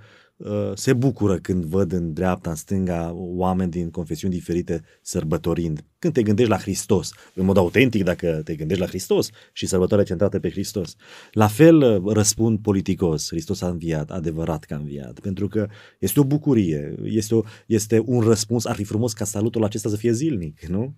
se 0.73 0.93
bucură 0.93 1.37
când 1.37 1.65
văd 1.65 1.91
în 1.91 2.13
dreapta, 2.13 2.49
în 2.49 2.55
stânga, 2.55 3.11
oameni 3.13 3.71
din 3.71 3.89
confesiuni 3.89 4.33
diferite 4.33 4.83
sărbătorind. 5.01 5.83
Când 5.99 6.13
te 6.13 6.23
gândești 6.23 6.51
la 6.51 6.57
Hristos, 6.57 7.11
în 7.33 7.45
mod 7.45 7.57
autentic 7.57 8.03
dacă 8.03 8.41
te 8.43 8.55
gândești 8.55 8.81
la 8.83 8.89
Hristos 8.89 9.29
și 9.53 9.65
sărbătoarea 9.65 10.05
centrată 10.05 10.39
pe 10.39 10.49
Hristos. 10.49 10.95
La 11.31 11.47
fel 11.47 11.77
uh, 11.77 12.13
răspund 12.13 12.59
politicos, 12.59 13.27
Hristos 13.29 13.61
a 13.61 13.67
înviat, 13.67 14.11
adevărat 14.11 14.63
că 14.63 14.73
a 14.73 14.77
înviat, 14.77 15.19
pentru 15.19 15.47
că 15.47 15.67
este 15.99 16.19
o 16.19 16.23
bucurie, 16.23 16.95
este, 17.03 17.35
o, 17.35 17.41
este 17.65 18.01
un 18.05 18.21
răspuns, 18.21 18.65
ar 18.65 18.75
fi 18.75 18.83
frumos 18.83 19.13
ca 19.13 19.25
salutul 19.25 19.63
acesta 19.63 19.89
să 19.89 19.95
fie 19.95 20.11
zilnic, 20.11 20.65
nu? 20.65 20.95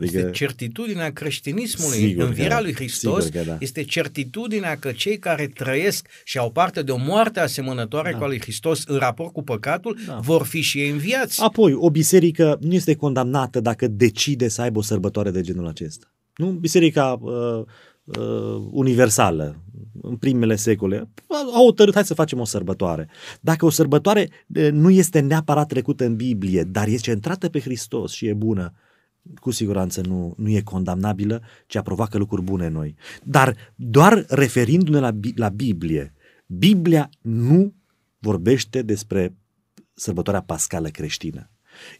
Este 0.00 0.30
certitudinea 0.32 1.12
creștinismului, 1.12 1.96
Sigur 1.96 2.22
că 2.22 2.28
învierea 2.28 2.56
da, 2.56 2.62
lui 2.62 2.74
Hristos, 2.74 3.24
sigur 3.24 3.40
că 3.40 3.46
da. 3.46 3.56
este 3.60 3.82
certitudinea 3.82 4.76
că 4.76 4.92
cei 4.92 5.18
care 5.18 5.46
trăiesc 5.46 6.08
și 6.24 6.38
au 6.38 6.50
parte 6.50 6.82
de 6.82 6.90
o 6.90 6.98
moarte 6.98 7.40
asemănătoare 7.40 8.10
Da. 8.10 8.18
cu 8.18 8.24
a 8.24 8.26
lui 8.26 8.40
Hristos 8.40 8.84
în 8.86 8.96
raport 8.96 9.32
cu 9.32 9.42
păcatul, 9.42 9.98
Da. 10.06 10.18
vor 10.22 10.46
fi 10.46 10.60
și 10.60 10.78
ei 10.78 10.90
înviați. 10.90 11.42
Apoi, 11.42 11.72
o 11.74 11.90
biserică 11.90 12.58
nu 12.60 12.74
este 12.74 12.94
condamnată 12.94 13.60
dacă 13.60 13.88
decide 13.88 14.30
să 14.48 14.62
aibă 14.62 14.78
o 14.78 14.82
sărbătoare 14.82 15.30
de 15.30 15.40
genul 15.40 15.66
acesta. 15.66 16.14
Nu? 16.36 16.50
Biserica 16.50 17.18
uh, 17.20 17.62
uh, 18.04 18.68
universală, 18.70 19.62
în 20.02 20.16
primele 20.16 20.56
secole, 20.56 21.10
au 21.54 21.64
hotărât, 21.64 21.94
hai 21.94 22.04
să 22.04 22.14
facem 22.14 22.40
o 22.40 22.44
sărbătoare. 22.44 23.08
Dacă 23.40 23.64
o 23.64 23.70
sărbătoare 23.70 24.28
uh, 24.46 24.68
nu 24.70 24.90
este 24.90 25.20
neapărat 25.20 25.68
trecută 25.68 26.04
în 26.04 26.16
Biblie, 26.16 26.62
dar 26.62 26.86
este 26.86 27.10
centrată 27.10 27.48
pe 27.48 27.60
Hristos 27.60 28.12
și 28.12 28.26
e 28.26 28.34
bună, 28.34 28.72
cu 29.40 29.50
siguranță 29.50 30.00
nu, 30.00 30.34
nu 30.36 30.48
e 30.48 30.60
condamnabilă, 30.60 31.42
ci 31.66 31.76
a 31.76 31.82
provoacă 31.82 32.18
lucruri 32.18 32.42
bune 32.42 32.66
în 32.66 32.72
noi. 32.72 32.94
Dar 33.24 33.56
doar 33.76 34.24
referindu-ne 34.28 34.98
la, 34.98 35.10
Bi- 35.10 35.34
la 35.36 35.48
Biblie, 35.48 36.14
Biblia 36.46 37.08
nu 37.20 37.74
vorbește 38.18 38.82
despre 38.82 39.36
sărbătoarea 39.94 40.42
pascală 40.42 40.88
creștină. 40.88 41.50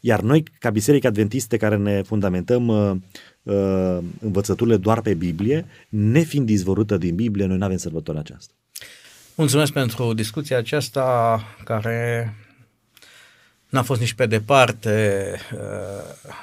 Iar 0.01 0.21
noi, 0.21 0.43
ca 0.59 0.69
Biserica 0.69 1.07
Adventiste 1.07 1.57
care 1.57 1.77
ne 1.77 2.01
fundamentăm 2.01 2.67
uh, 2.67 2.95
uh, 3.43 3.97
învățăturile 4.19 4.77
doar 4.77 5.01
pe 5.01 5.13
Biblie, 5.13 5.65
nefiind 5.89 6.49
izvorâtă 6.49 6.97
din 6.97 7.15
Biblie, 7.15 7.45
noi 7.45 7.57
nu 7.57 7.65
avem 7.65 7.77
sărbătoarea 7.77 8.21
aceasta. 8.21 8.53
Mulțumesc 9.35 9.71
pentru 9.71 10.13
discuția 10.13 10.57
aceasta 10.57 11.41
care 11.63 12.33
n-a 13.69 13.81
fost 13.81 13.99
nici 13.99 14.13
pe 14.13 14.25
departe 14.25 15.35
uh, 15.53 16.33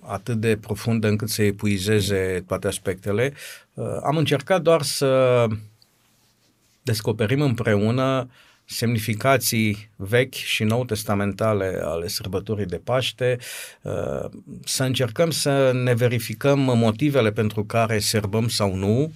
atât 0.00 0.40
de 0.40 0.56
profundă 0.56 1.08
încât 1.08 1.28
să 1.28 1.42
epuizeze 1.42 2.44
toate 2.46 2.66
aspectele. 2.66 3.32
Uh, 3.74 3.84
am 4.04 4.16
încercat 4.16 4.62
doar 4.62 4.82
să 4.82 5.46
descoperim 6.82 7.40
împreună 7.40 8.28
semnificații 8.68 9.90
vechi 9.96 10.34
și 10.34 10.64
nou 10.64 10.84
testamentale 10.84 11.80
ale 11.82 12.08
sărbătorii 12.08 12.66
de 12.66 12.76
Paște, 12.76 13.38
uh, 13.82 14.30
să 14.64 14.84
încercăm 14.84 15.30
să 15.30 15.72
ne 15.72 15.94
verificăm 15.94 16.58
motivele 16.58 17.32
pentru 17.32 17.64
care 17.64 17.98
serbăm 17.98 18.48
sau 18.48 18.74
nu, 18.74 19.12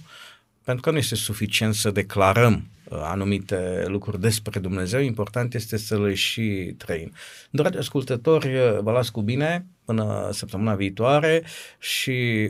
pentru 0.63 0.83
că 0.83 0.91
nu 0.91 0.97
este 0.97 1.15
suficient 1.15 1.75
să 1.75 1.91
declarăm 1.91 2.67
uh, 2.83 2.99
anumite 3.01 3.83
lucruri 3.87 4.19
despre 4.21 4.59
Dumnezeu, 4.59 5.01
important 5.01 5.53
este 5.53 5.77
să 5.77 5.99
le 5.99 6.13
și 6.13 6.73
trăim. 6.77 7.11
Dragi 7.49 7.77
ascultători, 7.77 8.55
uh, 8.55 8.79
vă 8.81 8.91
las 8.91 9.09
cu 9.09 9.21
bine 9.21 9.65
până 9.85 10.29
săptămâna 10.31 10.75
viitoare 10.75 11.43
și 11.79 12.49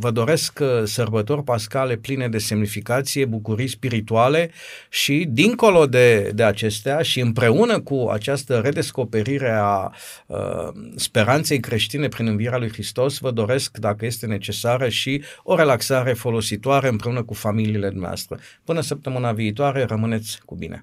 vă 0.00 0.10
doresc 0.10 0.58
uh, 0.62 0.82
sărbători 0.84 1.42
pascale 1.44 1.96
pline 1.96 2.28
de 2.28 2.38
semnificație, 2.38 3.24
bucurii 3.24 3.68
spirituale 3.68 4.50
și 4.88 5.26
dincolo 5.28 5.86
de, 5.86 6.30
de 6.34 6.42
acestea 6.42 7.02
și 7.02 7.20
împreună 7.20 7.80
cu 7.80 8.08
această 8.12 8.58
redescoperire 8.58 9.50
a 9.50 9.92
uh, 10.26 10.38
speranței 10.96 11.60
creștine 11.60 12.08
prin 12.08 12.26
învierea 12.26 12.58
lui 12.58 12.72
Hristos, 12.72 13.18
vă 13.18 13.30
doresc, 13.30 13.78
dacă 13.78 14.06
este 14.06 14.26
necesară, 14.26 14.88
și 14.88 15.22
o 15.42 15.56
relaxare 15.56 16.12
folositoare 16.12 16.88
împreună 16.88 17.22
cu 17.22 17.34
familiile 17.34 17.90
noastre. 17.94 18.36
Până 18.64 18.80
săptămâna 18.80 19.32
viitoare, 19.32 19.84
rămâneți 19.84 20.40
cu 20.44 20.54
bine! 20.54 20.82